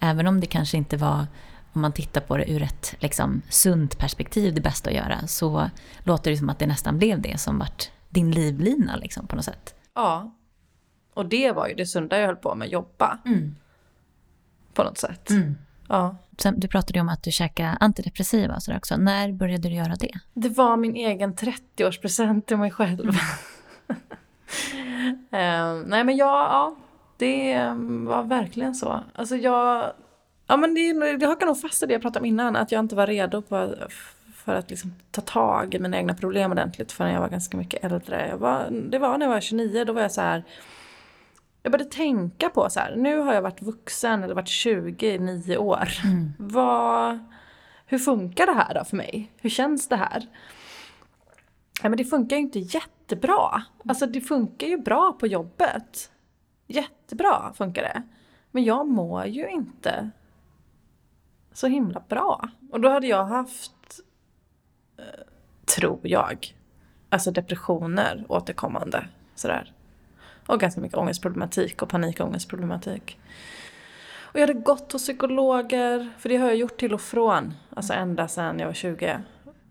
även 0.00 0.26
om 0.26 0.40
det 0.40 0.46
kanske 0.46 0.76
inte 0.76 0.96
var, 0.96 1.26
om 1.72 1.80
man 1.80 1.92
tittar 1.92 2.20
på 2.20 2.36
det 2.36 2.50
ur 2.50 2.62
ett 2.62 2.94
liksom, 2.98 3.42
sunt 3.48 3.98
perspektiv, 3.98 4.54
det 4.54 4.60
bästa 4.60 4.90
att 4.90 4.96
göra, 4.96 5.26
så 5.26 5.70
låter 5.98 6.30
det 6.30 6.36
som 6.36 6.50
att 6.50 6.58
det 6.58 6.66
nästan 6.66 6.98
blev 6.98 7.20
det 7.20 7.40
som 7.40 7.58
vart 7.58 7.90
din 8.08 8.30
livlina 8.30 8.96
liksom, 8.96 9.26
på 9.26 9.36
något 9.36 9.44
sätt. 9.44 9.74
Ja. 9.94 10.34
Och 11.14 11.26
det 11.26 11.52
var 11.52 11.68
ju 11.68 11.74
det 11.74 11.86
sunda 11.86 12.18
jag 12.18 12.26
höll 12.26 12.36
på 12.36 12.54
med, 12.54 12.68
jobba. 12.68 13.18
På 14.74 14.82
något 14.84 14.98
sätt. 14.98 15.30
Ja. 15.88 16.16
Sen, 16.38 16.60
du 16.60 16.68
pratade 16.68 16.98
ju 16.98 17.00
om 17.00 17.08
att 17.08 17.22
du 17.22 17.32
käkade 17.32 17.76
antidepressiva 17.80 18.54
och 18.54 18.62
sådär 18.62 18.78
också. 18.78 18.96
När 18.96 19.32
började 19.32 19.68
du 19.68 19.74
göra 19.74 19.94
det? 19.94 20.12
Det 20.34 20.48
var 20.48 20.76
min 20.76 20.96
egen 20.96 21.34
30-årspresent 21.34 22.46
till 22.46 22.56
mig 22.56 22.70
själv. 22.70 23.10
Eh, 25.30 25.74
nej 25.86 26.04
men 26.04 26.16
ja, 26.16 26.48
ja, 26.50 26.76
det 27.16 27.58
var 28.06 28.22
verkligen 28.22 28.74
så. 28.74 29.00
Alltså 29.14 29.36
jag, 29.36 29.92
ja 30.46 30.56
men 30.56 30.74
det, 30.74 31.16
det 31.16 31.26
hakar 31.26 31.46
nog 31.46 31.60
fast 31.60 31.82
i 31.82 31.86
det 31.86 31.92
jag 31.92 32.02
pratade 32.02 32.18
om 32.20 32.26
innan, 32.26 32.56
att 32.56 32.72
jag 32.72 32.78
inte 32.78 32.94
var 32.94 33.06
redo 33.06 33.42
på, 33.42 33.74
för 34.34 34.54
att 34.54 34.70
liksom 34.70 34.94
ta 35.10 35.20
tag 35.20 35.74
i 35.74 35.78
mina 35.78 35.96
egna 35.96 36.14
problem 36.14 36.52
ordentligt 36.52 36.92
förrän 36.92 37.12
jag 37.12 37.20
var 37.20 37.28
ganska 37.28 37.56
mycket 37.56 37.84
äldre. 37.84 38.28
Jag 38.28 38.38
var, 38.38 38.68
det 38.70 38.98
var 38.98 39.18
när 39.18 39.26
jag 39.26 39.32
var 39.32 39.40
29, 39.40 39.84
då 39.84 39.92
var 39.92 40.02
jag 40.02 40.12
så 40.12 40.20
här. 40.20 40.44
Jag 41.62 41.72
började 41.72 41.90
tänka 41.90 42.48
på 42.48 42.70
så 42.70 42.80
här, 42.80 42.96
nu 42.96 43.18
har 43.18 43.34
jag 43.34 43.42
varit 43.42 43.62
vuxen 43.62 44.22
eller 44.22 44.34
varit 44.34 44.48
20 44.48 45.14
i 45.14 45.18
nio 45.18 45.56
år. 45.56 45.88
Vad, 46.38 47.18
hur 47.86 47.98
funkar 47.98 48.46
det 48.46 48.52
här 48.52 48.74
då 48.74 48.84
för 48.84 48.96
mig? 48.96 49.32
Hur 49.36 49.50
känns 49.50 49.88
det 49.88 49.96
här? 49.96 50.26
Ja, 51.82 51.88
men 51.88 51.96
det 51.96 52.04
funkar 52.04 52.36
ju 52.36 52.42
inte 52.42 52.58
jättebra. 52.58 53.62
Alltså 53.88 54.06
det 54.06 54.20
funkar 54.20 54.66
ju 54.66 54.78
bra 54.78 55.12
på 55.12 55.26
jobbet. 55.26 56.10
Jättebra 56.66 57.52
funkar 57.54 57.82
det. 57.82 58.02
Men 58.50 58.64
jag 58.64 58.88
mår 58.88 59.26
ju 59.26 59.50
inte 59.50 60.10
så 61.52 61.66
himla 61.66 62.02
bra. 62.08 62.48
Och 62.72 62.80
då 62.80 62.88
hade 62.88 63.06
jag 63.06 63.24
haft, 63.24 64.00
eh, 64.98 65.04
tror 65.76 66.00
jag, 66.02 66.56
alltså 67.08 67.30
depressioner 67.30 68.24
återkommande. 68.28 69.08
Sådär. 69.34 69.72
Och 70.46 70.60
ganska 70.60 70.80
mycket 70.80 70.98
ångestproblematik 70.98 71.82
och 71.82 71.88
panikångestproblematik. 71.88 73.18
Och 74.32 74.40
jag 74.40 74.46
hade 74.46 74.60
gått 74.60 74.92
hos 74.92 75.02
psykologer, 75.02 76.10
för 76.18 76.28
det 76.28 76.36
har 76.36 76.46
jag 76.46 76.56
gjort 76.56 76.76
till 76.80 76.94
och 76.94 77.00
från. 77.00 77.54
Alltså 77.76 77.92
ända 77.92 78.28
sedan 78.28 78.58
jag 78.58 78.66
var 78.66 78.74
20. 78.74 79.04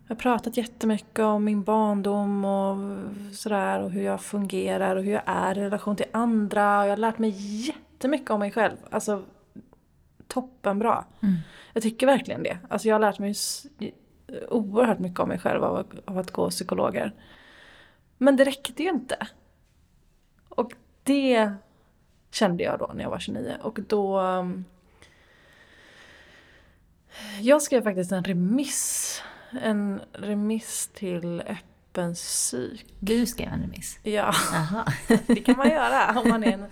Jag 0.08 0.16
har 0.16 0.20
pratat 0.20 0.58
jättemycket 0.58 1.20
om 1.20 1.44
min 1.44 1.64
barndom 1.64 2.46
och 2.46 2.78
sådär 3.36 3.82
och 3.82 3.92
hur 3.92 4.02
jag 4.04 4.22
fungerar 4.22 4.96
och 4.96 5.04
hur 5.04 5.12
jag 5.12 5.22
är 5.26 5.58
i 5.58 5.62
relation 5.62 5.96
till 5.96 6.06
andra. 6.12 6.80
Och 6.80 6.86
jag 6.86 6.90
har 6.92 6.98
lärt 6.98 7.18
mig 7.20 7.30
jättemycket 7.68 8.30
om 8.30 8.40
mig 8.40 8.52
själv. 8.52 8.76
Alltså 8.90 9.24
toppenbra. 10.28 11.06
Jag 11.74 11.84
tycker 11.84 12.08
verkligen 12.08 12.44
det. 12.44 12.58
Alltså 12.70 12.88
jag 12.88 12.96
har 12.96 13.00
lärt 13.00 13.20
mig 13.20 13.34
oerhört 14.50 15.00
mycket 15.00 15.20
om 15.20 15.28
mig 15.30 15.40
själv 15.40 15.64
av, 15.64 15.76
att- 15.76 15.94
av 16.10 16.18
att 16.18 16.32
gå 16.32 16.50
psykologer. 16.50 17.14
Men 18.18 18.36
det 18.36 18.44
räckte 18.44 18.84
ju 18.84 18.90
inte. 18.90 19.28
Och 20.56 20.72
det 21.04 21.52
kände 22.32 22.64
jag 22.64 22.80
då 22.80 22.92
när 22.94 23.04
jag 23.04 23.10
var 23.10 23.20
29. 23.20 23.58
Och 23.62 23.80
då... 23.88 24.20
um, 24.20 24.66
Jag 27.42 27.62
skrev 27.62 27.84
faktiskt 27.84 28.12
en 28.12 28.24
remiss. 28.24 29.22
En 29.62 30.02
remiss 30.14 30.90
till 30.94 31.42
öppen 31.42 32.14
psyk. 32.14 32.86
Du 33.00 33.26
skrev 33.26 33.48
en 33.54 33.62
remiss. 33.62 34.00
Ja, 34.04 34.34
Aha. 34.54 34.86
det 35.28 35.36
kan 35.36 35.58
man 35.58 35.70
göra 35.70 36.20
om 36.20 36.30
man 36.30 36.44
är 36.44 36.52
en, 36.54 36.66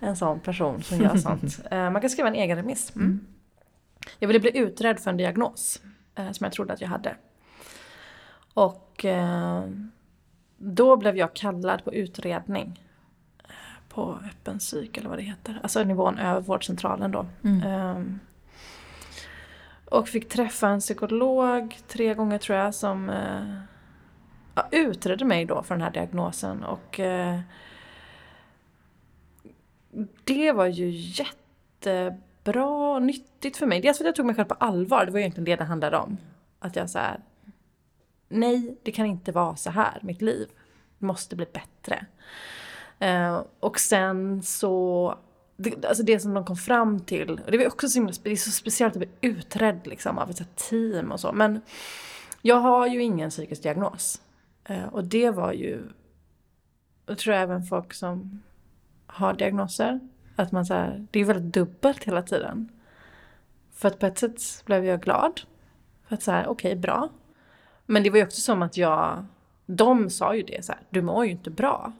en 0.00 0.16
sån 0.16 0.40
person 0.40 0.82
som 0.82 0.98
gör 0.98 1.16
sånt. 1.16 1.60
Eh, 1.70 1.90
Man 1.90 2.00
kan 2.00 2.10
skriva 2.10 2.28
en 2.28 2.34
egen 2.34 2.56
remiss. 2.56 2.96
Mm. 2.96 3.26
Jag 4.18 4.28
ville 4.28 4.40
bli 4.40 4.58
utredd 4.58 5.00
för 5.00 5.10
en 5.10 5.16
diagnos 5.16 5.82
eh, 6.14 6.30
som 6.32 6.44
jag 6.44 6.52
trodde 6.52 6.72
att 6.72 6.80
jag 6.80 6.88
hade. 6.88 7.16
Och 8.54 9.04
eh, 9.04 9.64
då 10.58 10.96
blev 10.96 11.16
jag 11.16 11.34
kallad 11.34 11.84
på 11.84 11.94
utredning 11.94 12.80
på 13.94 14.18
öppen 14.30 14.58
psyk 14.58 14.96
eller 14.96 15.08
vad 15.08 15.18
det 15.18 15.22
heter. 15.22 15.60
Alltså 15.62 15.84
nivån 15.84 16.18
över 16.18 16.40
vårdcentralen 16.40 17.10
då. 17.10 17.26
Ehm, 17.64 18.20
och 19.84 20.08
fick 20.08 20.28
träffa 20.28 20.68
en 20.68 20.80
psykolog 20.80 21.78
tre 21.88 22.14
gånger 22.14 22.38
tror 22.38 22.58
jag 22.58 22.74
som 22.74 23.10
eh, 23.10 23.60
ja, 24.54 24.68
utredde 24.70 25.24
mig 25.24 25.44
då 25.44 25.62
för 25.62 25.74
den 25.74 25.82
här 25.82 25.90
diagnosen. 25.90 26.64
Och 26.64 27.00
eh, 27.00 27.40
det 30.24 30.52
var 30.52 30.66
ju 30.66 30.90
jättebra 30.90 32.66
och 32.66 33.02
nyttigt 33.02 33.56
för 33.56 33.66
mig. 33.66 33.80
Dels 33.80 33.98
för 33.98 34.04
att 34.04 34.08
jag 34.08 34.14
tog 34.14 34.26
mig 34.26 34.34
själv 34.34 34.48
på 34.48 34.54
allvar, 34.54 35.06
det 35.06 35.12
var 35.12 35.18
egentligen 35.18 35.44
det 35.44 35.56
det 35.56 35.64
handlade 35.64 35.96
om. 35.96 36.16
Att 36.58 36.76
jag 36.76 36.90
så 36.90 36.98
här, 36.98 37.20
nej 38.28 38.76
det 38.82 38.92
kan 38.92 39.06
inte 39.06 39.32
vara 39.32 39.56
så 39.56 39.70
här, 39.70 39.98
mitt 40.02 40.22
liv 40.22 40.48
måste 40.98 41.36
bli 41.36 41.46
bättre. 41.52 42.06
Eh, 43.04 43.42
och 43.60 43.80
sen 43.80 44.42
så, 44.42 45.18
det, 45.56 45.84
alltså 45.84 46.02
det 46.02 46.20
som 46.20 46.34
de 46.34 46.44
kom 46.44 46.56
fram 46.56 47.00
till, 47.00 47.40
och 47.44 47.50
det 47.50 47.58
var 47.58 47.66
också 47.66 47.88
så, 47.88 47.98
himla, 47.98 48.12
det 48.22 48.30
är 48.30 48.36
så 48.36 48.50
speciellt 48.50 48.92
att 48.92 48.98
bli 48.98 49.08
utredd 49.20 49.86
liksom 49.86 50.18
av 50.18 50.30
ett 50.30 50.56
team 50.56 51.12
och 51.12 51.20
så, 51.20 51.32
men 51.32 51.60
jag 52.42 52.56
har 52.56 52.86
ju 52.86 53.02
ingen 53.02 53.30
psykisk 53.30 53.62
diagnos. 53.62 54.22
Eh, 54.64 54.84
och 54.84 55.04
det 55.04 55.30
var 55.30 55.52
ju, 55.52 55.82
jag 57.06 57.18
tror 57.18 57.34
även 57.34 57.62
folk 57.62 57.94
som 57.94 58.42
har 59.06 59.34
diagnoser, 59.34 60.00
att 60.36 60.52
man 60.52 60.66
så 60.66 60.74
här, 60.74 61.06
det 61.10 61.20
är 61.20 61.24
väldigt 61.24 61.54
dubbelt 61.54 62.04
hela 62.04 62.22
tiden. 62.22 62.68
För 63.72 63.88
att 63.88 63.98
på 63.98 64.06
ett 64.06 64.18
sätt 64.18 64.64
blev 64.64 64.84
jag 64.84 65.00
glad. 65.00 65.40
För 66.08 66.14
att 66.14 66.22
så 66.22 66.30
här, 66.30 66.46
okej, 66.46 66.70
okay, 66.70 66.80
bra. 66.80 67.08
Men 67.86 68.02
det 68.02 68.10
var 68.10 68.18
ju 68.18 68.24
också 68.24 68.40
som 68.40 68.62
att 68.62 68.76
jag, 68.76 69.24
de 69.66 70.10
sa 70.10 70.34
ju 70.34 70.42
det 70.42 70.64
så 70.64 70.72
här, 70.72 70.82
du 70.90 71.02
mår 71.02 71.24
ju 71.24 71.30
inte 71.30 71.50
bra. 71.50 71.92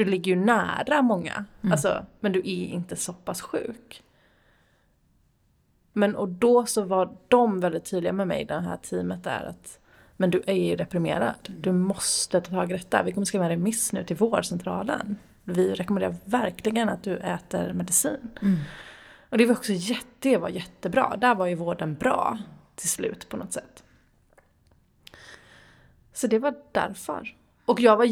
Du 0.00 0.04
ligger 0.04 0.32
ju 0.32 0.40
nära 0.40 1.02
många, 1.02 1.44
mm. 1.62 1.72
alltså, 1.72 2.06
men 2.20 2.32
du 2.32 2.38
är 2.38 2.66
inte 2.66 2.96
så 2.96 3.12
pass 3.12 3.40
sjuk. 3.40 4.02
Men 5.92 6.16
och 6.16 6.28
då 6.28 6.66
så 6.66 6.82
var 6.82 7.16
de 7.28 7.60
väldigt 7.60 7.84
tydliga 7.84 8.12
med 8.12 8.28
mig, 8.28 8.44
det 8.44 8.60
här 8.60 8.76
teamet 8.76 9.24
där, 9.24 9.44
att 9.44 9.78
men 10.16 10.30
du 10.30 10.42
är 10.46 10.54
ju 10.54 10.76
deprimerad. 10.76 11.54
Du 11.58 11.72
måste 11.72 12.40
ta 12.40 12.50
tag 12.50 12.70
i 12.70 12.72
detta. 12.72 13.02
Vi 13.02 13.12
kommer 13.12 13.24
skriva 13.24 13.44
en 13.44 13.50
remiss 13.50 13.92
nu 13.92 14.04
till 14.04 14.16
vårdcentralen. 14.16 15.16
Vi 15.44 15.74
rekommenderar 15.74 16.16
verkligen 16.24 16.88
att 16.88 17.02
du 17.02 17.16
äter 17.16 17.72
medicin. 17.72 18.30
Mm. 18.42 18.58
Och 19.28 19.38
det 19.38 19.46
var 19.46 19.54
också 19.54 19.72
jätte, 19.72 20.04
det 20.20 20.36
var 20.36 20.48
jättebra. 20.48 21.16
Där 21.16 21.34
var 21.34 21.46
ju 21.46 21.54
vården 21.54 21.94
bra 21.94 22.38
till 22.74 22.88
slut 22.88 23.28
på 23.28 23.36
något 23.36 23.52
sätt. 23.52 23.84
Så 26.12 26.26
det 26.26 26.38
var 26.38 26.54
därför. 26.72 27.36
Och 27.64 27.80
jag 27.80 27.96
var 27.96 28.04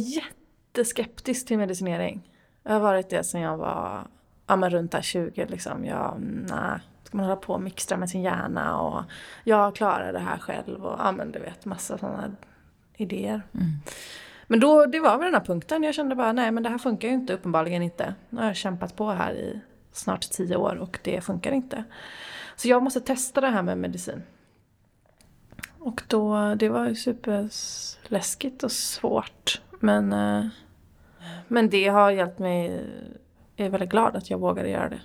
jätteskeptisk 0.79 1.47
till 1.47 1.59
medicinering. 1.59 2.31
Jag 2.63 2.73
har 2.73 2.81
varit 2.81 3.11
det 3.11 3.25
sedan 3.25 3.41
jag 3.41 3.57
var 3.57 4.07
ja, 4.47 4.57
men 4.57 4.71
runt 4.71 4.93
där 4.93 5.03
20 5.03 5.47
liksom. 5.47 5.85
Jag, 5.85 6.17
nej, 6.51 6.81
ska 7.05 7.17
man 7.17 7.27
hålla 7.27 7.37
på 7.37 7.53
och 7.53 7.61
mixtra 7.61 7.97
med 7.97 8.11
sin 8.11 8.23
hjärna 8.23 8.81
och 8.81 9.03
jag 9.45 9.77
klarar 9.77 10.13
det 10.13 10.19
här 10.19 10.39
själv 10.39 10.85
och 10.85 10.97
ja 10.99 11.13
men 11.13 11.33
du 11.33 11.39
vet 11.39 11.65
massa 11.65 11.99
sådana 11.99 12.37
idéer. 12.97 13.43
Mm. 13.55 13.67
Men 14.47 14.61
då, 14.61 14.87
det 14.87 15.01
var 15.01 15.19
väl 15.19 15.25
den 15.25 15.35
här 15.35 15.47
punkten 15.47 15.83
jag 15.83 15.95
kände 15.95 16.15
bara 16.15 16.33
nej 16.33 16.51
men 16.51 16.63
det 16.63 16.69
här 16.69 16.79
funkar 16.79 17.09
ju 17.09 17.15
inte 17.15 17.35
uppenbarligen 17.35 17.83
inte. 17.83 18.15
Nu 18.31 18.41
har 18.41 18.47
jag 18.47 18.57
kämpat 18.57 18.97
på 18.97 19.11
här 19.11 19.33
i 19.33 19.61
snart 19.93 20.31
tio 20.31 20.57
år 20.57 20.77
och 20.77 20.99
det 21.05 21.21
funkar 21.21 21.53
inte. 21.53 21.85
Så 22.57 22.69
jag 22.69 22.83
måste 22.83 23.01
testa 23.01 23.41
det 23.41 23.49
här 23.49 23.63
med 23.63 23.79
medicin. 23.79 24.23
Och 25.79 26.03
då, 26.09 26.55
det 26.55 26.69
var 26.69 26.89
ju 26.89 26.95
superläskigt 26.95 28.65
och 28.65 28.73
svårt. 28.73 29.61
Men, 29.81 30.13
eh, 30.13 30.47
men 31.49 31.71
det 31.71 31.89
har 31.89 32.11
hjälpt 32.11 32.39
mig, 32.39 32.85
jag 33.57 33.67
är 33.67 33.71
väldigt 33.71 33.91
glad 33.91 34.17
att 34.17 34.31
jag 34.31 34.39
vågade 34.39 34.69
göra 34.69 34.89
det. 34.89 35.01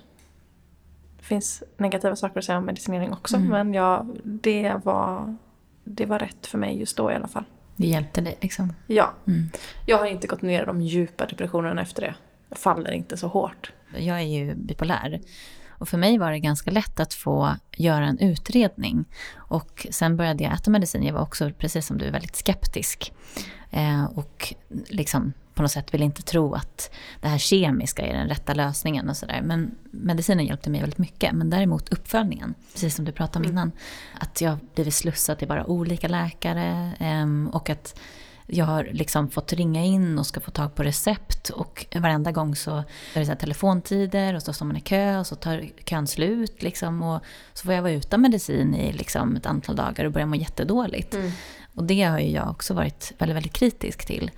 Det 1.18 1.24
finns 1.24 1.62
negativa 1.76 2.16
saker 2.16 2.38
att 2.38 2.44
säga 2.44 2.58
om 2.58 2.64
medicinering 2.64 3.12
också 3.12 3.36
mm. 3.36 3.48
men 3.48 3.74
ja, 3.74 4.06
det, 4.24 4.74
var, 4.84 5.36
det 5.84 6.06
var 6.06 6.18
rätt 6.18 6.46
för 6.46 6.58
mig 6.58 6.78
just 6.78 6.96
då 6.96 7.12
i 7.12 7.14
alla 7.14 7.28
fall. 7.28 7.44
Det 7.76 7.86
hjälpte 7.86 8.20
dig 8.20 8.38
liksom? 8.40 8.72
Ja. 8.86 9.12
Mm. 9.26 9.50
Jag 9.86 9.98
har 9.98 10.06
inte 10.06 10.26
gått 10.26 10.42
ner 10.42 10.62
i 10.62 10.66
de 10.66 10.80
djupa 10.80 11.26
depressionerna 11.26 11.82
efter 11.82 12.02
det. 12.02 12.14
Jag 12.48 12.58
faller 12.58 12.90
inte 12.90 13.16
så 13.16 13.28
hårt. 13.28 13.72
Jag 13.96 14.16
är 14.16 14.24
ju 14.24 14.54
bipolär. 14.54 15.20
Och 15.68 15.88
för 15.88 15.98
mig 15.98 16.18
var 16.18 16.30
det 16.30 16.38
ganska 16.38 16.70
lätt 16.70 17.00
att 17.00 17.14
få 17.14 17.56
göra 17.76 18.06
en 18.06 18.18
utredning. 18.18 19.04
Och 19.34 19.86
sen 19.90 20.16
började 20.16 20.44
jag 20.44 20.52
äta 20.52 20.70
medicin. 20.70 21.02
Jag 21.02 21.14
var 21.14 21.22
också, 21.22 21.50
precis 21.58 21.86
som 21.86 21.98
du, 21.98 22.10
väldigt 22.10 22.36
skeptisk. 22.36 23.12
Eh, 23.70 24.04
och 24.04 24.54
liksom 24.88 25.32
på 25.54 25.62
något 25.62 25.70
sätt 25.70 25.94
vill 25.94 26.02
inte 26.02 26.22
tro 26.22 26.54
att 26.54 26.90
det 27.20 27.28
här 27.28 27.38
kemiska 27.38 28.06
är 28.06 28.14
den 28.14 28.28
rätta 28.28 28.54
lösningen 28.54 29.08
och 29.08 29.16
sådär. 29.16 29.40
Men 29.44 29.74
medicinen 29.90 30.46
hjälpte 30.46 30.70
mig 30.70 30.80
väldigt 30.80 30.98
mycket. 30.98 31.32
Men 31.32 31.50
däremot 31.50 31.88
uppföljningen, 31.88 32.54
precis 32.72 32.94
som 32.94 33.04
du 33.04 33.12
pratade 33.12 33.38
om 33.38 33.44
mm. 33.44 33.52
innan. 33.52 33.72
Att 34.20 34.40
jag 34.40 34.58
blivit 34.74 34.94
slussad 34.94 35.38
till 35.38 35.48
bara 35.48 35.66
olika 35.66 36.08
läkare 36.08 36.92
ehm, 36.98 37.50
och 37.52 37.70
att 37.70 38.00
jag 38.46 38.64
har 38.64 38.88
liksom 38.92 39.30
fått 39.30 39.52
ringa 39.52 39.84
in 39.84 40.18
och 40.18 40.26
ska 40.26 40.40
få 40.40 40.50
tag 40.50 40.74
på 40.74 40.82
recept 40.82 41.48
och 41.48 41.86
varenda 41.94 42.32
gång 42.32 42.56
så 42.56 42.76
är 43.14 43.20
det 43.20 43.26
så 43.26 43.34
telefontider 43.34 44.34
och 44.34 44.42
så 44.42 44.52
står 44.52 44.66
man 44.66 44.76
i 44.76 44.80
kö 44.80 45.18
och 45.18 45.26
så 45.26 45.34
tar 45.34 45.64
kön 45.84 46.06
slut 46.06 46.62
liksom 46.62 47.02
och 47.02 47.22
så 47.52 47.64
får 47.64 47.74
jag 47.74 47.82
vara 47.82 47.92
utan 47.92 48.20
medicin 48.20 48.74
i 48.74 48.92
liksom 48.92 49.36
ett 49.36 49.46
antal 49.46 49.76
dagar 49.76 50.04
och 50.04 50.12
börjar 50.12 50.26
må 50.26 50.36
jättedåligt. 50.36 51.14
Mm. 51.14 51.30
Och 51.74 51.84
det 51.84 52.02
har 52.02 52.18
ju 52.18 52.30
jag 52.30 52.50
också 52.50 52.74
varit 52.74 53.12
väldigt, 53.18 53.36
väldigt 53.36 53.52
kritisk 53.52 54.06
till. 54.06 54.30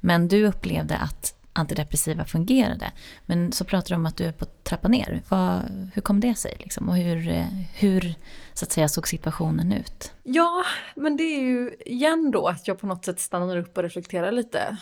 Men 0.00 0.28
du 0.28 0.46
upplevde 0.46 0.96
att 0.96 1.34
antidepressiva 1.58 2.24
fungerade. 2.24 2.92
Men 3.26 3.52
så 3.52 3.64
pratar 3.64 3.88
du 3.88 3.94
om 3.94 4.06
att 4.06 4.16
du 4.16 4.24
är 4.24 4.32
på 4.32 4.44
trappa 4.44 4.88
ner. 4.88 5.22
Vad, 5.28 5.62
hur 5.94 6.02
kom 6.02 6.20
det 6.20 6.34
sig? 6.34 6.56
Liksom? 6.58 6.88
Och 6.88 6.96
hur, 6.96 7.46
hur 7.74 8.14
så 8.54 8.64
att 8.64 8.72
säga, 8.72 8.88
såg 8.88 9.08
situationen 9.08 9.72
ut? 9.72 10.12
Ja, 10.22 10.64
men 10.94 11.16
det 11.16 11.22
är 11.22 11.40
ju 11.40 11.74
igen 11.86 12.30
då 12.30 12.48
att 12.48 12.68
jag 12.68 12.78
på 12.78 12.86
något 12.86 13.04
sätt 13.04 13.20
stannar 13.20 13.56
upp 13.56 13.76
och 13.76 13.82
reflekterar 13.82 14.32
lite. 14.32 14.76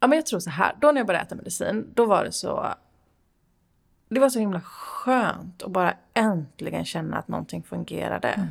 Ja, 0.00 0.06
men 0.06 0.18
jag 0.18 0.26
tror 0.26 0.40
så 0.40 0.50
här, 0.50 0.76
då 0.80 0.92
när 0.92 1.00
jag 1.00 1.06
började 1.06 1.24
äta 1.24 1.34
medicin, 1.34 1.90
då 1.94 2.06
var 2.06 2.24
det 2.24 2.32
så... 2.32 2.74
Det 4.08 4.20
var 4.20 4.28
så 4.28 4.38
himla 4.38 4.60
skönt 4.60 5.62
att 5.62 5.70
bara 5.70 5.94
äntligen 6.14 6.84
känna 6.84 7.16
att 7.16 7.28
någonting 7.28 7.62
fungerade. 7.62 8.28
Mm. 8.28 8.48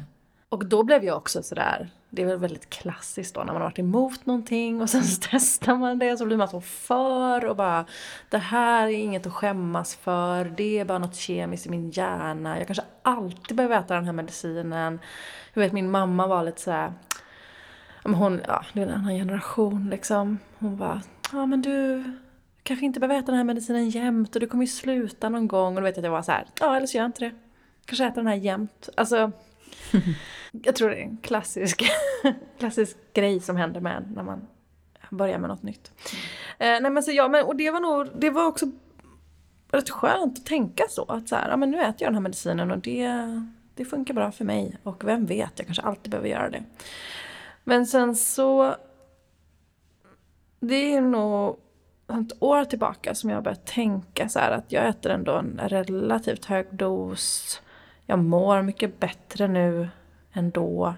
Och 0.49 0.65
då 0.65 0.83
blev 0.83 1.03
jag 1.03 1.17
också 1.17 1.43
sådär, 1.43 1.91
det 2.15 2.21
är 2.21 2.25
väl 2.25 2.37
väldigt 2.37 2.69
klassiskt 2.69 3.35
då 3.35 3.39
när 3.39 3.53
man 3.53 3.61
har 3.61 3.69
varit 3.69 3.79
emot 3.79 4.25
någonting 4.25 4.81
och 4.81 4.89
sen 4.89 5.03
så 5.03 5.21
testar 5.31 5.75
man 5.75 5.99
det 5.99 6.11
och 6.11 6.17
så 6.17 6.25
blir 6.25 6.37
man 6.37 6.47
så 6.47 6.61
för 6.61 7.45
och 7.45 7.55
bara 7.55 7.85
det 8.29 8.37
här 8.37 8.87
är 8.87 8.91
inget 8.91 9.27
att 9.27 9.33
skämmas 9.33 9.95
för, 9.95 10.45
det 10.45 10.79
är 10.79 10.85
bara 10.85 10.99
något 10.99 11.15
kemiskt 11.15 11.65
i 11.65 11.69
min 11.69 11.89
hjärna, 11.89 12.57
jag 12.57 12.67
kanske 12.67 12.83
alltid 13.01 13.57
behöver 13.57 13.79
äta 13.79 13.95
den 13.95 14.05
här 14.05 14.13
medicinen. 14.13 14.99
Jag 15.53 15.61
vet 15.61 15.73
min 15.73 15.91
mamma 15.91 16.27
var 16.27 16.43
lite 16.43 16.61
såhär, 16.61 16.93
hon, 18.03 18.41
ja 18.47 18.65
det 18.73 18.81
är 18.81 18.87
en 18.87 18.93
annan 18.93 19.15
generation 19.15 19.89
liksom, 19.89 20.39
hon 20.59 20.77
bara, 20.77 21.01
ja 21.31 21.45
men 21.45 21.61
du 21.61 22.03
kanske 22.63 22.85
inte 22.85 22.99
behöver 22.99 23.19
äta 23.19 23.25
den 23.25 23.37
här 23.37 23.43
medicinen 23.43 23.89
jämt 23.89 24.35
och 24.35 24.41
du 24.41 24.47
kommer 24.47 24.63
ju 24.63 24.71
sluta 24.71 25.29
någon 25.29 25.47
gång 25.47 25.75
och 25.75 25.81
då 25.81 25.85
vet 25.85 25.95
jag 25.95 26.01
att 26.01 26.05
jag 26.05 26.11
var 26.11 26.21
så 26.21 26.31
här, 26.31 26.45
ja 26.59 26.75
eller 26.77 26.87
så 26.87 26.97
gör 26.97 27.03
jag 27.03 27.09
inte 27.09 27.25
det. 27.25 27.31
Kanske 27.85 28.05
äta 28.05 28.15
den 28.15 28.27
här 28.27 28.35
jämt. 28.35 28.89
Alltså 28.97 29.31
Jag 30.51 30.75
tror 30.75 30.89
det 30.89 30.95
är 30.95 31.01
en 31.01 31.17
klassisk, 31.17 31.83
klassisk 32.59 32.97
grej 33.13 33.39
som 33.39 33.55
händer 33.55 33.81
med 33.81 34.11
när 34.15 34.23
man 34.23 34.47
börjar 35.09 35.37
med 35.37 35.49
något 35.49 35.63
nytt. 35.63 35.91
Eh, 36.59 36.81
nej 36.81 36.89
men 36.89 37.03
så 37.03 37.11
ja, 37.11 37.27
men, 37.27 37.45
och 37.45 37.55
det 37.55 37.71
var 37.71 37.79
nog, 37.79 38.09
det 38.15 38.29
var 38.29 38.45
också 38.45 38.65
rätt 39.71 39.89
skönt 39.89 40.37
att 40.37 40.45
tänka 40.45 40.83
så. 40.89 41.05
Att 41.05 41.29
så 41.29 41.35
här, 41.35 41.49
ja 41.49 41.57
men 41.57 41.71
nu 41.71 41.81
äter 41.81 41.95
jag 41.99 42.07
den 42.07 42.15
här 42.15 42.21
medicinen 42.21 42.71
och 42.71 42.79
det, 42.79 43.09
det 43.75 43.85
funkar 43.85 44.13
bra 44.13 44.31
för 44.31 44.45
mig. 44.45 44.77
Och 44.83 45.07
vem 45.07 45.25
vet, 45.25 45.51
jag 45.55 45.65
kanske 45.65 45.83
alltid 45.83 46.11
behöver 46.11 46.29
göra 46.29 46.49
det. 46.49 46.63
Men 47.63 47.85
sen 47.85 48.15
så, 48.15 48.75
det 50.59 50.95
är 50.95 51.01
nog 51.01 51.59
ett 52.09 52.43
år 52.43 52.65
tillbaka 52.65 53.15
som 53.15 53.29
jag 53.29 53.37
har 53.37 53.41
börjat 53.41 53.65
tänka 53.65 54.29
så 54.29 54.39
här 54.39 54.51
att 54.51 54.71
jag 54.71 54.87
äter 54.87 55.11
ändå 55.11 55.33
en 55.33 55.59
relativt 55.63 56.45
hög 56.45 56.67
dos. 56.71 57.61
Jag 58.05 58.19
mår 58.19 58.61
mycket 58.61 58.99
bättre 58.99 59.47
nu 59.47 59.89
ändå. 60.33 60.95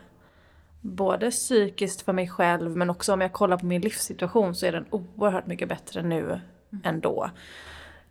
Både 0.81 1.31
psykiskt 1.31 2.01
för 2.01 2.13
mig 2.13 2.27
själv 2.27 2.77
men 2.77 2.89
också 2.89 3.13
om 3.13 3.21
jag 3.21 3.33
kollar 3.33 3.57
på 3.57 3.65
min 3.65 3.81
livssituation 3.81 4.55
så 4.55 4.65
är 4.65 4.71
den 4.71 4.85
oerhört 4.89 5.47
mycket 5.47 5.69
bättre 5.69 6.01
nu 6.01 6.23
mm. 6.23 6.41
ändå. 6.83 7.29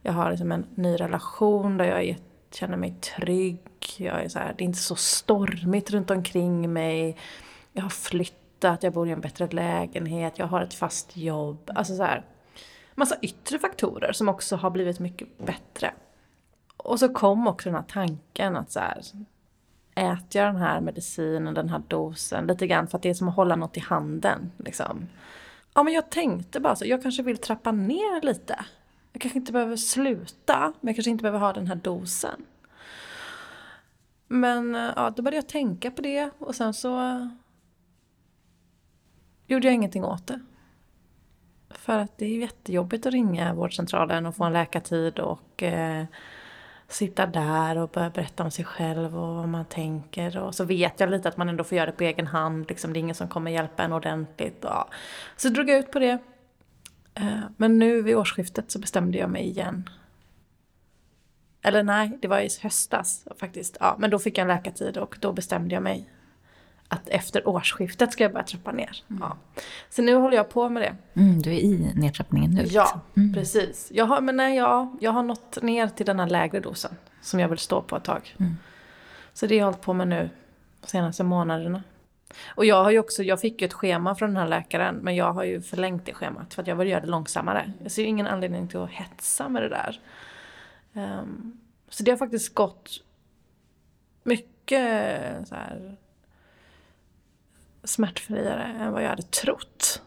Jag 0.03 0.12
har 0.12 0.30
liksom 0.30 0.53
en 0.53 0.66
ny 0.74 0.97
relation 0.97 1.76
där 1.76 1.84
jag 1.84 2.16
känner 2.51 2.76
mig 2.76 2.95
trygg. 3.01 3.61
Jag 3.97 4.24
är 4.24 4.28
så 4.28 4.38
här, 4.38 4.55
det 4.59 4.64
är 4.64 4.66
inte 4.66 4.78
så 4.78 4.97
stormigt 4.97 5.90
runt 5.90 6.11
omkring 6.11 6.72
mig. 6.72 7.16
Jag 7.72 7.82
har 7.82 7.90
flyttat, 7.90 8.82
jag 8.82 8.92
bor 8.92 9.09
i 9.09 9.11
en 9.11 9.20
bättre 9.20 9.49
lägenhet, 9.51 10.38
jag 10.38 10.47
har 10.47 10.62
ett 10.62 10.74
fast 10.74 11.16
jobb. 11.16 11.70
Alltså 11.74 11.97
så 11.97 12.03
här, 12.03 12.24
massa 12.95 13.16
yttre 13.22 13.59
faktorer 13.59 14.12
som 14.12 14.28
också 14.28 14.57
har 14.57 14.70
blivit 14.70 14.99
mycket 14.99 15.38
bättre. 15.38 15.92
Och 16.85 16.99
så 16.99 17.09
kom 17.09 17.47
också 17.47 17.68
den 17.68 17.76
här 17.76 17.85
tanken 17.89 18.57
att 18.57 18.72
så 18.72 18.80
här, 18.80 19.03
äter 19.95 20.43
jag 20.43 20.55
den 20.55 20.62
här 20.62 20.80
medicinen, 20.80 21.55
den 21.55 21.68
här 21.68 21.82
dosen, 21.89 22.47
lite 22.47 22.66
grann 22.66 22.87
för 22.87 22.99
att 22.99 23.03
det 23.03 23.11
är 23.11 23.14
som 23.14 23.28
att 23.28 23.37
hålla 23.37 23.57
något 23.57 23.76
i 23.76 23.80
handen. 23.80 24.53
Liksom. 24.57 25.07
Ja, 25.74 25.82
men 25.82 25.93
jag 25.93 26.11
tänkte 26.11 26.61
bara 26.61 26.76
så, 26.76 26.87
jag 26.87 27.03
kanske 27.03 27.22
vill 27.22 27.39
trappa 27.39 27.72
ner 27.72 28.22
lite. 28.22 28.64
Jag 29.12 29.22
kanske 29.22 29.39
inte 29.39 29.53
behöver 29.53 29.76
sluta, 29.76 30.72
men 30.80 30.89
jag 30.89 30.97
kanske 30.97 31.11
inte 31.11 31.22
behöver 31.22 31.39
ha 31.39 31.53
den 31.53 31.66
här 31.66 31.74
dosen. 31.74 32.45
Men 34.28 34.74
eh, 34.74 34.93
ja, 34.97 35.11
då 35.16 35.22
började 35.22 35.37
jag 35.37 35.49
tänka 35.49 35.91
på 35.91 36.03
det 36.03 36.30
och 36.39 36.55
sen 36.55 36.74
så 36.74 37.01
eh, 37.01 37.28
gjorde 39.47 39.66
jag 39.66 39.74
ingenting 39.74 40.05
åt 40.05 40.26
det. 40.26 40.41
För 41.70 41.99
att 41.99 42.18
det 42.18 42.26
är 42.26 42.39
jättejobbigt 42.39 43.07
att 43.07 43.12
ringa 43.12 43.55
vårdcentralen 43.55 44.26
och 44.26 44.37
få 44.37 44.45
en 44.45 44.53
läkartid 44.53 45.18
och 45.18 45.62
eh, 45.62 46.05
sitta 46.95 47.26
där 47.26 47.78
och 47.78 47.90
börja 47.90 48.11
berätta 48.11 48.45
om 48.45 48.51
sig 48.51 48.64
själv 48.64 49.18
och 49.18 49.34
vad 49.34 49.49
man 49.49 49.64
tänker. 49.64 50.38
Och 50.38 50.55
så 50.55 50.64
vet 50.64 51.01
jag 51.01 51.11
lite 51.11 51.28
att 51.28 51.36
man 51.36 51.49
ändå 51.49 51.64
får 51.64 51.78
göra 51.78 51.86
det 51.86 51.92
på 51.92 52.05
egen 52.05 52.26
hand. 52.26 52.68
Liksom, 52.68 52.92
det 52.92 52.99
är 52.99 53.01
ingen 53.01 53.14
som 53.14 53.28
kommer 53.28 53.51
hjälpa 53.51 53.82
en 53.82 53.92
ordentligt. 53.92 54.64
Och. 54.64 54.84
Så 55.36 55.49
drog 55.49 55.70
jag 55.70 55.78
ut 55.78 55.92
på 55.92 55.99
det. 55.99 56.18
Eh, 57.14 57.40
men 57.57 57.78
nu 57.78 58.03
vid 58.03 58.16
årsskiftet 58.16 58.70
så 58.70 58.78
bestämde 58.78 59.18
jag 59.18 59.30
mig 59.30 59.47
igen. 59.47 59.88
Eller 61.62 61.82
nej, 61.82 62.18
det 62.22 62.28
var 62.28 62.40
i 62.40 62.49
höstas 62.62 63.26
faktiskt. 63.40 63.76
Ja, 63.80 63.97
men 63.99 64.11
då 64.11 64.18
fick 64.18 64.38
jag 64.38 64.42
en 64.42 64.49
läkartid 64.49 64.97
och 64.97 65.16
då 65.20 65.32
bestämde 65.32 65.74
jag 65.74 65.82
mig 65.82 66.11
att 66.95 67.09
efter 67.09 67.49
årsskiftet 67.49 68.12
ska 68.12 68.24
jag 68.24 68.32
börja 68.32 68.45
trappa 68.45 68.72
ner. 68.72 69.03
Mm. 69.11 69.22
Ja. 69.22 69.36
Så 69.90 70.03
nu 70.03 70.14
håller 70.14 70.36
jag 70.36 70.49
på 70.49 70.68
med 70.68 70.82
det. 70.82 71.20
Mm, 71.20 71.42
du 71.42 71.51
är 71.51 71.59
i 71.59 71.92
nedtrappningen 71.95 72.51
nu? 72.51 72.62
Ja, 72.62 72.82
liksom. 72.82 73.01
mm. 73.16 73.34
precis. 73.34 73.88
Jag 73.95 74.05
har, 74.05 74.20
men 74.20 74.36
nej, 74.36 74.57
ja, 74.57 74.97
jag 75.01 75.11
har 75.11 75.22
nått 75.22 75.62
ner 75.62 75.88
till 75.88 76.07
den 76.07 76.20
här 76.20 76.26
lägre 76.26 76.61
dosen 76.61 76.97
som 77.20 77.40
jag 77.40 77.49
vill 77.49 77.59
stå 77.59 77.82
på 77.82 77.97
ett 77.97 78.05
tag. 78.05 78.36
Mm. 78.40 78.57
Så 79.32 79.47
det 79.47 79.55
har 79.55 79.59
jag 79.59 79.66
hållit 79.66 79.80
på 79.80 79.92
med 79.92 80.09
nu 80.09 80.30
de 80.80 80.86
senaste 80.86 81.24
månaderna. 81.24 81.82
Och 82.47 82.64
jag 82.64 82.84
har 82.84 82.90
ju 82.90 82.99
också, 82.99 83.22
jag 83.22 83.40
fick 83.40 83.61
ju 83.61 83.64
ett 83.64 83.72
schema 83.72 84.14
från 84.14 84.28
den 84.28 84.36
här 84.36 84.49
läkaren 84.49 84.95
men 84.95 85.16
jag 85.16 85.32
har 85.32 85.45
ju 85.45 85.61
förlängt 85.61 86.07
det 86.07 86.14
schemat 86.14 86.55
för 86.55 86.62
att 86.62 86.68
jag 86.68 86.76
vill 86.76 86.88
göra 86.88 87.01
det 87.01 87.07
långsammare. 87.07 87.72
Jag 87.82 87.92
ser 87.92 88.03
ju 88.03 88.09
ingen 88.09 88.26
anledning 88.26 88.68
till 88.68 88.78
att 88.78 88.90
hetsa 88.90 89.49
med 89.49 89.62
det 89.62 89.68
där. 89.68 90.01
Um, 90.92 91.61
så 91.88 92.03
det 92.03 92.11
har 92.11 92.18
faktiskt 92.18 92.55
gått 92.55 92.90
mycket 94.22 95.49
så 95.49 95.55
här, 95.55 95.97
smärtfriare 97.85 98.64
än 98.64 98.93
vad 98.93 99.03
jag 99.03 99.09
hade 99.09 99.22
trott. 99.22 100.03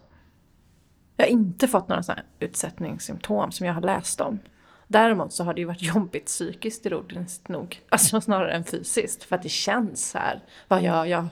Jag 1.15 1.25
har 1.25 1.31
inte 1.31 1.67
fått 1.67 1.87
några 1.87 2.03
sådana 2.03 2.21
utsättningssymptom 2.39 3.51
som 3.51 3.65
jag 3.65 3.73
har 3.73 3.81
läst 3.81 4.21
om. 4.21 4.39
Däremot 4.87 5.33
så 5.33 5.43
har 5.43 5.53
det 5.53 5.61
ju 5.61 5.67
varit 5.67 5.81
jobbigt 5.95 6.25
psykiskt 6.25 6.85
ironiskt 6.85 7.47
nog. 7.47 7.81
Alltså 7.89 8.21
snarare 8.21 8.51
än 8.51 8.63
fysiskt. 8.63 9.23
För 9.23 9.35
att 9.35 9.43
det 9.43 9.49
känns 9.49 10.13
här. 10.13 10.43
Vad 10.67 10.81
gör 10.81 11.05
jag? 11.05 11.27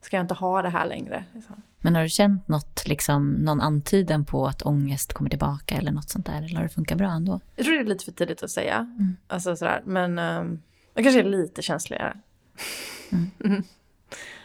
Ska 0.00 0.16
jag 0.16 0.24
inte 0.24 0.34
ha 0.34 0.62
det 0.62 0.68
här 0.68 0.86
längre? 0.86 1.24
Liksom. 1.34 1.62
Men 1.80 1.94
har 1.94 2.02
du 2.02 2.08
känt 2.08 2.48
något, 2.48 2.86
liksom, 2.86 3.32
någon 3.32 3.60
antydan 3.60 4.24
på 4.24 4.46
att 4.46 4.62
ångest 4.62 5.12
kommer 5.12 5.30
tillbaka 5.30 5.74
eller 5.74 5.92
något 5.92 6.10
sånt 6.10 6.26
där? 6.26 6.42
Eller 6.42 6.56
har 6.56 6.62
det 6.62 6.68
funkat 6.68 6.98
bra 6.98 7.10
ändå? 7.10 7.40
Jag 7.56 7.64
tror 7.66 7.74
det 7.74 7.80
är 7.80 7.84
lite 7.84 8.04
för 8.04 8.12
tidigt 8.12 8.42
att 8.42 8.50
säga. 8.50 8.76
Mm. 8.76 9.16
Alltså 9.26 9.56
sådär. 9.56 9.82
Men 9.84 10.18
um, 10.18 10.62
jag 10.94 11.04
kanske 11.04 11.20
är 11.20 11.24
lite 11.24 11.62
känsligare. 11.62 12.16
Mm. 13.12 13.62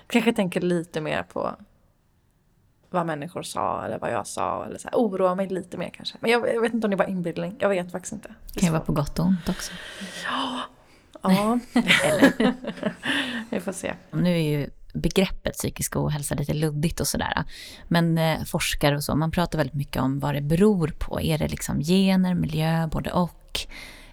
Kanske 0.07 0.33
tänker 0.33 0.61
lite 0.61 1.01
mer 1.01 1.23
på 1.23 1.55
vad 2.89 3.05
människor 3.05 3.43
sa 3.43 3.85
eller 3.85 3.99
vad 3.99 4.11
jag 4.11 4.27
sa. 4.27 4.65
Eller 4.65 4.77
så 4.77 4.87
här, 4.87 4.97
oroa 4.97 5.35
mig 5.35 5.47
lite 5.47 5.77
mer 5.77 5.89
kanske. 5.89 6.17
Men 6.19 6.31
jag, 6.31 6.55
jag, 6.55 6.61
vet 6.61 6.73
inte 6.73 6.87
om 6.87 6.91
det 6.91 6.97
var 6.97 7.09
inbildning. 7.09 7.55
Jag 7.59 7.69
vet 7.69 7.91
faktiskt 7.91 8.13
inte. 8.13 8.35
Det 8.53 8.59
kan 8.59 8.67
ju 8.67 8.73
vara 8.73 8.83
på 8.83 8.93
gott 8.93 9.19
och 9.19 9.25
ont 9.25 9.49
också. 9.49 9.71
Ja. 10.25 10.59
Ja. 11.21 11.59
eller? 12.03 12.53
Vi 13.49 13.59
får 13.59 13.71
se. 13.71 13.93
Nu 14.11 14.31
är 14.31 14.59
ju 14.59 14.69
begreppet 14.93 15.53
psykisk 15.53 15.95
ohälsa 15.95 16.35
lite 16.35 16.53
luddigt 16.53 16.99
och 16.99 17.07
sådär. 17.07 17.43
Men 17.87 18.17
eh, 18.17 18.43
forskare 18.43 18.95
och 18.95 19.03
så, 19.03 19.15
man 19.15 19.31
pratar 19.31 19.57
väldigt 19.57 19.75
mycket 19.75 20.01
om 20.01 20.19
vad 20.19 20.35
det 20.35 20.41
beror 20.41 20.87
på. 20.87 21.21
Är 21.21 21.37
det 21.37 21.47
liksom 21.47 21.81
gener, 21.81 22.33
miljö, 22.33 22.87
både 22.87 23.11
och? 23.11 23.59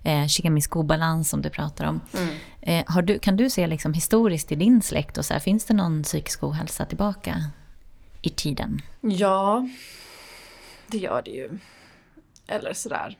Eh, 0.03 0.26
kemisk 0.26 0.76
obalans 0.76 1.30
som 1.30 1.42
du 1.42 1.51
pratar 1.51 1.84
om. 1.84 2.01
Mm. 2.16 2.34
Eh, 2.61 2.92
har 2.92 3.03
du, 3.03 3.18
kan 3.18 3.36
du 3.36 3.51
se 3.51 3.66
liksom 3.66 3.92
historiskt 3.92 4.53
i 4.53 4.55
din 4.55 4.82
släkt, 4.82 5.18
och 5.18 5.24
så 5.24 5.32
här, 5.32 5.40
finns 5.40 5.64
det 5.64 5.74
någon 5.74 6.03
psykisk 6.03 6.42
ohälsa 6.42 6.84
tillbaka 6.84 7.36
i 8.22 8.30
tiden? 8.30 8.82
Ja, 9.01 9.68
det 10.86 10.98
gör 10.98 11.22
det 11.22 11.30
ju. 11.30 11.59
Eller 12.46 12.72
sådär. 12.72 13.16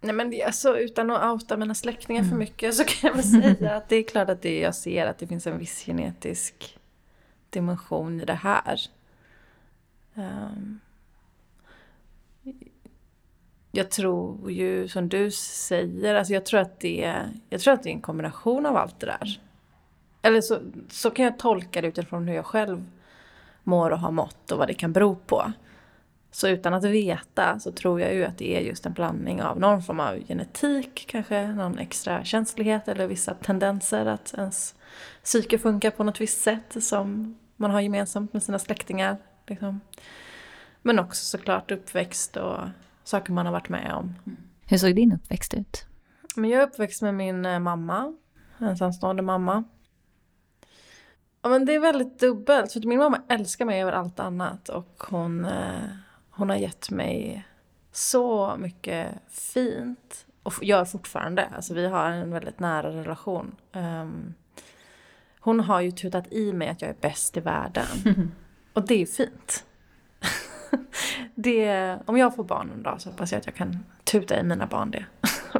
Nej 0.00 0.14
men 0.14 0.30
det, 0.30 0.42
alltså, 0.42 0.78
utan 0.78 1.10
att 1.10 1.32
outa 1.32 1.56
mina 1.56 1.74
släktingar 1.74 2.20
mm. 2.20 2.30
för 2.30 2.38
mycket 2.38 2.74
så 2.74 2.84
kan 2.84 3.08
jag 3.08 3.14
väl 3.14 3.52
säga 3.52 3.76
att 3.76 3.88
det 3.88 3.96
är 3.96 4.02
klart 4.02 4.28
att 4.28 4.42
det, 4.42 4.60
jag 4.60 4.74
ser 4.74 5.06
att 5.06 5.18
det 5.18 5.26
finns 5.26 5.46
en 5.46 5.58
viss 5.58 5.84
genetisk 5.84 6.78
dimension 7.50 8.20
i 8.20 8.24
det 8.24 8.34
här. 8.34 8.80
Um, 10.14 10.80
jag 13.72 13.90
tror 13.90 14.50
ju 14.50 14.88
som 14.88 15.08
du 15.08 15.30
säger, 15.30 16.14
alltså 16.14 16.32
jag 16.32 16.46
tror 16.46 16.60
att 16.60 16.80
det, 16.80 17.22
jag 17.48 17.60
tror 17.60 17.74
att 17.74 17.82
det 17.82 17.88
är 17.88 17.94
en 17.94 18.00
kombination 18.00 18.66
av 18.66 18.76
allt 18.76 19.00
det 19.00 19.06
där. 19.06 19.40
Eller 20.22 20.40
så, 20.40 20.58
så 20.90 21.10
kan 21.10 21.24
jag 21.24 21.38
tolka 21.38 21.80
det 21.80 21.88
utifrån 21.88 22.28
hur 22.28 22.34
jag 22.34 22.46
själv 22.46 22.84
mår 23.62 23.90
och 23.90 23.98
har 23.98 24.10
mått 24.10 24.52
och 24.52 24.58
vad 24.58 24.68
det 24.68 24.74
kan 24.74 24.92
bero 24.92 25.14
på. 25.14 25.52
Så 26.30 26.48
utan 26.48 26.74
att 26.74 26.84
veta 26.84 27.58
så 27.58 27.72
tror 27.72 28.00
jag 28.00 28.14
ju 28.14 28.24
att 28.24 28.38
det 28.38 28.56
är 28.56 28.60
just 28.60 28.86
en 28.86 28.92
blandning 28.92 29.42
av 29.42 29.60
någon 29.60 29.82
form 29.82 30.00
av 30.00 30.18
genetik, 30.28 31.04
kanske 31.08 31.48
någon 31.48 31.78
extra 31.78 32.24
känslighet 32.24 32.88
eller 32.88 33.06
vissa 33.06 33.34
tendenser 33.34 34.06
att 34.06 34.34
ens 34.34 34.74
psyke 35.24 35.58
funkar 35.58 35.90
på 35.90 36.04
något 36.04 36.20
visst 36.20 36.40
sätt 36.40 36.76
som 36.80 37.38
man 37.56 37.70
har 37.70 37.80
gemensamt 37.80 38.32
med 38.32 38.42
sina 38.42 38.58
släktingar. 38.58 39.16
Liksom. 39.46 39.80
Men 40.82 40.98
också 40.98 41.24
såklart 41.24 41.70
uppväxt 41.70 42.36
och 42.36 42.58
saker 43.04 43.32
man 43.32 43.46
har 43.46 43.52
varit 43.52 43.68
med 43.68 43.94
om. 43.94 44.14
Mm. 44.26 44.36
Hur 44.66 44.78
såg 44.78 44.96
din 44.96 45.12
uppväxt 45.12 45.54
ut? 45.54 45.86
Men 46.36 46.50
jag 46.50 46.62
är 46.62 46.66
uppväxt 46.66 47.02
med 47.02 47.14
min 47.14 47.46
eh, 47.46 47.58
mamma, 47.58 48.14
ensamstående 48.58 49.22
mamma. 49.22 49.64
Ja, 51.42 51.48
men 51.48 51.64
det 51.64 51.74
är 51.74 51.80
väldigt 51.80 52.20
dubbelt, 52.20 52.72
för 52.72 52.86
min 52.86 52.98
mamma 52.98 53.22
älskar 53.28 53.64
mig 53.64 53.82
över 53.82 53.92
allt 53.92 54.20
annat 54.20 54.68
och 54.68 55.02
hon, 55.08 55.44
eh, 55.44 55.84
hon 56.30 56.50
har 56.50 56.56
gett 56.56 56.90
mig 56.90 57.46
så 57.92 58.56
mycket 58.58 59.08
fint 59.28 60.26
och 60.42 60.64
gör 60.64 60.84
fortfarande. 60.84 61.46
Alltså 61.56 61.74
vi 61.74 61.86
har 61.86 62.10
en 62.10 62.30
väldigt 62.30 62.60
nära 62.60 62.90
relation. 62.90 63.56
Um, 63.72 64.34
hon 65.40 65.60
har 65.60 65.80
ju 65.80 65.90
tutat 65.90 66.32
i 66.32 66.52
mig 66.52 66.68
att 66.68 66.82
jag 66.82 66.90
är 66.90 66.96
bäst 67.00 67.36
i 67.36 67.40
världen. 67.40 67.86
Och 68.72 68.86
det 68.86 69.02
är 69.02 69.06
fint. 69.06 69.64
det, 71.34 71.98
om 72.06 72.16
jag 72.16 72.36
får 72.36 72.44
barn 72.44 72.70
en 72.74 72.82
dag 72.82 73.00
så 73.00 73.10
hoppas 73.10 73.32
jag 73.32 73.38
att 73.38 73.46
jag 73.46 73.54
kan 73.54 73.78
tuta 74.04 74.40
i 74.40 74.42
mina 74.42 74.66
barn 74.66 74.90
det. 74.90 75.04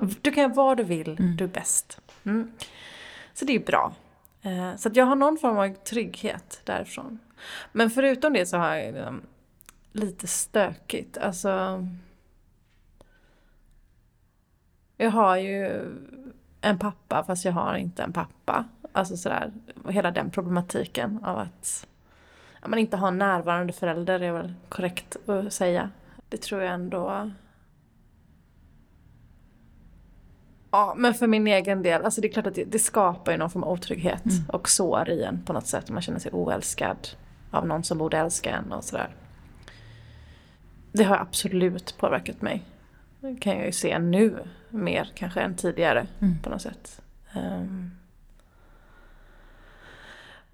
du 0.22 0.30
kan 0.30 0.42
göra 0.42 0.54
vad 0.54 0.76
du 0.76 0.84
vill, 0.84 1.16
mm. 1.18 1.36
du 1.36 1.44
är 1.44 1.48
bäst. 1.48 2.00
Mm. 2.24 2.52
Så 3.34 3.44
det 3.44 3.54
är 3.54 3.60
bra. 3.60 3.94
Eh, 4.42 4.76
så 4.76 4.90
jag 4.94 5.06
har 5.06 5.16
någon 5.16 5.38
form 5.38 5.58
av 5.58 5.74
trygghet 5.74 6.60
därifrån. 6.64 7.18
Men 7.72 7.90
förutom 7.90 8.32
det 8.32 8.46
så 8.46 8.56
har 8.56 8.74
jag 8.74 8.94
liksom 8.94 9.20
lite 9.92 10.26
stökigt. 10.26 11.18
Alltså... 11.18 11.86
Jag 14.96 15.10
har 15.10 15.36
ju 15.36 15.84
en 16.60 16.78
pappa 16.78 17.24
fast 17.24 17.44
jag 17.44 17.52
har 17.52 17.74
inte 17.74 18.02
en 18.02 18.12
pappa. 18.12 18.64
Alltså 18.92 19.16
sådär, 19.16 19.52
hela 19.88 20.10
den 20.10 20.30
problematiken 20.30 21.24
av 21.24 21.38
att 21.38 21.86
man 22.66 22.78
inte 22.78 22.96
har 22.96 23.08
en 23.08 23.18
närvarande 23.18 23.72
förälder 23.72 24.20
är 24.20 24.32
väl 24.32 24.54
korrekt 24.68 25.16
att 25.28 25.52
säga. 25.52 25.90
Det 26.28 26.36
tror 26.36 26.62
jag 26.62 26.74
ändå... 26.74 27.30
Ja, 30.70 30.94
men 30.96 31.14
för 31.14 31.26
min 31.26 31.46
egen 31.46 31.82
del, 31.82 32.04
alltså 32.04 32.20
det 32.20 32.28
är 32.28 32.32
klart 32.32 32.46
att 32.46 32.54
det, 32.54 32.64
det 32.64 32.78
skapar 32.78 33.32
ju 33.32 33.38
någon 33.38 33.50
form 33.50 33.62
av 33.62 33.72
otrygghet 33.72 34.24
mm. 34.24 34.44
och 34.48 34.68
sår 34.68 35.08
i 35.10 35.22
en 35.22 35.42
på 35.42 35.52
något 35.52 35.66
sätt. 35.66 35.90
Man 35.90 36.02
känner 36.02 36.18
sig 36.18 36.32
oälskad 36.32 37.08
av 37.50 37.66
någon 37.66 37.84
som 37.84 37.98
borde 37.98 38.18
älska 38.18 38.50
en 38.50 38.72
och 38.72 38.84
sådär. 38.84 39.14
Det 40.92 41.04
har 41.04 41.16
absolut 41.16 41.98
påverkat 41.98 42.42
mig. 42.42 42.62
Det 43.20 43.36
kan 43.36 43.56
jag 43.56 43.66
ju 43.66 43.72
se 43.72 43.98
nu 43.98 44.38
mer 44.70 45.12
kanske 45.14 45.40
än 45.40 45.56
tidigare 45.56 46.06
mm. 46.20 46.38
på 46.42 46.50
något 46.50 46.62
sätt. 46.62 47.02
Um, 47.36 47.90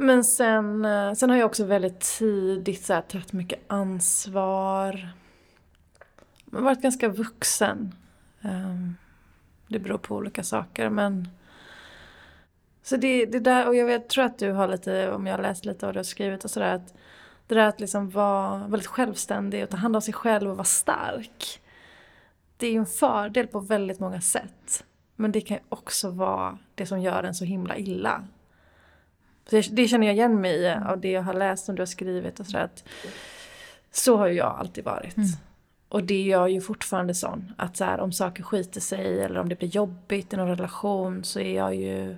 men 0.00 0.24
sen, 0.24 0.84
eh, 0.84 1.12
sen 1.12 1.30
har 1.30 1.36
jag 1.36 1.46
också 1.46 1.64
väldigt 1.64 2.00
tidigt 2.00 2.84
så 2.84 2.92
här, 2.92 3.00
tagit 3.00 3.32
mycket 3.32 3.60
ansvar. 3.66 5.08
Jag 6.50 6.58
har 6.58 6.64
varit 6.64 6.82
ganska 6.82 7.08
vuxen. 7.08 7.94
Ehm, 8.42 8.96
det 9.68 9.78
beror 9.78 9.98
på 9.98 10.16
olika 10.16 10.42
saker 10.42 10.90
men... 10.90 11.28
Så 12.82 12.96
det, 12.96 13.26
det 13.26 13.40
där, 13.40 13.68
och 13.68 13.74
jag 13.74 13.86
vet, 13.86 14.08
tror 14.08 14.24
att 14.24 14.38
du 14.38 14.52
har 14.52 14.68
lite, 14.68 15.12
om 15.12 15.26
jag 15.26 15.34
har 15.34 15.42
läst 15.42 15.64
lite 15.64 15.86
av 15.86 15.92
det 15.92 15.96
du 15.96 15.98
har 15.98 16.04
skrivit 16.04 16.44
och 16.44 16.50
sådär, 16.50 16.74
att 16.74 16.94
det 17.46 17.54
där 17.54 17.68
att 17.68 17.80
liksom 17.80 18.10
vara 18.10 18.66
väldigt 18.68 18.86
självständig 18.86 19.62
och 19.62 19.70
ta 19.70 19.76
hand 19.76 19.96
om 19.96 20.02
sig 20.02 20.14
själv 20.14 20.50
och 20.50 20.56
vara 20.56 20.64
stark. 20.64 21.60
Det 22.56 22.66
är 22.66 22.72
ju 22.72 22.78
en 22.78 22.86
fördel 22.86 23.46
på 23.46 23.60
väldigt 23.60 24.00
många 24.00 24.20
sätt. 24.20 24.84
Men 25.16 25.32
det 25.32 25.40
kan 25.40 25.56
ju 25.56 25.62
också 25.68 26.10
vara 26.10 26.58
det 26.74 26.86
som 26.86 27.00
gör 27.00 27.22
en 27.22 27.34
så 27.34 27.44
himla 27.44 27.76
illa. 27.76 28.24
Det, 29.50 29.76
det 29.76 29.88
känner 29.88 30.06
jag 30.06 30.16
igen 30.16 30.40
mig 30.40 30.62
i 30.62 30.74
av 30.74 31.00
det 31.00 31.10
jag 31.10 31.22
har 31.22 31.34
läst 31.34 31.64
som 31.64 31.74
du 31.74 31.80
har 31.82 31.86
skrivit 31.86 32.40
och 32.40 32.46
sådär. 32.46 32.70
Så 33.90 34.16
har 34.16 34.26
ju 34.26 34.34
jag 34.34 34.56
alltid 34.58 34.84
varit. 34.84 35.16
Mm. 35.16 35.28
Och 35.88 36.04
det 36.04 36.14
är 36.14 36.30
jag 36.30 36.50
ju 36.50 36.60
fortfarande 36.60 37.14
sån. 37.14 37.52
Att 37.56 37.76
så 37.76 37.84
här, 37.84 38.00
om 38.00 38.12
saker 38.12 38.42
skiter 38.42 38.80
sig 38.80 39.20
eller 39.20 39.40
om 39.40 39.48
det 39.48 39.58
blir 39.58 39.68
jobbigt 39.68 40.32
i 40.32 40.36
någon 40.36 40.48
relation 40.48 41.24
så 41.24 41.40
är 41.40 41.56
jag 41.56 41.74
ju... 41.74 42.16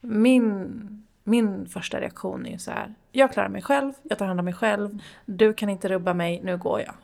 Min, 0.00 1.06
min 1.24 1.66
första 1.68 2.00
reaktion 2.00 2.46
är 2.46 2.50
ju 2.50 2.58
så 2.58 2.70
här. 2.70 2.94
Jag 3.12 3.32
klarar 3.32 3.48
mig 3.48 3.62
själv, 3.62 3.92
jag 4.02 4.18
tar 4.18 4.26
hand 4.26 4.38
om 4.40 4.44
mig 4.44 4.54
själv. 4.54 4.98
Du 5.24 5.54
kan 5.54 5.68
inte 5.68 5.88
rubba 5.88 6.14
mig, 6.14 6.40
nu 6.44 6.56
går 6.56 6.80
jag. 6.80 6.94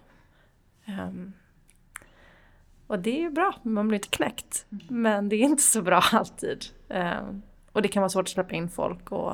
Um, 1.08 1.32
Och 2.86 2.98
det 2.98 3.24
är 3.24 3.30
bra, 3.30 3.54
man 3.62 3.88
blir 3.88 3.98
inte 3.98 4.08
knäckt. 4.08 4.66
Men 4.88 5.28
det 5.28 5.36
är 5.36 5.44
inte 5.44 5.62
så 5.62 5.82
bra 5.82 6.02
alltid. 6.12 6.64
Eh, 6.88 7.22
och 7.72 7.82
det 7.82 7.88
kan 7.88 8.00
vara 8.00 8.10
svårt 8.10 8.24
att 8.24 8.28
släppa 8.28 8.54
in 8.54 8.68
folk 8.68 9.12
och 9.12 9.32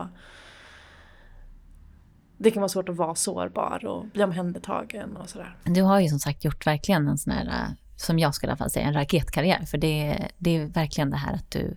det 2.39 2.51
kan 2.51 2.61
vara 2.61 2.69
svårt 2.69 2.89
att 2.89 2.97
vara 2.97 3.15
sårbar 3.15 3.85
och 3.87 4.07
bli 4.07 4.25
omhändertagen 4.25 5.17
och 5.17 5.29
sådär. 5.29 5.57
Du 5.65 5.83
har 5.83 6.01
ju 6.01 6.09
som 6.09 6.19
sagt 6.19 6.45
gjort 6.45 6.67
verkligen 6.67 7.09
en 7.09 7.19
sån 7.19 7.33
här, 7.33 7.47
eh, 7.47 7.75
som 7.97 8.19
jag 8.19 8.35
skulle 8.35 8.51
i 8.51 8.53
alla 8.53 8.57
fall 8.57 8.71
säga, 8.71 8.87
en 8.87 8.95
raketkarriär. 8.95 9.65
För 9.65 9.79
det, 9.79 10.29
det 10.39 10.57
är 10.57 10.67
verkligen 10.67 11.11
det 11.11 11.17
här 11.17 11.35
att 11.35 11.51
du 11.51 11.77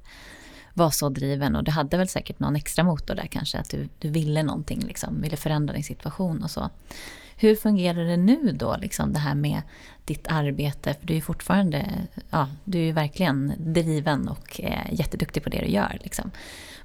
var 0.73 0.89
så 0.89 1.09
driven 1.09 1.55
och 1.55 1.63
du 1.63 1.71
hade 1.71 1.97
väl 1.97 2.07
säkert 2.07 2.39
någon 2.39 2.55
extra 2.55 2.83
motor 2.83 3.15
där 3.15 3.27
kanske, 3.31 3.59
att 3.59 3.69
du, 3.69 3.89
du 3.99 4.09
ville 4.09 4.43
någonting, 4.43 4.79
liksom, 4.79 5.21
ville 5.21 5.37
förändra 5.37 5.73
din 5.73 5.83
situation 5.83 6.43
och 6.43 6.51
så. 6.51 6.69
Hur 7.35 7.55
fungerar 7.55 8.03
det 8.03 8.17
nu 8.17 8.51
då, 8.51 8.77
liksom 8.81 9.13
det 9.13 9.19
här 9.19 9.35
med 9.35 9.61
ditt 10.05 10.27
arbete? 10.27 10.95
För 10.99 11.07
du 11.07 11.17
är 11.17 11.21
fortfarande, 11.21 11.85
ja, 12.29 12.47
du 12.63 12.89
är 12.89 12.93
verkligen 12.93 13.53
driven 13.57 14.27
och 14.27 14.61
eh, 14.63 14.93
jätteduktig 14.93 15.43
på 15.43 15.49
det 15.49 15.59
du 15.59 15.67
gör. 15.67 15.99
Liksom. 16.03 16.31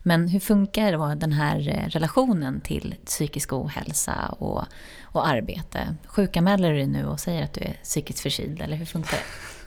Men 0.03 0.29
hur 0.29 0.41
funkar 0.41 0.93
då 0.93 1.15
den 1.15 1.33
här 1.33 1.69
eh, 1.69 1.89
relationen 1.89 2.61
till 2.61 2.95
psykisk 3.05 3.53
ohälsa 3.53 4.29
och, 4.39 4.65
och 5.03 5.29
arbete? 5.29 5.97
Sjukanmäler 6.07 6.71
du 6.71 6.77
dig 6.77 6.87
nu 6.87 7.07
och 7.07 7.21
säger 7.21 7.45
att 7.45 7.55
du 7.55 7.61
är 7.61 7.77
psykiskt 7.83 8.21
förkyld, 8.21 8.63
eller 8.63 8.77
hur 8.77 8.87
funkar 8.87 9.19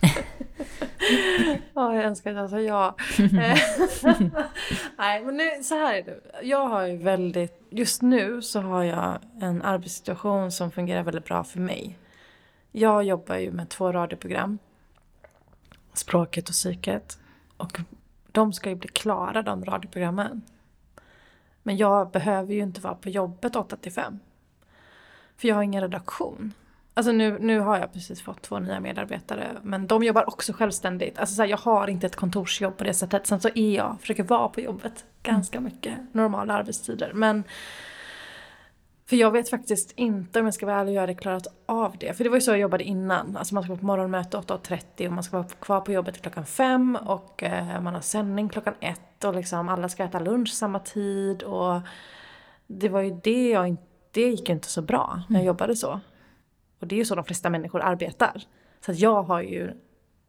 det? 0.02 0.10
ja, 1.74 1.96
jag 1.96 2.04
önskar 2.04 2.32
att 2.32 2.38
jag 2.38 2.50
sa 2.50 2.60
ja. 2.60 2.96
Nej, 4.98 5.24
men 5.24 5.38
nu, 5.38 5.64
så 5.64 5.76
här 5.76 5.96
är 5.96 6.04
det. 6.04 6.20
Jag 6.44 6.68
har 6.68 6.86
ju 6.86 6.98
väldigt, 6.98 7.68
just 7.70 8.02
nu 8.02 8.42
så 8.42 8.62
har 8.62 8.84
jag 8.84 9.20
en 9.42 9.62
arbetssituation 9.62 10.52
som 10.52 10.72
fungerar 10.72 11.04
väldigt 11.04 11.26
bra 11.26 11.44
för 11.44 11.60
mig. 11.60 11.98
Jag 12.72 13.04
jobbar 13.04 13.36
ju 13.36 13.52
med 13.52 13.70
två 13.70 13.92
radioprogram. 13.92 14.58
Språket 15.94 16.50
och 16.50 16.54
psyket. 16.54 17.20
Och 17.58 17.80
de 18.32 18.54
ska 18.54 18.70
ju 18.70 18.76
bli 18.76 18.90
klara 18.90 19.42
de 19.42 19.66
radioprogrammen. 19.66 20.42
Men 21.64 21.78
jag 21.78 22.12
behöver 22.12 22.54
ju 22.54 22.62
inte 22.62 22.82
vara 22.82 22.96
på 22.96 23.10
jobbet 23.10 23.56
8 23.56 23.76
till 23.76 23.92
5. 23.92 24.20
För 25.38 25.48
jag 25.48 25.56
har 25.56 25.64
ingen 25.64 25.82
redaktion. 25.82 26.54
Alltså 27.00 27.12
nu, 27.12 27.38
nu 27.40 27.60
har 27.60 27.80
jag 27.80 27.94
precis 27.94 28.22
fått 28.22 28.42
två 28.42 28.60
nya 28.60 28.80
medarbetare 28.80 29.48
men 29.64 29.88
de 29.88 30.04
jobbar 30.04 30.28
också 30.28 30.54
självständigt. 30.54 31.20
Alltså 31.20 31.36
så 31.36 31.42
här, 31.42 31.50
jag 31.50 31.58
har 31.58 31.88
inte 31.88 32.08
ett 32.08 32.16
kontorsjobb 32.16 32.78
på 32.78 32.84
det 32.84 32.94
sättet. 32.94 33.28
Sen 33.28 33.42
så 33.42 33.50
är 33.56 33.76
jag, 33.76 33.98
försöker 34.02 34.24
vara 34.24 34.50
på 34.50 34.62
jobbet 34.62 35.06
ganska 35.24 35.60
mycket. 35.60 35.94
Normala 36.12 36.54
arbetstider. 36.54 37.12
Men 37.14 37.44
för 39.10 39.16
jag 39.16 39.32
vet 39.32 39.50
faktiskt 39.50 39.92
inte 39.96 40.40
om 40.40 40.46
jag 40.46 40.54
ska 40.54 40.66
vara 40.66 40.80
ärlig 40.80 40.92
och 40.92 40.96
jag 40.96 41.02
hade 41.02 41.14
klarat 41.14 41.48
av 41.66 41.96
det. 42.00 42.18
För 42.18 42.24
det 42.24 42.30
var 42.30 42.38
ju 42.38 42.42
så 42.42 42.52
jag 42.52 42.60
jobbade 42.60 42.84
innan. 42.84 43.38
Alltså 43.38 43.54
man 43.54 43.64
ska 43.64 43.72
vara 43.72 43.80
på 43.80 43.86
morgonmöte 43.86 44.38
8.30 44.38 45.08
och 45.08 45.14
man 45.14 45.24
ska 45.24 45.38
vara 45.38 45.48
kvar 45.48 45.82
på 45.82 45.92
jobbet 45.92 46.22
klockan 46.22 46.46
5 46.46 46.98
och 47.06 47.44
eh, 47.44 47.82
man 47.82 47.94
har 47.94 48.02
sändning 48.02 48.50
klockan 48.50 48.74
1 48.80 49.24
och 49.24 49.36
liksom 49.36 49.70
alla 49.70 49.90
ska 49.90 50.04
äta 50.04 50.20
lunch 50.20 50.50
samma 50.50 50.80
tid 50.80 51.44
och 51.44 51.82
det 52.68 52.90
var 52.90 53.02
ju 53.02 53.20
det 53.24 53.50
jag 53.50 53.68
inte, 53.68 53.84
det 54.12 54.22
gick 54.22 54.50
ju 54.50 54.56
inte 54.56 54.70
så 54.70 54.82
bra 54.82 55.22
när 55.28 55.36
jag 55.36 55.42
mm. 55.42 55.48
jobbade 55.48 55.76
så. 55.76 56.00
Och 56.80 56.88
det 56.88 56.96
är 56.96 56.98
ju 56.98 57.06
så 57.06 57.16
de 57.16 57.26
flesta 57.26 57.50
människor 57.50 57.82
arbetar. 57.82 58.44
Så 58.86 58.92
att 58.92 59.00
jag 59.00 59.24
har 59.24 59.42
ju 59.42 59.74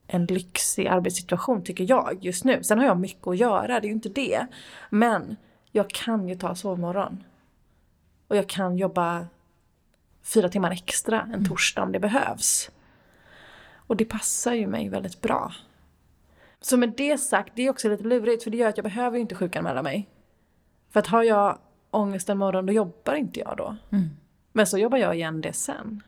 en 0.07 0.27
lyxig 0.27 0.87
arbetssituation 0.87 1.65
tycker 1.65 1.87
jag 1.89 2.19
just 2.21 2.45
nu. 2.45 2.63
Sen 2.63 2.79
har 2.79 2.87
jag 2.87 3.01
mycket 3.01 3.27
att 3.27 3.37
göra, 3.37 3.81
det 3.81 3.87
är 3.87 3.89
ju 3.89 3.95
inte 3.95 4.09
det. 4.09 4.47
Men 4.91 5.37
jag 5.71 5.91
kan 5.91 6.29
ju 6.29 6.35
ta 6.35 6.55
sovmorgon. 6.55 7.25
Och 8.29 8.37
jag 8.37 8.49
kan 8.49 8.77
jobba 8.77 9.27
fyra 10.23 10.49
timmar 10.49 10.71
extra 10.71 11.23
en 11.23 11.35
mm. 11.35 11.45
torsdag 11.45 11.83
om 11.83 11.93
det 11.93 12.01
behövs. 12.01 12.71
Och 13.75 13.97
det 13.97 14.05
passar 14.05 14.53
ju 14.53 14.67
mig 14.67 14.89
väldigt 14.89 15.21
bra. 15.21 15.53
Så 16.61 16.77
med 16.77 16.95
det 16.97 17.19
sagt, 17.19 17.53
det 17.57 17.63
är 17.63 17.71
också 17.71 17.89
lite 17.89 18.05
lurigt 18.05 18.43
för 18.45 18.51
det 18.51 18.57
gör 18.57 18.69
att 18.69 18.77
jag 18.77 18.85
behöver 18.85 19.19
inte 19.19 19.35
sjukanmäla 19.35 19.83
mig. 19.83 20.09
För 20.91 21.01
att 21.01 21.07
har 21.07 21.23
jag 21.23 21.59
ångest 21.91 22.29
en 22.29 22.39
morgon 22.39 22.67
då 22.67 22.73
jobbar 22.73 23.15
inte 23.15 23.41
jag 23.41 23.57
då. 23.57 23.77
Mm. 23.93 24.11
Men 24.53 24.67
så 24.67 24.79
jobbar 24.79 24.99
jag 24.99 25.15
igen 25.15 25.41
det 25.41 25.53
sen. 25.53 26.03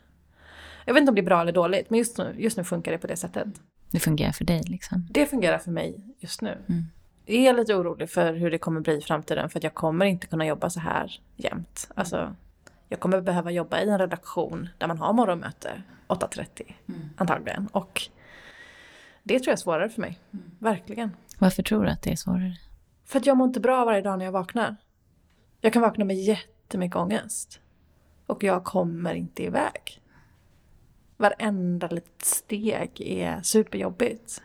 Jag 0.84 0.94
vet 0.94 1.00
inte 1.00 1.10
om 1.10 1.14
det 1.14 1.20
är 1.20 1.26
bra 1.26 1.40
eller 1.40 1.52
dåligt 1.52 1.90
men 1.90 1.98
just 1.98 2.18
nu, 2.18 2.34
just 2.38 2.56
nu 2.56 2.64
funkar 2.64 2.92
det 2.92 2.98
på 2.98 3.06
det 3.06 3.16
sättet. 3.16 3.46
Det 3.90 3.98
fungerar 3.98 4.32
för 4.32 4.44
dig 4.44 4.62
liksom? 4.66 5.08
Det 5.10 5.26
fungerar 5.26 5.58
för 5.58 5.70
mig 5.70 6.00
just 6.20 6.42
nu. 6.42 6.58
Mm 6.68 6.84
är 7.26 7.46
jag 7.46 7.56
lite 7.56 7.74
orolig 7.74 8.10
för 8.10 8.34
hur 8.34 8.50
det 8.50 8.58
kommer 8.58 8.80
bli 8.80 8.98
i 8.98 9.00
framtiden 9.00 9.50
för 9.50 9.58
att 9.58 9.64
jag 9.64 9.74
kommer 9.74 10.06
inte 10.06 10.26
kunna 10.26 10.46
jobba 10.46 10.70
så 10.70 10.80
här 10.80 11.20
jämt. 11.36 11.90
Alltså, 11.94 12.34
jag 12.88 13.00
kommer 13.00 13.20
behöva 13.20 13.50
jobba 13.50 13.80
i 13.80 13.88
en 13.88 13.98
redaktion 13.98 14.68
där 14.78 14.86
man 14.86 14.98
har 14.98 15.12
morgonmöte 15.12 15.82
8.30 16.08 16.74
mm. 16.88 17.10
antagligen. 17.16 17.66
Och 17.72 18.02
det 19.22 19.38
tror 19.38 19.48
jag 19.48 19.52
är 19.52 19.56
svårare 19.56 19.88
för 19.88 20.00
mig. 20.00 20.18
Mm. 20.32 20.50
Verkligen. 20.58 21.16
Varför 21.38 21.62
tror 21.62 21.84
du 21.84 21.90
att 21.90 22.02
det 22.02 22.12
är 22.12 22.16
svårare? 22.16 22.56
För 23.04 23.18
att 23.18 23.26
jag 23.26 23.36
mår 23.36 23.46
inte 23.46 23.60
bra 23.60 23.84
varje 23.84 24.02
dag 24.02 24.18
när 24.18 24.24
jag 24.24 24.32
vaknar. 24.32 24.76
Jag 25.60 25.72
kan 25.72 25.82
vakna 25.82 26.04
med 26.04 26.16
jättemycket 26.16 26.96
ångest. 26.96 27.60
Och 28.26 28.44
jag 28.44 28.64
kommer 28.64 29.14
inte 29.14 29.42
iväg. 29.42 30.01
Varenda 31.22 31.88
litet 31.88 32.24
steg 32.24 33.00
är 33.00 33.42
superjobbigt 33.42 34.42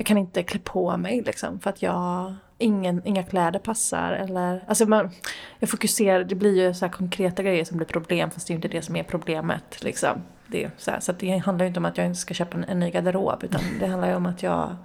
jag 0.00 0.06
kan 0.06 0.18
inte 0.18 0.42
klä 0.42 0.60
på 0.64 0.96
mig 0.96 1.22
liksom 1.22 1.60
för 1.60 1.70
att 1.70 1.82
jag, 1.82 2.34
ingen, 2.58 3.02
inga 3.06 3.22
kläder 3.22 3.58
passar 3.58 4.12
eller, 4.12 4.64
alltså 4.66 4.86
man, 4.86 5.10
jag 5.58 5.70
fokuserar, 5.70 6.24
det 6.24 6.34
blir 6.34 6.66
ju 6.66 6.74
så 6.74 6.88
konkreta 6.88 7.42
grejer 7.42 7.64
som 7.64 7.76
blir 7.76 7.86
problem 7.86 8.30
fast 8.30 8.46
det 8.46 8.52
är 8.52 8.54
inte 8.54 8.68
det 8.68 8.82
som 8.82 8.96
är 8.96 9.02
problemet 9.02 9.82
liksom. 9.82 10.22
Det, 10.46 10.70
så 10.76 10.90
här, 10.90 11.00
så 11.00 11.12
det 11.12 11.38
handlar 11.38 11.64
ju 11.64 11.68
inte 11.68 11.80
om 11.80 11.84
att 11.84 11.96
jag 11.98 12.06
inte 12.06 12.18
ska 12.18 12.34
köpa 12.34 12.56
en, 12.56 12.64
en 12.64 12.80
ny 12.80 12.90
garderob 12.90 13.44
utan 13.44 13.60
det 13.80 13.86
handlar 13.86 14.08
ju 14.08 14.14
om 14.14 14.26
att 14.26 14.42
jag 14.42 14.76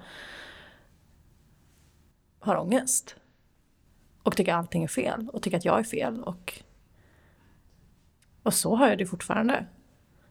har 2.40 2.56
ångest. 2.56 3.16
Och 4.24 4.36
tycker 4.36 4.54
allting 4.54 4.84
är 4.84 4.88
fel 4.88 5.30
och 5.34 5.42
tycker 5.42 5.58
att 5.58 5.66
jag 5.66 5.80
är 5.80 5.84
fel 5.84 6.24
och, 6.24 6.54
och 8.44 8.54
så 8.54 8.76
har 8.76 8.90
jag 8.90 8.98
det 8.98 9.06
fortfarande. 9.06 9.66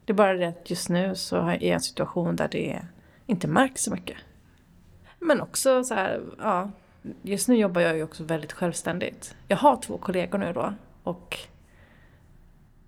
Det 0.04 0.12
är 0.12 0.14
bara 0.14 0.34
det 0.34 0.48
att 0.48 0.70
just 0.70 0.88
nu 0.88 1.14
så 1.14 1.36
är 1.36 1.52
jag 1.52 1.62
i 1.62 1.70
en 1.70 1.80
situation 1.80 2.36
där 2.36 2.48
det 2.48 2.82
inte 3.26 3.48
märks 3.48 3.82
så 3.82 3.90
mycket. 3.90 4.16
Men 5.18 5.40
också 5.40 5.84
så 5.84 5.94
här, 5.94 6.22
ja, 6.38 6.70
just 7.22 7.48
nu 7.48 7.56
jobbar 7.56 7.80
jag 7.80 7.96
ju 7.96 8.02
också 8.02 8.24
väldigt 8.24 8.52
självständigt. 8.52 9.34
Jag 9.48 9.56
har 9.56 9.76
två 9.76 9.98
kollegor 9.98 10.38
nu 10.38 10.52
då 10.52 10.74
och 11.02 11.38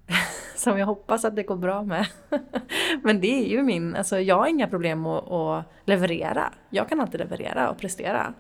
som 0.57 0.79
jag 0.79 0.87
hoppas 0.87 1.25
att 1.25 1.37
det 1.37 1.43
går 1.43 1.57
bra 1.57 1.83
med. 1.83 2.07
Men 3.03 3.21
det 3.21 3.45
är 3.45 3.49
ju 3.49 3.63
min, 3.63 3.97
alltså 3.97 4.21
jag 4.21 4.37
har 4.37 4.47
inga 4.47 4.69
problem 4.69 5.07
att, 5.07 5.31
att 5.31 5.65
leverera. 5.85 6.53
Jag 6.71 6.89
kan 6.89 7.01
alltid 7.01 7.21
leverera 7.21 7.71
och 7.71 7.79
prestera. 7.79 8.35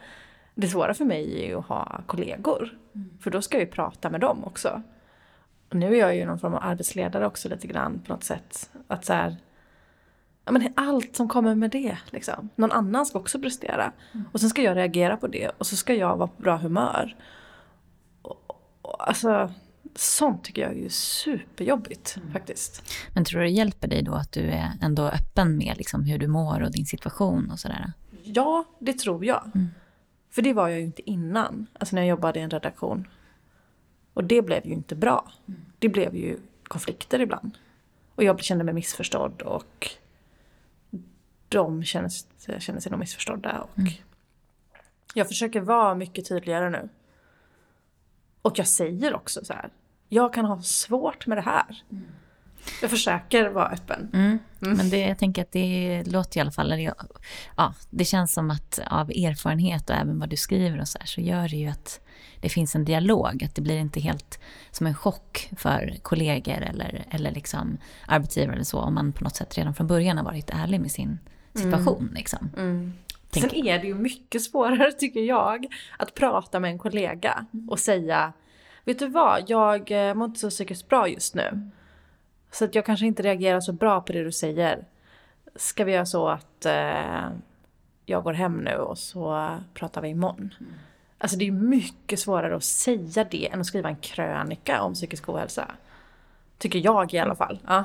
Det 0.55 0.69
svåra 0.69 0.95
för 0.95 1.05
mig 1.05 1.43
är 1.43 1.47
ju 1.47 1.59
att 1.59 1.67
ha 1.67 2.01
kollegor. 2.07 2.79
Mm. 2.95 3.11
För 3.21 3.31
då 3.31 3.43
ska 3.43 3.57
jag 3.57 3.65
ju 3.65 3.71
prata 3.71 4.11
med 4.11 4.21
dem 4.21 4.45
också. 4.45 4.83
Och 5.69 5.77
nu 5.77 5.95
är 5.95 6.01
jag 6.01 6.17
ju 6.17 6.25
någon 6.25 6.39
form 6.39 6.55
av 6.55 6.63
arbetsledare 6.63 7.27
också 7.27 7.49
lite 7.49 7.67
grann 7.67 8.01
på 8.07 8.13
något 8.13 8.25
sätt. 8.25 8.71
Att 8.89 9.05
så 9.05 9.13
här, 9.13 9.37
ja, 10.45 10.53
men 10.53 10.73
allt 10.77 11.17
som 11.17 11.29
kommer 11.29 11.55
med 11.55 11.71
det. 11.71 11.99
Liksom. 12.11 12.49
Någon 12.57 12.73
annan 12.73 13.07
ska 13.07 13.19
också 13.19 13.41
prestera. 13.41 13.93
Mm. 14.13 14.27
Och 14.33 14.41
sen 14.41 14.51
ska 14.51 14.63
jag 14.63 14.77
reagera 14.77 15.17
på 15.17 15.27
det 15.27 15.51
och 15.59 15.67
så 15.67 15.77
ska 15.77 15.95
jag 15.95 16.17
vara 16.17 16.29
på 16.29 16.43
bra 16.43 16.57
humör. 16.57 17.17
Och, 18.23 18.57
och, 18.83 19.09
alltså, 19.09 19.53
sånt 19.95 20.45
tycker 20.45 20.63
jag 20.63 20.79
är 20.79 20.89
superjobbigt 20.89 22.17
mm. 22.17 22.33
faktiskt. 22.33 22.83
Men 23.15 23.25
tror 23.25 23.41
du 23.41 23.47
det 23.47 23.53
hjälper 23.53 23.89
dig 23.89 24.03
då 24.03 24.15
att 24.15 24.33
du 24.33 24.51
är 24.51 24.73
ändå 24.83 25.03
öppen 25.09 25.57
med 25.57 25.75
liksom, 25.77 26.05
hur 26.05 26.19
du 26.19 26.27
mår 26.27 26.63
och 26.63 26.73
din 26.73 26.87
situation 26.87 27.51
och 27.51 27.59
sådär? 27.59 27.93
Ja, 28.23 28.65
det 28.79 28.93
tror 28.93 29.25
jag. 29.25 29.51
Mm. 29.55 29.69
För 30.31 30.43
det 30.43 30.53
var 30.53 30.69
jag 30.69 30.79
ju 30.79 30.85
inte 30.85 31.11
innan, 31.11 31.67
alltså 31.79 31.97
när 31.97 32.03
jag 32.03 32.09
jobbade 32.09 32.39
i 32.39 32.43
en 32.43 32.51
redaktion. 32.51 33.09
Och 34.17 34.25
det 34.25 34.43
blev 34.43 34.67
ju 34.67 34.73
inte 34.73 34.95
bra. 34.95 35.33
Det 35.79 35.89
blev 35.89 36.17
ju 36.17 36.39
konflikter 36.63 37.21
ibland. 37.21 37.59
Och 38.15 38.25
jag 38.25 38.41
kände 38.41 38.65
mig 38.65 38.75
missförstådd 38.75 39.43
och 39.43 39.91
de 41.49 41.85
känner, 41.85 42.11
känner 42.61 42.81
sig 42.81 42.91
nog 42.91 43.01
missförstådda. 43.01 43.61
Och 43.61 43.79
mm. 43.79 43.93
Jag 45.15 45.29
försöker 45.29 45.61
vara 45.61 45.95
mycket 45.95 46.29
tydligare 46.29 46.71
nu. 46.71 46.89
Och 48.43 48.59
jag 48.59 48.67
säger 48.69 49.15
också 49.15 49.45
så 49.45 49.53
här. 49.53 49.71
Jag 50.09 50.35
kan 50.35 50.45
ha 50.45 50.63
svårt 50.63 51.27
med 51.27 51.39
det 51.39 51.43
här. 51.43 51.83
Mm. 51.91 52.05
Jag 52.81 52.91
försöker 52.91 53.49
vara 53.49 53.69
öppen. 53.69 54.11
Mm. 54.13 54.39
Mm. 54.63 54.77
Men 54.77 54.91
det, 54.91 54.99
jag 54.99 55.19
tänker 55.19 55.43
att 55.43 55.53
det 55.53 56.03
låter 56.07 56.39
i 56.39 56.41
alla 56.41 56.51
fall... 56.51 56.91
Ja, 57.57 57.75
det 57.91 58.05
känns 58.05 58.33
som 58.33 58.51
att 58.51 58.81
av 58.87 59.11
erfarenhet 59.11 59.91
och 59.91 59.97
även 59.97 60.19
vad 60.19 60.29
du 60.29 60.37
skriver 60.37 60.81
och 60.81 60.89
så 60.89 60.99
här, 60.99 61.07
så 61.07 61.21
gör 61.21 61.49
det 61.49 61.57
ju 61.57 61.69
att 61.69 62.01
det 62.41 62.49
finns 62.49 62.75
en 62.75 62.85
dialog. 62.85 63.45
Att 63.45 63.55
det 63.55 63.63
blir 63.63 63.79
inte 63.79 64.01
helt 64.01 64.41
som 64.71 64.87
en 64.87 64.95
chock 64.95 65.51
för 65.57 65.97
kollegor 66.03 66.63
eller, 66.63 67.05
eller 67.11 67.31
liksom 67.31 67.79
arbetsgivare 68.07 68.55
eller 68.55 68.65
så 68.65 68.79
om 68.79 68.95
man 68.95 69.13
på 69.13 69.25
något 69.25 69.37
sätt 69.37 69.59
redan 69.59 69.75
från 69.75 69.87
början 69.87 70.17
har 70.17 70.25
varit 70.25 70.51
ärlig 70.51 70.81
med 70.81 70.91
sin 70.91 71.19
situation. 71.55 72.03
Mm. 72.03 72.15
Liksom. 72.15 72.51
Mm. 72.57 72.93
Sen 73.31 73.55
är 73.55 73.79
det 73.79 73.87
ju 73.87 73.95
mycket 73.95 74.43
svårare 74.43 74.93
tycker 74.99 75.21
jag 75.21 75.67
att 75.99 76.15
prata 76.15 76.61
med 76.61 76.71
en 76.71 76.79
kollega 76.79 77.47
och 77.69 77.79
säga 77.79 78.33
Vet 78.87 78.99
du 78.99 79.07
vad, 79.07 79.45
jag 79.47 80.09
eh, 80.09 80.15
mår 80.15 80.27
inte 80.27 80.41
så 80.41 80.51
psykiskt 80.51 80.89
bra 80.89 81.09
just 81.09 81.35
nu. 81.35 81.71
Så 82.59 82.65
att 82.65 82.75
jag 82.75 82.87
kanske 82.87 83.07
inte 83.07 83.23
reagerar 83.23 83.61
så 83.61 83.73
bra 83.73 84.01
på 84.01 84.13
det 84.13 84.25
du 84.25 84.33
säger. 84.33 84.85
ska 85.57 85.85
vi 85.85 85.93
göra 85.93 86.07
så 86.07 86.29
att 86.29 86.67
eh, 86.67 87.29
jag 88.07 88.23
går 88.23 88.33
hem 88.33 88.57
nu 88.57 88.75
och 88.75 88.99
så 88.99 89.57
pratar 89.75 90.03
vi 90.03 90.09
imorgon. 90.09 90.55
Mm. 90.61 90.73
Alltså 91.19 91.37
det 91.37 91.47
är 91.47 91.53
mycket 91.53 92.21
svårare 92.21 92.57
att 92.57 92.65
säga 92.65 93.27
det 93.31 93.49
än 93.49 93.61
att 93.61 93.67
skriva 93.67 93.89
en 93.89 93.97
krönika 93.97 94.83
om 94.83 94.95
psykisk 94.95 95.29
ohälsa. 95.29 95.71
Tycker 96.59 96.79
jag 96.79 97.15
i 97.15 97.19
alla 97.19 97.35
fall. 97.35 97.59
Ja. 97.67 97.85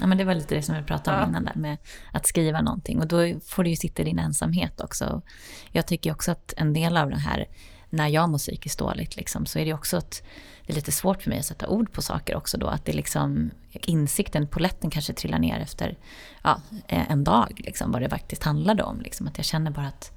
ja 0.00 0.06
men 0.06 0.18
det 0.18 0.24
var 0.24 0.34
lite 0.34 0.54
det 0.54 0.62
som 0.62 0.76
vi 0.76 0.82
pratade 0.82 1.16
om 1.16 1.22
ja. 1.22 1.28
innan 1.28 1.44
där 1.44 1.60
med 1.60 1.76
att 2.12 2.26
skriva 2.26 2.60
någonting. 2.60 3.00
Och 3.00 3.06
då 3.06 3.40
får 3.46 3.64
du 3.64 3.70
ju 3.70 3.76
sitta 3.76 4.02
i 4.02 4.04
din 4.04 4.18
ensamhet 4.18 4.80
också. 4.80 5.22
Jag 5.70 5.86
tycker 5.86 6.12
också 6.12 6.32
att 6.32 6.54
en 6.56 6.72
del 6.72 6.96
av 6.96 7.10
det 7.10 7.18
här, 7.18 7.46
när 7.92 8.08
jag 8.08 8.28
mår 8.28 8.38
psykiskt 8.38 8.78
dåligt, 8.78 9.16
liksom, 9.16 9.46
så 9.46 9.58
är 9.58 9.64
det 9.64 9.74
också 9.74 9.96
att 9.96 10.22
det 10.66 10.72
är 10.72 10.74
lite 10.74 10.92
svårt 10.92 11.22
för 11.22 11.30
mig 11.30 11.38
att 11.38 11.44
sätta 11.44 11.68
ord 11.68 11.92
på 11.92 12.02
saker 12.02 12.36
också 12.36 12.58
då. 12.58 12.66
Att 12.66 12.84
det 12.84 12.92
liksom, 12.92 13.50
insikten, 13.72 14.46
poletten 14.46 14.90
kanske 14.90 15.12
trillar 15.12 15.38
ner 15.38 15.58
efter 15.58 15.98
ja, 16.42 16.60
en 16.86 17.24
dag, 17.24 17.60
liksom, 17.64 17.92
vad 17.92 18.02
det 18.02 18.08
faktiskt 18.08 18.42
handlade 18.42 18.82
om. 18.82 19.00
Liksom. 19.00 19.26
Att 19.26 19.38
jag 19.38 19.44
känner 19.44 19.70
bara 19.70 19.86
att 19.86 20.12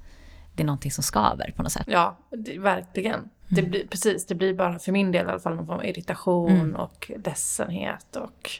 det 0.54 0.62
är 0.62 0.66
någonting 0.66 0.90
som 0.90 1.04
skaver 1.04 1.52
på 1.56 1.62
något 1.62 1.72
sätt. 1.72 1.86
Ja, 1.86 2.18
det, 2.30 2.58
verkligen. 2.58 3.14
Mm. 3.14 3.30
Det 3.48 3.62
blir, 3.62 3.86
precis, 3.86 4.26
det 4.26 4.34
blir 4.34 4.54
bara 4.54 4.78
för 4.78 4.92
min 4.92 5.12
del 5.12 5.26
i 5.26 5.28
alla 5.28 5.40
fall 5.40 5.56
någon 5.56 5.66
form 5.66 5.78
av 5.78 5.84
irritation 5.84 6.50
mm. 6.50 6.76
och 6.76 7.10
ledsenhet 7.24 8.16
och... 8.16 8.50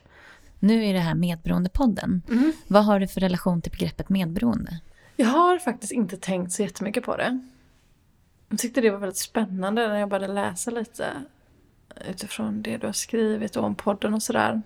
Nu 0.59 0.85
är 0.85 0.93
det 0.93 1.01
här 1.01 1.15
Medberoendepodden. 1.15 2.23
Mm. 2.29 2.53
Vad 2.67 2.85
har 2.85 3.01
du 3.01 3.09
för 3.09 3.21
relation 3.21 3.63
till 3.63 3.73
begreppet 3.73 4.09
medberoende? 4.09 4.81
Jag 5.17 5.27
har 5.27 5.59
faktiskt 5.59 5.93
inte 5.93 6.17
tänkt 6.17 6.53
så 6.53 6.63
jättemycket 6.63 7.05
på 7.05 7.17
det. 7.17 7.41
Jag 8.49 8.59
tyckte 8.59 8.81
det 8.81 8.91
var 8.91 8.99
väldigt 8.99 9.17
spännande 9.17 9.89
när 9.89 9.99
jag 9.99 10.09
började 10.09 10.35
läsa 10.35 10.71
lite 10.71 11.07
utifrån 12.11 12.63
det 12.63 12.77
du 12.77 12.87
har 12.87 12.93
skrivit 12.93 13.57
om 13.57 13.75
podden 13.75 14.15
och 14.15 14.23
sådär. 14.23 14.63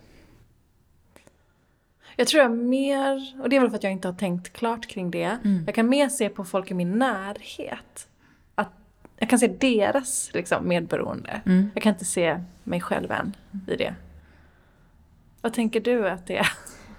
Jag 2.16 2.26
tror 2.26 2.42
jag 2.42 2.50
mer, 2.50 3.40
och 3.42 3.48
det 3.48 3.56
är 3.56 3.60
väl 3.60 3.70
för 3.70 3.76
att 3.76 3.82
jag 3.82 3.92
inte 3.92 4.08
har 4.08 4.14
tänkt 4.14 4.52
klart 4.52 4.86
kring 4.86 5.10
det. 5.10 5.38
Mm. 5.44 5.64
Jag 5.66 5.74
kan 5.74 5.88
mer 5.88 6.08
se 6.08 6.28
på 6.28 6.44
folk 6.44 6.70
i 6.70 6.74
min 6.74 6.98
närhet. 6.98 8.08
Att 8.54 8.72
jag 9.18 9.30
kan 9.30 9.38
se 9.38 9.48
deras 9.48 10.30
liksom, 10.34 10.68
medberoende. 10.68 11.40
Mm. 11.46 11.70
Jag 11.74 11.82
kan 11.82 11.92
inte 11.92 12.04
se 12.04 12.40
mig 12.64 12.80
själv 12.80 13.10
än 13.10 13.36
i 13.68 13.76
det. 13.76 13.94
Vad 15.40 15.52
tänker 15.52 15.80
du 15.80 16.08
att 16.08 16.26
det 16.26 16.36
är? 16.36 16.48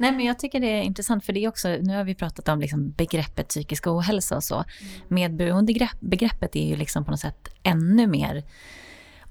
Nej, 0.02 0.12
men 0.12 0.26
jag 0.26 0.40
tycker 0.40 0.60
det 0.60 0.68
är 0.68 0.82
intressant 0.82 1.26
för 1.26 1.34
det 1.34 1.44
är 1.44 1.48
också, 1.48 1.68
nu 1.68 1.96
har 1.96 2.04
vi 2.04 2.16
pratat 2.16 2.50
om 2.50 2.60
liksom 2.60 2.92
begreppet 2.92 3.48
psykisk 3.48 3.88
ohälsa 3.88 4.36
och 4.36 4.44
så. 4.44 4.56
Mm. 4.56 4.66
Medberoendebegreppet 5.08 6.56
är 6.56 6.68
ju 6.68 6.76
liksom 6.76 7.06
på 7.06 7.12
något 7.12 7.20
sätt 7.20 7.50
ännu 7.64 8.08
mer 8.08 8.44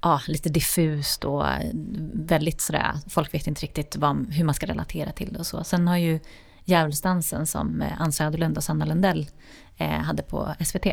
ja, 0.01 0.21
lite 0.27 0.49
diffust 0.49 1.25
och 1.25 1.45
väldigt 2.13 2.61
sådär, 2.61 2.91
folk 3.09 3.33
vet 3.33 3.47
inte 3.47 3.61
riktigt 3.61 3.95
vad, 3.95 4.33
hur 4.33 4.43
man 4.43 4.55
ska 4.55 4.65
relatera 4.65 5.11
till 5.11 5.33
det 5.33 5.39
och 5.39 5.47
så. 5.47 5.63
Sen 5.63 5.87
har 5.87 5.97
ju 5.97 6.19
Djävulsdansen 6.65 7.47
som 7.47 7.81
eh, 7.81 8.01
Ann 8.01 8.11
Söderlund 8.11 8.57
och 8.57 8.63
Sanna 8.63 8.85
Lundell 8.85 9.27
eh, 9.77 9.89
hade 9.89 10.23
på 10.23 10.55
SVT 10.65 10.85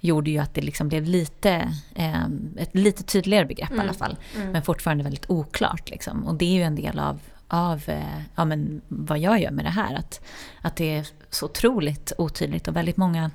gjorde 0.00 0.30
ju 0.30 0.38
att 0.38 0.54
det 0.54 0.60
liksom 0.60 0.88
blev 0.88 1.04
lite, 1.04 1.72
eh, 1.94 2.24
ett 2.56 2.74
lite 2.74 3.02
tydligare 3.02 3.46
begrepp 3.46 3.70
mm. 3.70 3.78
i 3.78 3.80
alla 3.80 3.90
mm. 3.90 3.98
fall. 3.98 4.16
Mm. 4.36 4.52
Men 4.52 4.62
fortfarande 4.62 5.04
väldigt 5.04 5.30
oklart. 5.30 5.90
Liksom. 5.90 6.24
Och 6.24 6.34
det 6.34 6.44
är 6.44 6.52
ju 6.52 6.62
en 6.62 6.76
del 6.76 6.98
av, 6.98 7.20
av 7.54 7.82
eh, 7.86 8.20
ja, 8.34 8.44
men 8.44 8.80
vad 8.88 9.18
jag 9.18 9.40
gör 9.40 9.50
med 9.50 9.64
det 9.64 9.70
här. 9.70 9.94
Att, 9.94 10.20
att 10.60 10.76
det 10.76 10.96
är 10.96 11.06
så 11.30 11.46
otroligt 11.46 12.12
otydligt 12.18 12.68
och 12.68 12.76
väldigt 12.76 12.96
många 12.96 13.30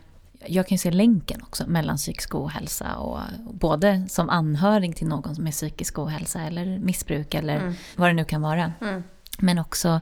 jag 0.45 0.67
kan 0.67 0.76
ju 0.76 0.80
se 0.80 0.91
länken 0.91 1.41
också 1.41 1.63
mellan 1.67 1.97
psykisk 1.97 2.36
ohälsa 2.36 2.95
och 2.95 3.20
både 3.51 4.05
som 4.09 4.30
anhörig 4.30 4.95
till 4.95 5.07
någon 5.07 5.36
som 5.36 5.47
är 5.47 5.51
psykisk 5.51 5.99
ohälsa 5.99 6.41
eller 6.41 6.80
missbruk 6.80 7.34
eller 7.34 7.55
mm. 7.59 7.74
vad 7.95 8.09
det 8.09 8.13
nu 8.13 8.26
kan 8.26 8.41
vara. 8.41 8.74
Mm. 8.82 9.03
Men 9.39 9.59
också 9.59 10.01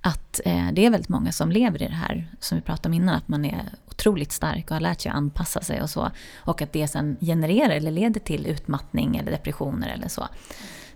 att 0.00 0.40
eh, 0.44 0.68
det 0.72 0.86
är 0.86 0.90
väldigt 0.90 1.08
många 1.08 1.32
som 1.32 1.50
lever 1.52 1.82
i 1.82 1.86
det 1.86 1.94
här, 1.94 2.28
som 2.40 2.58
vi 2.58 2.62
pratade 2.62 2.88
om 2.88 2.94
innan, 2.94 3.14
att 3.14 3.28
man 3.28 3.44
är 3.44 3.62
otroligt 3.86 4.32
stark 4.32 4.64
och 4.64 4.74
har 4.74 4.80
lärt 4.80 5.00
sig 5.00 5.10
att 5.10 5.16
anpassa 5.16 5.60
sig 5.60 5.82
och 5.82 5.90
så. 5.90 6.10
Och 6.36 6.62
att 6.62 6.72
det 6.72 6.88
sen 6.88 7.16
genererar 7.20 7.70
eller 7.70 7.90
leder 7.90 8.20
till 8.20 8.46
utmattning 8.46 9.16
eller 9.16 9.30
depressioner 9.30 9.88
eller 9.88 10.08
så. 10.08 10.28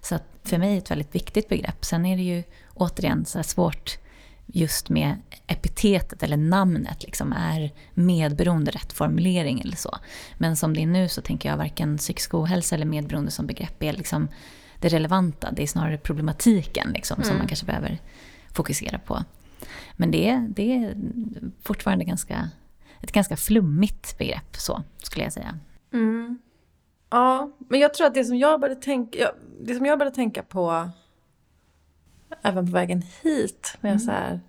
Så 0.01 0.15
att 0.15 0.25
för 0.45 0.59
mig 0.59 0.69
är 0.69 0.73
det 0.73 0.79
ett 0.79 0.91
väldigt 0.91 1.15
viktigt 1.15 1.49
begrepp. 1.49 1.85
Sen 1.85 2.07
är 2.07 2.17
det 2.17 2.23
ju 2.23 2.43
återigen 2.75 3.25
så 3.25 3.43
svårt 3.43 3.99
just 4.47 4.89
med 4.89 5.17
epitetet 5.47 6.23
eller 6.23 6.37
namnet. 6.37 7.05
Liksom, 7.05 7.33
är 7.33 7.73
medberoende 7.95 8.71
rätt 8.71 8.93
formulering 8.93 9.61
eller 9.61 9.77
så? 9.77 9.99
Men 10.39 10.57
som 10.57 10.75
det 10.75 10.83
är 10.83 10.87
nu 10.87 11.09
så 11.09 11.21
tänker 11.21 11.49
jag 11.49 11.57
varken 11.57 11.99
psykisk 11.99 12.35
ohälsa 12.35 12.75
eller 12.75 12.87
medberoende 12.87 13.31
som 13.31 13.47
begrepp 13.47 13.83
är 13.83 13.93
liksom 13.93 14.29
det 14.81 14.89
relevanta. 14.89 15.51
Det 15.51 15.63
är 15.63 15.67
snarare 15.67 15.99
problematiken 15.99 16.91
liksom, 16.95 17.15
mm. 17.15 17.29
som 17.29 17.39
man 17.39 17.47
kanske 17.47 17.67
behöver 17.67 17.99
fokusera 18.53 18.99
på. 18.99 19.25
Men 19.93 20.11
det 20.11 20.29
är, 20.29 20.47
det 20.49 20.73
är 20.73 20.97
fortfarande 21.63 22.05
ganska, 22.05 22.51
ett 23.01 23.13
ganska 23.13 23.37
flummigt 23.37 24.19
begrepp, 24.19 24.57
så 24.57 24.83
skulle 25.03 25.25
jag 25.25 25.33
säga. 25.33 25.59
Mm. 25.93 26.39
Ja, 27.11 27.51
men 27.59 27.81
jag 27.81 27.95
tror 27.95 28.07
att 28.07 28.15
det 28.15 28.25
som 28.25 28.37
jag 28.37 28.61
började 28.61 28.81
tänka, 28.81 29.31
det 29.61 29.75
som 29.75 29.87
jag 29.87 29.99
började 29.99 30.17
tänka 30.17 30.43
på 30.43 30.91
även 32.43 32.67
på 32.67 32.73
vägen 32.73 33.03
hit. 33.23 33.79
När 33.81 33.91
jag 33.91 33.95
mm. 33.95 34.07
så 34.07 34.11
här, 34.11 34.41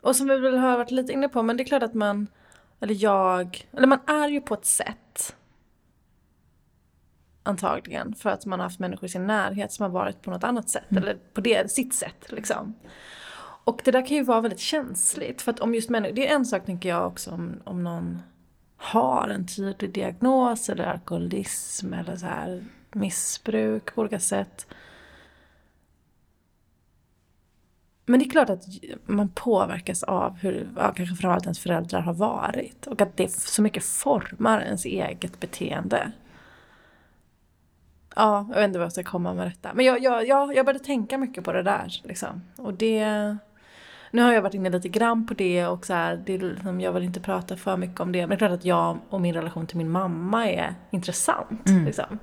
och 0.00 0.16
som 0.16 0.28
vi 0.28 0.38
väl 0.38 0.56
har 0.56 0.76
varit 0.76 0.90
lite 0.90 1.12
inne 1.12 1.28
på, 1.28 1.42
men 1.42 1.56
det 1.56 1.62
är 1.62 1.64
klart 1.64 1.82
att 1.82 1.94
man, 1.94 2.26
eller 2.80 2.94
jag, 3.02 3.68
eller 3.72 3.86
man 3.86 4.00
är 4.06 4.28
ju 4.28 4.40
på 4.40 4.54
ett 4.54 4.66
sätt. 4.66 5.36
Antagligen, 7.42 8.14
för 8.14 8.30
att 8.30 8.46
man 8.46 8.58
har 8.58 8.66
haft 8.66 8.78
människor 8.78 9.04
i 9.04 9.08
sin 9.08 9.26
närhet 9.26 9.72
som 9.72 9.82
har 9.82 9.90
varit 9.90 10.22
på 10.22 10.30
något 10.30 10.44
annat 10.44 10.68
sätt, 10.68 10.90
mm. 10.90 11.02
eller 11.02 11.18
på 11.34 11.40
det, 11.40 11.70
sitt 11.70 11.94
sätt 11.94 12.32
liksom. 12.32 12.74
Och 13.64 13.80
det 13.84 13.90
där 13.90 14.06
kan 14.06 14.16
ju 14.16 14.22
vara 14.22 14.40
väldigt 14.40 14.60
känsligt, 14.60 15.42
för 15.42 15.52
att 15.52 15.60
om 15.60 15.74
just 15.74 15.90
människor, 15.90 16.14
det 16.14 16.28
är 16.28 16.34
en 16.34 16.46
sak 16.46 16.64
tänker 16.64 16.88
jag 16.88 17.06
också 17.06 17.30
om, 17.30 17.60
om 17.64 17.84
någon 17.84 18.18
har 18.78 19.28
en 19.28 19.46
tydlig 19.46 19.92
diagnos 19.92 20.68
eller 20.68 20.84
alkoholism 20.84 21.92
eller 21.92 22.16
så 22.16 22.26
här 22.26 22.64
missbruk 22.92 23.94
på 23.94 24.00
olika 24.00 24.20
sätt. 24.20 24.66
Men 28.06 28.20
det 28.20 28.26
är 28.26 28.30
klart 28.30 28.50
att 28.50 28.64
man 29.06 29.28
påverkas 29.28 30.02
av 30.02 30.36
hur, 30.36 30.68
ja, 30.76 30.82
kanske 30.82 31.06
framförallt 31.06 31.44
ens 31.44 31.58
föräldrar 31.58 32.00
har 32.00 32.14
varit. 32.14 32.86
Och 32.86 33.00
att 33.00 33.16
det 33.16 33.32
så 33.32 33.62
mycket 33.62 33.84
formar 33.84 34.60
ens 34.60 34.84
eget 34.84 35.40
beteende. 35.40 36.12
Ja, 38.16 38.46
jag 38.48 38.56
vet 38.56 38.64
inte 38.64 38.78
vad 38.78 38.86
jag 38.86 38.92
ska 38.92 39.02
komma 39.02 39.34
med 39.34 39.46
detta. 39.46 39.74
Men 39.74 39.84
jag, 39.84 40.02
jag, 40.02 40.28
jag, 40.28 40.56
jag 40.56 40.66
började 40.66 40.84
tänka 40.84 41.18
mycket 41.18 41.44
på 41.44 41.52
det 41.52 41.62
där. 41.62 42.00
Liksom. 42.04 42.42
Och 42.56 42.74
det... 42.74 43.36
Nu 44.10 44.22
har 44.22 44.32
jag 44.32 44.42
varit 44.42 44.54
inne 44.54 44.70
lite 44.70 44.88
grann 44.88 45.26
på 45.26 45.34
det 45.34 45.66
och 45.66 45.86
så 45.86 45.92
här, 45.92 46.22
det 46.26 46.38
liksom, 46.38 46.80
jag 46.80 46.92
vill 46.92 47.02
inte 47.02 47.20
prata 47.20 47.56
för 47.56 47.76
mycket 47.76 48.00
om 48.00 48.12
det. 48.12 48.20
Men 48.20 48.28
det 48.28 48.34
är 48.34 48.38
klart 48.38 48.50
att 48.50 48.64
jag 48.64 48.98
och 49.10 49.20
min 49.20 49.34
relation 49.34 49.66
till 49.66 49.76
min 49.76 49.90
mamma 49.90 50.50
är 50.50 50.74
intressant. 50.90 51.68
Mm. 51.68 51.84
Liksom. 51.84 52.18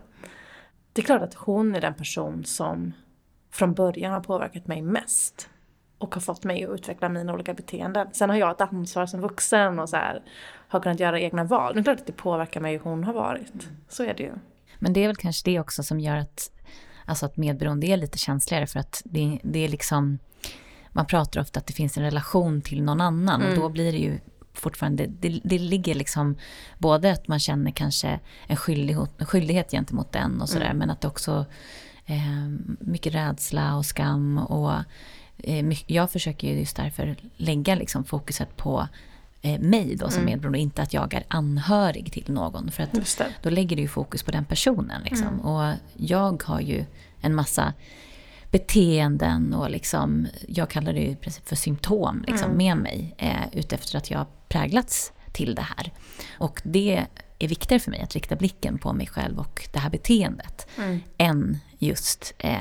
Det 0.94 1.02
är 1.02 1.06
klart 1.06 1.22
att 1.22 1.34
hon 1.34 1.76
är 1.76 1.82
den 1.82 1.94
person 1.94 2.46
som 2.46 2.94
från 3.52 3.74
början 3.74 4.14
har 4.14 4.22
påverkat 4.22 4.68
mig 4.68 4.82
mest 4.82 5.50
och 5.98 6.14
har 6.14 6.22
fått 6.22 6.44
mig 6.44 6.64
att 6.64 6.70
utveckla 6.70 7.10
mina 7.10 7.34
olika 7.34 7.54
beteenden. 7.54 8.08
Sen 8.12 8.30
har 8.30 8.38
jag 8.38 8.52
ett 8.52 8.62
ansvar 8.62 9.06
som 9.06 9.22
vuxen 9.22 9.80
och 9.80 9.90
så 9.90 9.96
här, 9.96 10.24
har 10.68 10.80
kunnat 10.80 11.00
göra 11.00 11.20
egna 11.20 11.44
val. 11.44 11.76
Men 11.76 11.84
det 11.84 11.92
är 11.92 11.94
klart 11.94 12.02
att 12.02 12.08
det 12.08 12.14
påverkar 12.14 12.62
mig 12.62 12.74
hur 12.74 12.80
hon 12.80 13.04
har 13.04 13.14
varit. 13.14 13.68
Så 13.90 14.04
är 14.04 14.14
det 14.14 14.24
ju. 14.24 14.32
Men 14.80 14.94
det 14.94 15.04
är 15.04 15.08
väl 15.08 15.16
kanske 15.16 15.52
det 15.52 15.60
också 15.60 15.84
som 15.84 16.00
gör 16.00 16.16
att, 16.16 16.52
alltså 17.06 17.26
att 17.26 17.38
medberoende 17.38 17.88
är 17.88 17.98
lite 17.98 18.18
känsligare 18.18 18.68
för 18.68 18.80
att 18.80 19.02
det, 19.06 19.40
det 19.44 19.60
är 19.60 19.70
liksom, 19.70 20.20
man 20.96 21.06
pratar 21.06 21.42
ofta 21.42 21.60
att 21.60 21.68
det 21.68 21.74
finns 21.74 21.98
en 21.98 22.04
relation 22.04 22.62
till 22.62 22.84
någon 22.84 23.02
annan 23.02 23.42
mm. 23.42 23.54
och 23.54 23.60
då 23.60 23.70
blir 23.70 23.92
det 23.92 23.98
ju 23.98 24.20
fortfarande, 24.54 25.08
det, 25.08 25.40
det 25.44 25.60
ligger 25.60 25.96
liksom 25.96 26.36
både 26.78 27.12
att 27.12 27.28
man 27.28 27.40
känner 27.40 27.72
kanske 27.72 28.20
en 28.48 28.58
skyldighet, 28.58 29.10
en 29.18 29.26
skyldighet 29.26 29.72
gentemot 29.72 30.12
den 30.12 30.42
och 30.42 30.50
sådär 30.50 30.66
mm. 30.66 30.78
men 30.78 30.90
att 30.90 31.02
det 31.02 31.08
också 31.08 31.46
eh, 32.06 32.48
mycket 32.80 33.16
rädsla 33.16 33.76
och 33.76 33.86
skam 33.86 34.38
och 34.38 34.72
Eh, 35.38 35.78
jag 35.88 36.12
försöker 36.12 36.48
just 36.48 36.76
därför 36.76 37.16
lägga 37.38 37.76
liksom 37.76 38.04
fokuset 38.04 38.58
på 38.58 38.88
eh, 39.42 39.60
mig 39.60 39.96
då 39.96 40.10
som 40.10 40.22
mm. 40.22 40.32
medberoende, 40.32 40.60
inte 40.60 40.82
att 40.82 40.94
jag 40.94 41.14
är 41.14 41.24
anhörig 41.28 42.12
till 42.12 42.34
någon. 42.34 42.72
För 42.72 42.84
att 42.84 42.94
då 43.42 43.50
lägger 43.50 43.76
du 43.76 43.82
ju 43.82 43.88
fokus 43.88 44.24
på 44.24 44.32
den 44.32 44.46
personen. 44.46 45.02
Liksom. 45.04 45.28
Mm. 45.28 45.40
Och 45.40 45.74
jag 45.98 46.44
har 46.44 46.62
ju 46.62 46.86
en 47.22 47.36
massa 47.36 47.74
beteenden 48.52 49.54
och 49.54 49.70
liksom, 49.70 50.28
jag 50.48 50.70
kallar 50.70 50.94
det 50.94 51.08
i 51.08 51.16
princip 51.16 51.48
för 51.48 51.56
symptom 51.56 52.24
liksom, 52.28 52.52
mm. 52.52 52.58
med 52.58 52.78
mig 52.78 53.16
eh, 53.18 53.58
utefter 53.60 53.98
att 53.98 54.12
jag 54.12 54.18
har 54.18 54.28
präglats 54.48 55.12
till 55.34 55.56
det 55.56 55.62
här. 55.62 55.92
Och 56.38 56.62
det 56.64 57.06
är 57.40 57.48
viktigare 57.48 57.80
för 57.80 57.92
mig 57.92 58.02
att 58.02 58.14
rikta 58.14 58.36
blicken 58.36 58.78
på 58.78 58.94
mig 58.94 59.08
själv 59.08 59.40
och 59.40 59.70
det 59.74 59.80
här 59.80 59.90
beteendet 59.90 60.68
mm. 60.78 61.00
än 61.18 61.58
just 61.80 62.34
eh, 62.38 62.58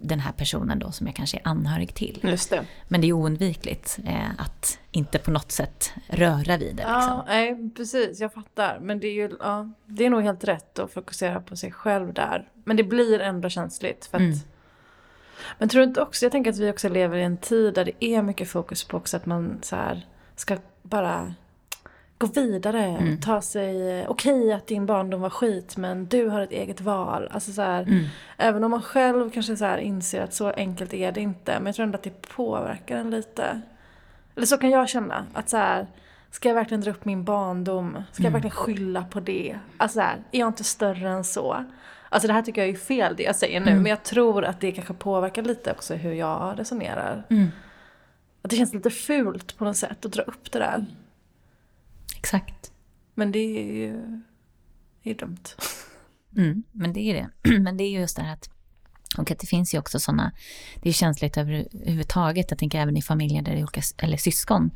den 0.00 0.20
här 0.20 0.32
personen 0.32 0.78
då 0.78 0.92
som 0.92 1.06
jag 1.06 1.16
kanske 1.16 1.36
är 1.36 1.48
anhörig 1.48 1.94
till. 1.94 2.18
Det. 2.22 2.64
Men 2.88 3.00
det 3.00 3.06
är 3.06 3.12
oundvikligt 3.12 3.98
eh, 4.06 4.30
att 4.38 4.78
inte 4.90 5.18
på 5.18 5.30
något 5.30 5.52
sätt 5.52 5.92
röra 6.08 6.56
vid 6.56 6.76
det. 6.76 6.82
Ja, 6.82 6.96
liksom. 6.96 7.22
nej, 7.26 7.70
precis, 7.76 8.20
jag 8.20 8.32
fattar. 8.32 8.78
Men 8.80 9.00
det 9.00 9.06
är 9.06 9.12
ju 9.12 9.36
ja, 9.40 9.72
det 9.86 10.06
är 10.06 10.10
nog 10.10 10.22
helt 10.22 10.44
rätt 10.44 10.78
att 10.78 10.92
fokusera 10.92 11.40
på 11.40 11.56
sig 11.56 11.72
själv 11.72 12.14
där. 12.14 12.48
Men 12.64 12.76
det 12.76 12.84
blir 12.84 13.20
ändå 13.20 13.48
känsligt 13.48 14.06
för 14.06 14.16
att 14.16 14.22
mm. 14.22 14.38
Men 15.58 15.68
tror 15.68 15.80
du 15.80 15.88
inte 15.88 16.02
också, 16.02 16.24
jag 16.24 16.32
tänker 16.32 16.50
att 16.50 16.58
vi 16.58 16.70
också 16.70 16.88
lever 16.88 17.16
i 17.16 17.22
en 17.22 17.36
tid 17.36 17.74
där 17.74 17.84
det 17.84 18.04
är 18.04 18.22
mycket 18.22 18.48
fokus 18.48 18.84
på 18.84 18.96
också 18.96 19.16
att 19.16 19.26
man 19.26 19.58
så 19.62 19.76
här 19.76 20.06
ska 20.36 20.56
bara 20.82 21.34
gå 22.18 22.26
vidare, 22.26 22.84
mm. 22.84 23.20
ta 23.20 23.40
sig, 23.40 24.06
okej 24.08 24.40
okay, 24.40 24.52
att 24.52 24.66
din 24.66 24.86
barndom 24.86 25.20
var 25.20 25.30
skit 25.30 25.76
men 25.76 26.06
du 26.06 26.28
har 26.28 26.40
ett 26.40 26.52
eget 26.52 26.80
val. 26.80 27.28
Alltså 27.32 27.52
så 27.52 27.62
här, 27.62 27.82
mm. 27.82 28.04
Även 28.36 28.64
om 28.64 28.70
man 28.70 28.82
själv 28.82 29.30
kanske 29.30 29.56
så 29.56 29.64
här 29.64 29.78
inser 29.78 30.22
att 30.22 30.34
så 30.34 30.50
enkelt 30.50 30.94
är 30.94 31.12
det 31.12 31.20
inte, 31.20 31.52
men 31.52 31.66
jag 31.66 31.74
tror 31.74 31.84
ändå 31.84 31.96
att 31.96 32.02
det 32.02 32.22
påverkar 32.22 32.96
en 32.96 33.10
lite. 33.10 33.60
Eller 34.36 34.46
så 34.46 34.58
kan 34.58 34.70
jag 34.70 34.88
känna, 34.88 35.26
att 35.32 35.48
så 35.48 35.56
här, 35.56 35.86
ska 36.30 36.48
jag 36.48 36.54
verkligen 36.54 36.80
dra 36.80 36.90
upp 36.90 37.04
min 37.04 37.24
barndom? 37.24 38.02
Ska 38.12 38.22
jag 38.22 38.30
mm. 38.30 38.32
verkligen 38.32 38.56
skylla 38.56 39.04
på 39.04 39.20
det? 39.20 39.58
Alltså 39.76 39.96
så 39.96 40.00
här, 40.00 40.16
är 40.32 40.38
jag 40.38 40.48
inte 40.48 40.64
större 40.64 41.08
än 41.08 41.24
så? 41.24 41.64
Alltså 42.16 42.26
det 42.26 42.32
här 42.32 42.42
tycker 42.42 42.60
jag 42.60 42.70
är 42.70 42.76
fel 42.76 43.14
det 43.16 43.22
jag 43.22 43.36
säger 43.36 43.60
nu, 43.60 43.70
mm. 43.70 43.82
men 43.82 43.90
jag 43.90 44.04
tror 44.04 44.44
att 44.44 44.60
det 44.60 44.72
kanske 44.72 44.94
påverkar 44.94 45.42
lite 45.42 45.72
också 45.72 45.94
hur 45.94 46.12
jag 46.12 46.58
resonerar. 46.58 47.26
Mm. 47.30 47.48
Att 48.42 48.50
det 48.50 48.56
känns 48.56 48.74
lite 48.74 48.90
fult 48.90 49.56
på 49.56 49.64
något 49.64 49.76
sätt 49.76 50.04
att 50.04 50.12
dra 50.12 50.22
upp 50.22 50.52
det 50.52 50.58
där. 50.58 50.86
Exakt. 52.16 52.72
Men 53.14 53.32
det 53.32 53.38
är 53.38 53.74
ju 53.74 54.20
det 55.02 55.10
är 55.10 55.14
dumt. 55.14 55.44
Mm, 56.36 56.62
men 56.72 56.92
det 56.92 57.00
är 57.00 57.14
det. 57.14 57.58
Men 57.60 57.76
det 57.76 57.84
är 57.84 58.00
just 58.00 58.16
det 58.16 58.22
här 58.22 58.32
att 58.32 58.50
och 59.18 59.30
att 59.30 59.38
det 59.38 59.46
finns 59.46 59.74
ju 59.74 59.78
också 59.78 60.00
sådana, 60.00 60.32
det 60.82 60.88
är 60.88 60.92
känsligt 60.92 61.36
överhuvudtaget, 61.36 62.46
jag 62.50 62.58
tänker 62.58 62.80
även 62.80 62.96
i 62.96 63.02
familjer 63.02 63.42
där 63.42 63.52
det 63.52 63.58
är 63.58 63.62
olika, 63.62 63.80
eller 63.98 64.16
syskon, 64.16 64.70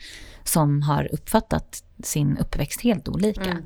som 0.45 0.83
har 0.83 1.15
uppfattat 1.15 1.85
sin 2.03 2.39
uppväxt 2.39 2.81
helt 2.81 3.09
olika. 3.09 3.51
Mm. 3.51 3.65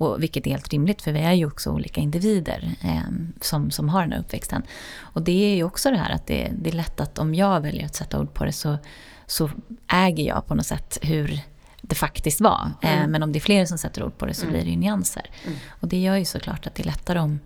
Och 0.00 0.22
vilket 0.22 0.46
är 0.46 0.50
helt 0.50 0.68
rimligt, 0.68 1.02
för 1.02 1.12
vi 1.12 1.20
är 1.20 1.32
ju 1.32 1.46
också 1.46 1.70
olika 1.70 2.00
individer 2.00 2.74
eh, 2.82 3.12
som, 3.40 3.70
som 3.70 3.88
har 3.88 4.02
den 4.02 4.12
här 4.12 4.18
uppväxten. 4.20 4.62
Och 4.98 5.22
det 5.22 5.52
är 5.52 5.56
ju 5.56 5.64
också 5.64 5.90
det 5.90 5.96
här 5.96 6.10
att 6.10 6.26
det, 6.26 6.50
det 6.58 6.70
är 6.70 6.74
lätt 6.74 7.00
att 7.00 7.18
om 7.18 7.34
jag 7.34 7.60
väljer 7.60 7.86
att 7.86 7.94
sätta 7.94 8.20
ord 8.20 8.34
på 8.34 8.44
det 8.44 8.52
så, 8.52 8.78
så 9.26 9.50
äger 9.88 10.24
jag 10.24 10.46
på 10.46 10.54
något 10.54 10.66
sätt 10.66 10.98
hur 11.02 11.40
det 11.80 11.94
faktiskt 11.94 12.40
var. 12.40 12.70
Eh, 12.82 12.98
mm. 12.98 13.10
Men 13.10 13.22
om 13.22 13.32
det 13.32 13.38
är 13.38 13.40
fler 13.40 13.66
som 13.66 13.78
sätter 13.78 14.04
ord 14.04 14.18
på 14.18 14.26
det 14.26 14.34
så 14.34 14.42
mm. 14.42 14.52
blir 14.52 14.64
det 14.64 14.70
ju 14.70 14.76
nyanser. 14.76 15.30
Mm. 15.46 15.58
Och 15.80 15.88
det 15.88 16.00
gör 16.00 16.16
ju 16.16 16.24
såklart 16.24 16.66
att 16.66 16.74
det 16.74 16.82
är 16.82 16.86
lättare 16.86 17.18
om, 17.18 17.40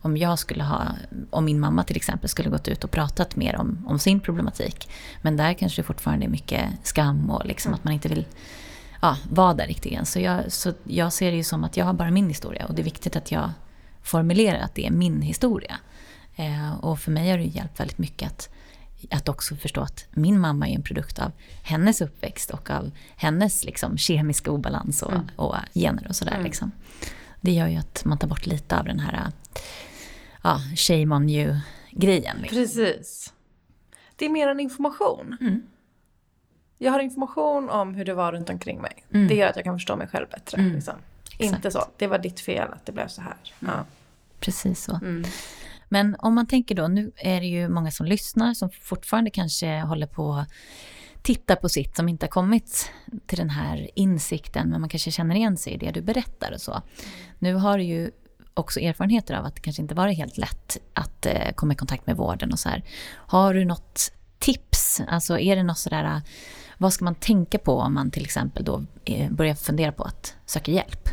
om 0.00 0.16
jag 0.16 0.38
skulle 0.38 0.64
ha, 0.64 0.82
om 1.30 1.44
min 1.44 1.60
mamma 1.60 1.84
till 1.84 1.96
exempel 1.96 2.28
skulle 2.28 2.50
gått 2.50 2.68
ut 2.68 2.84
och 2.84 2.90
pratat 2.90 3.36
mer 3.36 3.56
om, 3.56 3.84
om 3.86 3.98
sin 3.98 4.20
problematik. 4.20 4.88
Men 5.22 5.36
där 5.36 5.54
kanske 5.54 5.82
det 5.82 5.86
fortfarande 5.86 6.26
är 6.26 6.30
mycket 6.30 6.64
skam 6.82 7.30
och 7.30 7.46
liksom 7.46 7.68
mm. 7.68 7.74
att 7.74 7.84
man 7.84 7.92
inte 7.92 8.08
vill 8.08 8.26
ja, 9.04 9.16
vara 9.30 9.54
där 9.54 9.66
riktigt. 9.66 10.08
Så 10.08 10.20
jag, 10.20 10.52
så 10.52 10.72
jag 10.84 11.12
ser 11.12 11.30
det 11.30 11.36
ju 11.36 11.44
som 11.44 11.64
att 11.64 11.76
jag 11.76 11.84
har 11.84 11.92
bara 11.92 12.10
min 12.10 12.28
historia 12.28 12.66
och 12.66 12.74
det 12.74 12.82
är 12.82 12.84
viktigt 12.84 13.16
att 13.16 13.32
jag 13.32 13.50
formulerar 14.02 14.58
att 14.58 14.74
det 14.74 14.86
är 14.86 14.90
min 14.90 15.22
historia. 15.22 15.76
Eh, 16.36 16.74
och 16.84 16.98
för 16.98 17.10
mig 17.10 17.30
har 17.30 17.38
det 17.38 17.44
hjälpt 17.44 17.80
väldigt 17.80 17.98
mycket 17.98 18.28
att 18.28 18.48
att 19.10 19.28
också 19.28 19.56
förstå 19.56 19.80
att 19.80 20.06
min 20.10 20.40
mamma 20.40 20.68
är 20.68 20.74
en 20.74 20.82
produkt 20.82 21.18
av 21.18 21.32
hennes 21.62 22.00
uppväxt 22.00 22.50
och 22.50 22.70
av 22.70 22.90
hennes 23.16 23.64
liksom, 23.64 23.98
kemiska 23.98 24.50
obalans 24.50 25.02
och, 25.02 25.12
mm. 25.12 25.26
och 25.36 25.56
gener 25.74 26.06
och 26.08 26.16
sådär. 26.16 26.32
Mm. 26.32 26.44
Liksom. 26.44 26.70
Det 27.40 27.52
gör 27.52 27.68
ju 27.68 27.76
att 27.76 28.04
man 28.04 28.18
tar 28.18 28.28
bort 28.28 28.46
lite 28.46 28.78
av 28.78 28.84
den 28.84 28.98
här 29.00 29.32
ja, 30.42 30.60
shame 30.76 31.16
on 31.16 31.28
you-grejen. 31.28 32.36
Liksom. 32.40 32.58
Precis. 32.58 33.32
Det 34.16 34.24
är 34.24 34.30
mer 34.30 34.48
en 34.48 34.60
information. 34.60 35.36
Mm. 35.40 35.62
Jag 36.84 36.92
har 36.92 37.00
information 37.00 37.70
om 37.70 37.94
hur 37.94 38.04
det 38.04 38.14
var 38.14 38.32
runt 38.32 38.50
omkring 38.50 38.80
mig. 38.80 39.04
Mm. 39.12 39.28
Det 39.28 39.34
gör 39.34 39.48
att 39.48 39.56
jag 39.56 39.64
kan 39.64 39.76
förstå 39.76 39.96
mig 39.96 40.08
själv 40.08 40.26
bättre. 40.30 40.58
Mm. 40.58 40.74
Liksom. 40.74 40.94
Inte 41.38 41.70
så, 41.70 41.84
det 41.96 42.06
var 42.06 42.18
ditt 42.18 42.40
fel 42.40 42.68
att 42.72 42.86
det 42.86 42.92
blev 42.92 43.08
så 43.08 43.22
här. 43.22 43.36
Ja. 43.58 43.84
Precis 44.40 44.84
så. 44.84 44.92
Mm. 44.92 45.24
Men 45.88 46.16
om 46.18 46.34
man 46.34 46.46
tänker 46.46 46.74
då, 46.74 46.88
nu 46.88 47.12
är 47.16 47.40
det 47.40 47.46
ju 47.46 47.68
många 47.68 47.90
som 47.90 48.06
lyssnar 48.06 48.54
som 48.54 48.70
fortfarande 48.70 49.30
kanske 49.30 49.80
håller 49.80 50.06
på 50.06 50.44
titta 51.22 51.56
på 51.56 51.68
sitt 51.68 51.96
som 51.96 52.08
inte 52.08 52.26
har 52.26 52.30
kommit 52.30 52.92
till 53.26 53.38
den 53.38 53.50
här 53.50 53.90
insikten 53.94 54.68
men 54.68 54.80
man 54.80 54.90
kanske 54.90 55.10
känner 55.10 55.34
igen 55.34 55.56
sig 55.56 55.72
i 55.72 55.76
det 55.76 55.90
du 55.90 56.02
berättar 56.02 56.52
och 56.52 56.60
så. 56.60 56.82
Nu 57.38 57.54
har 57.54 57.78
du 57.78 57.84
ju 57.84 58.10
också 58.54 58.80
erfarenheter 58.80 59.34
av 59.34 59.44
att 59.44 59.54
det 59.54 59.60
kanske 59.60 59.82
inte 59.82 59.94
varit 59.94 60.16
helt 60.16 60.38
lätt 60.38 60.76
att 60.92 61.26
eh, 61.26 61.52
komma 61.54 61.72
i 61.72 61.76
kontakt 61.76 62.06
med 62.06 62.16
vården 62.16 62.52
och 62.52 62.58
så 62.58 62.68
här. 62.68 62.84
Har 63.14 63.54
du 63.54 63.64
något 63.64 64.12
tips? 64.38 65.00
Alltså 65.08 65.38
är 65.38 65.56
det 65.56 65.62
något 65.62 65.78
sådär, 65.78 66.22
vad 66.78 66.92
ska 66.92 67.04
man 67.04 67.14
tänka 67.14 67.58
på 67.58 67.78
om 67.78 67.94
man 67.94 68.10
till 68.10 68.24
exempel 68.24 68.64
då 68.64 68.84
eh, 69.04 69.30
börjar 69.30 69.54
fundera 69.54 69.92
på 69.92 70.02
att 70.02 70.36
söka 70.46 70.72
hjälp? 70.72 71.08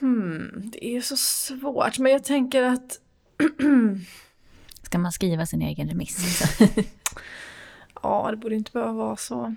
Hmm, 0.00 0.70
det 0.72 0.86
är 0.86 1.00
så 1.00 1.16
svårt 1.16 1.98
men 1.98 2.12
jag 2.12 2.24
tänker 2.24 2.62
att 2.62 3.00
Ska 4.82 4.98
man 4.98 5.12
skriva 5.12 5.46
sin 5.46 5.62
egen 5.62 5.88
remiss? 5.88 6.42
ja, 8.02 8.30
det 8.30 8.36
borde 8.36 8.54
inte 8.54 8.72
behöva 8.72 8.92
vara 8.92 9.16
så. 9.16 9.54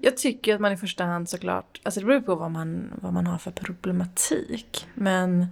Jag 0.00 0.16
tycker 0.16 0.54
att 0.54 0.60
man 0.60 0.72
i 0.72 0.76
första 0.76 1.04
hand 1.04 1.28
såklart, 1.28 1.80
alltså 1.82 2.00
det 2.00 2.06
beror 2.06 2.20
på 2.20 2.34
vad 2.34 2.50
man, 2.50 2.92
vad 3.02 3.12
man 3.12 3.26
har 3.26 3.38
för 3.38 3.50
problematik. 3.50 4.86
Men 4.94 5.46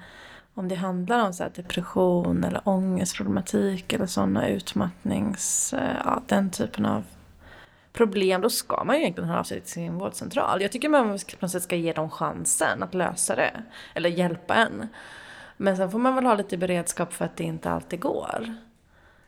om 0.54 0.68
det 0.68 0.74
handlar 0.74 1.26
om 1.26 1.32
så 1.32 1.48
depression 1.54 2.44
eller 2.44 2.68
ångestproblematik 2.68 3.92
eller 3.92 4.06
sådana 4.06 4.48
utmattnings, 4.48 5.72
eh, 5.72 5.96
ja 6.04 6.22
den 6.26 6.50
typen 6.50 6.86
av 6.86 7.04
problem, 7.96 8.40
då 8.40 8.50
ska 8.50 8.84
man 8.84 8.96
ju 8.96 9.02
egentligen 9.02 9.30
höra 9.30 9.40
av 9.40 9.44
sig 9.44 9.60
till 9.60 9.70
sin 9.70 9.98
vårdcentral. 9.98 10.62
Jag 10.62 10.72
tycker 10.72 10.88
man 10.88 11.18
på 11.18 11.36
något 11.40 11.50
sätt 11.50 11.62
ska 11.62 11.76
ge 11.76 11.92
dem 11.92 12.10
chansen 12.10 12.82
att 12.82 12.94
lösa 12.94 13.36
det, 13.36 13.62
eller 13.94 14.10
hjälpa 14.10 14.54
en. 14.54 14.88
Men 15.56 15.76
sen 15.76 15.90
får 15.90 15.98
man 15.98 16.14
väl 16.14 16.24
ha 16.24 16.34
lite 16.34 16.56
beredskap 16.56 17.12
för 17.12 17.24
att 17.24 17.36
det 17.36 17.44
inte 17.44 17.70
alltid 17.70 18.00
går. 18.00 18.54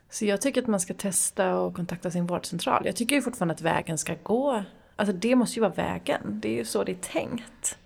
Så 0.09 0.25
jag 0.25 0.41
tycker 0.41 0.61
att 0.61 0.67
man 0.67 0.79
ska 0.79 0.93
testa 0.93 1.55
och 1.55 1.75
kontakta 1.75 2.11
sin 2.11 2.27
vårdcentral. 2.27 2.85
Jag 2.85 2.95
tycker 2.95 3.15
ju 3.15 3.21
fortfarande 3.21 3.53
att 3.53 3.61
vägen 3.61 3.97
ska 3.97 4.15
gå. 4.23 4.63
Alltså 4.95 5.15
det 5.15 5.35
måste 5.35 5.59
ju 5.59 5.61
vara 5.61 5.73
vägen. 5.73 6.21
Det 6.25 6.49
är 6.49 6.55
ju 6.55 6.65
så 6.65 6.83
det 6.83 6.91
är 6.91 6.95
tänkt. 6.95 7.77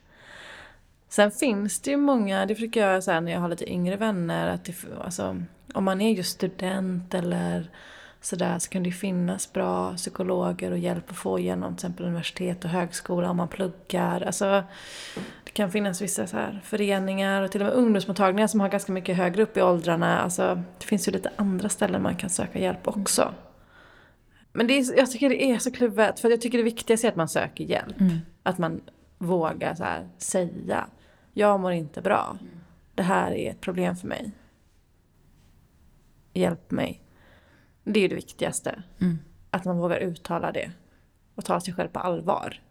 Sen 1.10 1.32
finns 1.32 1.80
det 1.80 1.92
ju 1.92 1.98
många, 1.98 2.46
det 2.46 2.56
försöker 2.56 2.88
jag 2.88 3.04
säga 3.04 3.20
när 3.20 3.32
jag 3.32 3.40
har 3.40 3.50
lite 3.50 3.72
yngre 3.72 3.96
vänner, 3.96 4.48
att 4.48 4.66
det, 4.66 4.76
alltså, 5.04 5.44
om 5.74 5.84
man 5.84 6.02
är 6.02 6.12
just 6.12 6.36
student 6.36 7.14
eller 7.14 7.70
sådär 8.26 8.60
så 8.60 8.70
kan 8.70 8.84
det 8.84 8.92
finnas 8.92 9.54
bra 9.54 9.96
psykologer 9.96 10.72
och 10.72 10.78
hjälp 10.78 11.10
att 11.10 11.18
få 11.18 11.40
genom 11.40 11.76
till 11.76 11.86
exempel 11.86 12.06
universitet 12.06 12.64
och 12.64 12.70
högskola 12.70 13.30
om 13.30 13.38
man 13.38 13.48
pluggar. 13.48 14.22
Alltså, 14.22 14.64
det 15.44 15.52
kan 15.52 15.72
finnas 15.72 16.02
vissa 16.02 16.28
så 16.28 16.38
här 16.38 16.62
föreningar 16.64 17.42
och 17.42 17.52
till 17.52 17.62
och 17.62 17.68
med 17.68 17.76
ungdomsmottagningar 17.76 18.48
som 18.48 18.60
har 18.60 18.70
ganska 18.70 18.92
mycket 18.92 19.18
högre 19.18 19.44
upp 19.44 19.58
i 19.58 19.62
åldrarna. 19.62 20.20
Alltså, 20.20 20.64
det 20.80 20.86
finns 20.86 21.08
ju 21.08 21.12
lite 21.12 21.32
andra 21.36 21.70
ställen 21.70 22.02
man 22.02 22.16
kan 22.16 22.30
söka 22.30 22.60
hjälp 22.60 22.88
också. 22.88 23.34
Men 24.54 24.68
det 24.68 24.74
är, 24.74 24.98
jag 24.98 25.12
tycker 25.12 25.30
det 25.30 25.44
är 25.44 25.58
så 25.58 25.72
kluvet, 25.72 26.20
för 26.20 26.30
jag 26.30 26.42
tycker 26.42 26.58
det 26.58 26.64
viktigaste 26.64 27.08
är 27.08 27.12
att 27.12 27.16
man 27.16 27.30
söker 27.30 27.64
hjälp. 27.64 28.00
Mm. 28.00 28.18
Att 28.44 28.58
man 28.58 28.82
vågar 29.18 29.76
så 29.76 29.84
här, 29.84 30.10
säga, 30.18 30.88
jag 31.34 31.60
mår 31.60 31.72
inte 31.72 32.02
bra. 32.02 32.38
Det 32.96 33.04
här 33.04 33.32
är 33.32 33.52
ett 33.52 33.62
problem 33.62 33.96
för 33.96 34.08
mig. 34.08 34.32
Hjälp 36.34 36.72
mig. 36.72 37.04
Det 37.84 38.00
är 38.00 38.10
det 38.10 38.16
viktigaste. 38.16 38.84
Mm. 39.02 39.20
Att 39.50 39.66
man 39.66 39.78
vågar 39.78 40.00
uttala 40.00 40.52
det. 40.52 40.72
Och 41.36 41.46
ta 41.46 41.60
sig 41.60 41.74
själv 41.74 41.90
på 41.90 42.00
allvar. 42.00 42.62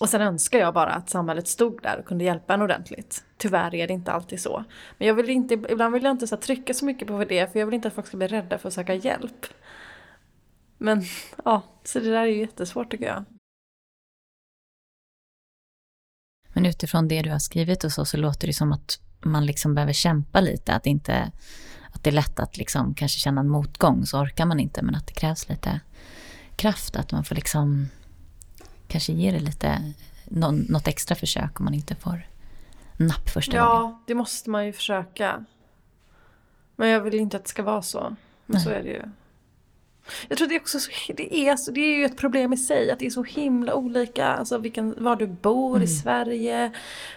Och 0.00 0.08
sen 0.08 0.20
önskar 0.20 0.58
jag 0.58 0.74
bara 0.74 0.90
att 0.90 1.10
samhället 1.10 1.48
stod 1.48 1.82
där 1.82 1.98
och 1.98 2.06
kunde 2.06 2.24
hjälpa 2.24 2.54
en 2.54 2.62
ordentligt. 2.62 3.24
Tyvärr 3.36 3.74
är 3.74 3.88
det 3.88 3.94
inte 3.94 4.12
alltid 4.12 4.40
så. 4.40 4.64
Men 4.98 5.08
jag 5.08 5.14
vill 5.14 5.30
inte, 5.30 5.54
ibland 5.54 5.94
vill 5.94 6.02
jag 6.04 6.10
inte 6.10 6.26
så 6.26 6.36
trycka 6.36 6.74
så 6.74 6.84
mycket 6.84 7.08
på 7.08 7.24
det 7.24 7.52
för 7.52 7.58
jag 7.58 7.66
vill 7.66 7.74
inte 7.74 7.88
att 7.88 7.94
folk 7.94 8.06
ska 8.06 8.16
bli 8.16 8.26
rädda 8.26 8.58
för 8.58 8.68
att 8.68 8.74
söka 8.74 8.94
hjälp. 8.94 9.46
Men 10.78 11.02
ja, 11.44 11.62
så 11.84 12.00
det 12.00 12.10
där 12.10 12.22
är 12.22 12.26
ju 12.26 12.40
jättesvårt 12.40 12.90
tycker 12.90 13.06
jag. 13.06 13.24
Men 16.54 16.66
utifrån 16.66 17.08
det 17.08 17.22
du 17.22 17.30
har 17.30 17.38
skrivit 17.38 17.84
och 17.84 17.92
så, 17.92 18.04
så 18.04 18.16
låter 18.16 18.46
det 18.46 18.52
som 18.52 18.72
att 18.72 19.00
man 19.20 19.46
liksom 19.46 19.74
behöver 19.74 19.92
kämpa 19.92 20.40
lite. 20.40 20.72
Att 20.74 20.86
inte 20.86 21.32
att 21.92 22.04
det 22.04 22.10
är 22.10 22.14
lätt 22.14 22.40
att 22.40 22.56
liksom 22.56 22.94
kanske 22.94 23.18
känna 23.18 23.40
en 23.40 23.48
motgång, 23.48 24.06
så 24.06 24.20
orkar 24.20 24.46
man 24.46 24.60
inte, 24.60 24.82
men 24.82 24.94
att 24.94 25.06
det 25.06 25.12
krävs 25.12 25.48
lite 25.48 25.80
kraft, 26.56 26.96
att 26.96 27.12
man 27.12 27.24
får 27.24 27.34
liksom 27.34 27.88
kanske 28.88 29.12
ge 29.12 29.30
det 29.30 29.40
lite, 29.40 29.92
något 30.24 30.88
extra 30.88 31.14
försök 31.14 31.60
om 31.60 31.64
man 31.64 31.74
inte 31.74 31.94
får 31.94 32.26
napp 32.96 33.28
första 33.28 33.56
ja, 33.56 33.66
gången. 33.66 33.90
Ja, 33.90 34.02
det 34.06 34.14
måste 34.14 34.50
man 34.50 34.66
ju 34.66 34.72
försöka. 34.72 35.44
Men 36.76 36.88
jag 36.88 37.00
vill 37.00 37.14
inte 37.14 37.36
att 37.36 37.44
det 37.44 37.50
ska 37.50 37.62
vara 37.62 37.82
så. 37.82 38.00
Men 38.46 38.54
Nej. 38.54 38.60
så 38.64 38.70
är 38.70 38.82
det 38.82 38.88
ju. 38.88 39.02
Jag 40.28 40.38
tror 40.38 40.48
det 40.48 40.54
är 40.54 40.60
också 40.60 40.80
så, 40.80 40.90
det 41.16 41.34
är, 41.34 41.56
så, 41.56 41.70
det 41.70 41.80
är 41.80 41.98
ju 41.98 42.04
ett 42.04 42.16
problem 42.16 42.52
i 42.52 42.56
sig 42.56 42.90
att 42.90 42.98
det 42.98 43.06
är 43.06 43.10
så 43.10 43.22
himla 43.22 43.74
olika. 43.74 44.26
Alltså 44.26 44.58
vilken, 44.58 45.04
var 45.04 45.16
du 45.16 45.26
bor 45.26 45.76
mm. 45.76 45.82
i 45.82 45.86
Sverige. 45.88 46.72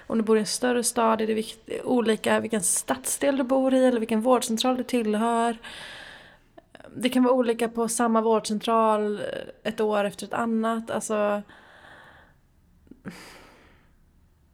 Om 0.07 0.17
du 0.17 0.23
bor 0.23 0.37
i 0.37 0.39
en 0.39 0.45
större 0.45 0.83
stad 0.83 1.21
är 1.21 1.27
det 1.27 1.33
vikt, 1.33 1.69
olika 1.83 2.39
vilken 2.39 2.63
stadsdel 2.63 3.37
du 3.37 3.43
bor 3.43 3.73
i 3.73 3.85
eller 3.85 3.99
vilken 3.99 4.21
vårdcentral 4.21 4.77
du 4.77 4.83
tillhör. 4.83 5.57
Det 6.97 7.09
kan 7.09 7.23
vara 7.23 7.33
olika 7.33 7.69
på 7.69 7.87
samma 7.87 8.21
vårdcentral 8.21 9.21
ett 9.63 9.81
år 9.81 10.03
efter 10.03 10.25
ett 10.25 10.33
annat. 10.33 10.91
Alltså, 10.91 11.41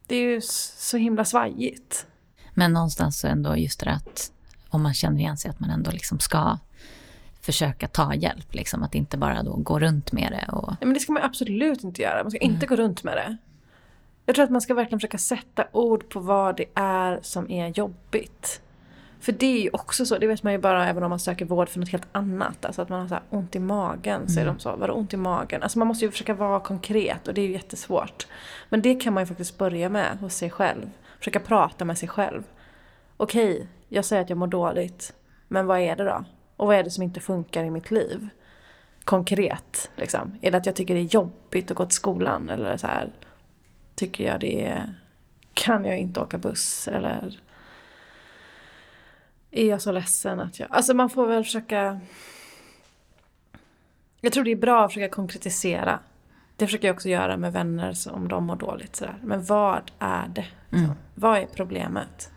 det 0.08 0.16
är 0.16 0.22
ju 0.22 0.42
så 0.42 0.98
himla 0.98 1.26
svajigt. 1.26 2.08
Men 2.54 2.74
någonstans 2.74 3.20
så 3.20 3.28
ändå 3.28 3.58
just 3.58 3.80
det 3.80 3.92
att 3.92 4.32
om 4.70 4.84
man 4.84 4.94
känner 4.94 5.20
igen 5.20 5.38
sig 5.38 5.52
att 5.52 5.60
man 5.60 5.70
ändå 5.70 5.92
liksom 5.92 6.20
ska 6.20 6.58
försöka 7.42 7.88
ta 7.88 8.14
hjälp. 8.14 8.54
Liksom, 8.54 8.84
att 8.84 8.96
inte 8.96 9.18
bara 9.18 9.44
då 9.44 9.56
gå 9.56 9.80
runt 9.80 10.12
med 10.12 10.32
det. 10.32 10.52
Och... 10.52 10.70
Ja, 10.80 10.86
men 10.86 10.94
det 10.94 11.00
ska 11.00 11.14
man 11.14 11.24
absolut 11.24 11.84
inte 11.84 12.02
göra. 12.02 12.24
Man 12.24 12.32
ska 12.32 12.40
inte 12.40 12.66
gå 12.66 12.76
runt 12.76 13.04
med 13.04 13.18
det. 13.18 13.38
Jag 14.26 14.36
tror 14.36 14.46
att 14.46 14.52
man 14.52 14.62
ska 14.62 14.74
verkligen 14.74 15.00
försöka 15.00 15.18
sätta 15.18 15.66
ord 15.72 16.10
på 16.10 16.20
vad 16.20 16.58
det 16.58 16.66
är 16.76 17.20
som 17.22 17.52
är 17.52 17.68
jobbigt. 17.68 18.62
För 19.20 19.32
det 19.32 19.46
är 19.46 19.62
ju 19.62 19.70
också 19.74 20.06
så, 20.06 20.18
det 20.18 20.28
vet 20.28 20.44
man 20.44 20.54
ju 20.54 20.60
bara 20.60 20.88
även 20.88 21.04
om 21.04 21.10
man 21.10 21.20
söker 21.20 21.46
vård 21.46 21.70
för 21.70 21.80
något 21.80 21.90
helt 21.90 22.08
annat. 22.12 22.66
Alltså 22.66 22.82
att 22.82 22.90
man 22.90 23.02
har 23.02 23.08
så 23.08 23.18
ont 23.30 23.56
i 23.56 23.60
magen, 23.60 24.30
säger 24.30 24.48
de 24.48 24.60
så. 24.60 24.76
Vadå 24.76 24.94
ont 24.94 25.14
i 25.14 25.18
magen? 25.18 25.64
Alltså 25.64 25.80
man 25.80 25.88
måste 25.88 26.06
ju 26.06 26.12
försöka 26.12 26.34
vara 26.34 26.60
konkret 26.60 27.28
och 27.28 27.34
det 27.34 27.42
är 27.42 27.46
ju 27.46 27.52
jättesvårt. 27.52 28.28
Men 28.70 28.82
det 28.82 28.96
kan 28.96 29.14
man 29.14 29.24
ju 29.24 29.28
faktiskt 29.28 29.58
börja 29.58 29.90
med 29.90 30.18
hos 30.20 30.36
sig 30.36 30.50
själv. 30.50 30.90
Försöka 31.18 31.40
prata 31.40 31.86
med 31.86 31.98
sig 31.98 32.10
själv. 32.10 32.44
Okej, 33.18 33.68
jag 33.90 34.06
säger 34.06 34.22
att 34.22 34.30
jag 34.30 34.38
mår 34.38 34.48
dåligt. 34.48 35.14
Men 35.48 35.66
vad 35.66 35.80
är 35.80 35.96
det 35.96 36.04
då? 36.04 36.24
Och 36.62 36.68
vad 36.68 36.76
är 36.76 36.84
det 36.84 36.92
som 36.92 37.04
inte 37.04 37.20
funkar 37.20 37.64
i 37.64 37.70
mitt 37.70 37.92
liv? 37.92 38.30
Konkret, 39.04 39.92
liksom. 39.96 40.38
Är 40.42 40.52
det 40.52 40.58
att 40.58 40.66
jag 40.66 40.76
tycker 40.76 40.94
det 40.94 41.00
är 41.00 41.14
jobbigt 41.16 41.72
att 41.72 41.78
gå 41.78 41.86
till 41.86 41.96
skolan? 41.96 42.50
Eller 42.50 42.78
så 42.78 42.88
här, 42.88 43.12
tycker 43.96 44.24
jag 44.24 44.40
det 44.40 44.66
är... 44.66 44.94
Kan 45.54 45.86
jag 45.86 45.98
inte 45.98 46.20
åka 46.20 46.38
buss? 46.38 46.88
Eller 46.88 47.40
är 49.52 49.66
jag 49.66 49.82
så 49.82 49.92
ledsen 49.92 50.40
att 50.40 50.60
jag... 50.60 50.68
Alltså 50.72 50.94
man 50.94 51.10
får 51.10 51.28
väl 51.28 51.44
försöka... 51.44 52.00
Jag 54.22 54.34
tror 54.34 54.44
det 54.44 54.52
är 54.52 54.56
bra 54.56 54.86
att 54.86 54.92
försöka 54.92 55.16
konkretisera. 55.16 56.00
Det 56.56 56.66
försöker 56.66 56.88
jag 56.88 56.96
också 56.96 57.10
göra 57.10 57.38
med 57.38 57.54
vänner 57.54 57.96
om 58.12 58.28
de 58.28 58.44
mår 58.44 58.56
dåligt. 58.56 58.96
Sådär. 58.96 59.18
Men 59.24 59.44
vad 59.44 59.92
är 60.00 60.28
det? 60.28 60.48
Mm. 60.72 60.92
Vad 61.16 61.38
är 61.40 61.46
problemet? 61.46 62.32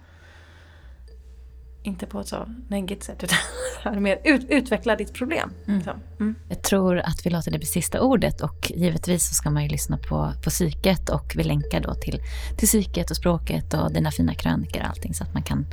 Inte 1.87 2.07
på 2.07 2.20
ett 2.20 2.28
så 2.28 2.49
negativt 2.68 3.05
sätt 3.05 3.22
utan 3.22 4.03
mer 4.03 4.20
ut, 4.24 4.47
utveckla 4.51 4.97
ditt 4.97 5.12
problem. 5.12 5.53
liksom. 5.66 6.01
Mm. 6.20 6.35
Jag 6.49 6.62
tror 6.62 6.99
att 6.99 7.26
vi 7.26 7.30
låter 7.30 7.51
det 7.51 7.59
bli 7.59 7.66
sista 7.66 8.01
ordet 8.01 8.41
och 8.41 8.72
givetvis 8.74 9.28
så 9.28 9.35
ska 9.35 9.51
man 9.51 9.62
ju 9.62 9.68
lyssna 9.68 9.99
på, 9.99 10.32
på 10.45 10.51
psyket 10.51 11.09
och 11.09 11.32
vi 11.37 11.45
länkar 11.45 11.80
då 11.80 11.95
till, 11.95 12.20
till 12.57 12.68
psyket 12.68 13.11
och 13.11 13.16
språket 13.16 13.74
och 13.74 13.93
dina 13.93 14.11
fina 14.11 14.35
krönikor 14.35 14.82
och 14.82 14.89
allting 14.89 15.14
så 15.14 15.24
att 15.24 15.35
man 15.35 15.43
kan 15.43 15.66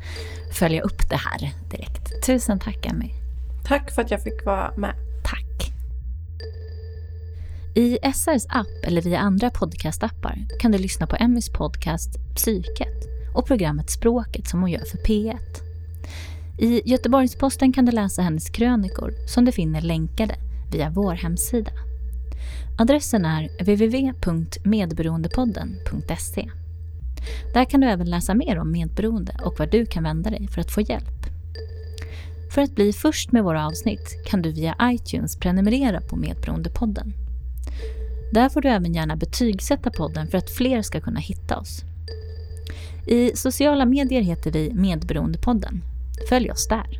följa 0.53 0.82
upp 0.82 1.09
det 1.09 1.16
här 1.16 1.53
direkt. 1.72 2.26
Tusen 2.26 2.59
tack 2.59 2.86
Emmy. 2.86 3.09
Tack 3.66 3.91
för 3.91 4.01
att 4.01 4.12
jag 4.12 4.24
fick 4.24 4.45
vara 4.45 4.74
med. 4.78 4.95
Tack. 5.24 5.72
I 7.76 7.97
SRs 8.14 8.45
app 8.49 8.84
eller 8.84 9.01
via 9.01 9.20
andra 9.20 9.49
podcastappar 9.49 10.38
kan 10.59 10.72
du 10.72 10.78
lyssna 10.78 11.07
på 11.07 11.16
Emmys 11.16 11.49
podcast 11.49 12.09
Psyket 12.36 13.07
och 13.34 13.45
programmet 13.45 13.89
Språket 13.89 14.47
som 14.47 14.62
hon 14.62 14.72
gör 14.72 14.86
för 14.86 14.97
P1. 14.97 15.70
I 16.62 16.82
Göteborgs-Posten 16.86 17.74
kan 17.74 17.86
du 17.86 17.91
läsa 17.91 18.22
hennes 18.22 18.49
krönikor 18.49 19.14
som 19.28 19.45
du 19.45 19.51
finner 19.51 19.82
länkade 19.82 20.36
via 20.72 20.89
vår 20.89 21.14
hemsida. 21.14 21.72
Adressen 22.78 23.26
är 23.26 23.49
www.medberoendepodden.se. 23.59 26.49
Där 27.53 27.66
kan 27.66 27.82
du 27.82 27.88
även 27.88 28.09
läsa 28.09 28.34
mer 28.34 28.59
om 28.59 28.72
medberoende 28.72 29.36
och 29.43 29.59
var 29.59 29.66
du 29.66 29.86
kan 29.86 30.03
vända 30.03 30.30
dig 30.30 30.47
för 30.47 30.62
att 30.62 30.72
få 30.72 30.82
hjälp. 30.82 31.26
För 32.53 32.62
att 32.62 32.76
bli 32.76 32.93
först 32.93 33.32
med 33.32 33.43
våra 33.43 33.68
avsnitt 33.68 34.24
kan 34.26 34.41
du 34.41 34.51
via 34.51 34.76
iTunes 34.82 35.36
prenumerera 35.36 36.01
på 36.01 36.16
Medberoendepodden. 36.16 37.14
Där 38.32 38.49
får 38.49 38.62
du 38.62 38.70
även 38.70 38.93
gärna 38.93 39.16
betygsätta 39.16 39.91
podden 39.91 40.28
för 40.28 40.38
att 40.38 40.49
fler 40.49 40.82
ska 40.82 41.01
kunna 41.01 41.20
hitta 41.20 41.57
oss. 41.57 41.84
I 43.07 43.32
sociala 43.36 43.86
medier 43.86 44.22
heter 44.22 44.51
vi 44.51 44.74
Medberoendepodden. 44.74 45.84
Följ 46.30 46.51
oss 46.51 46.67
där. 46.67 46.99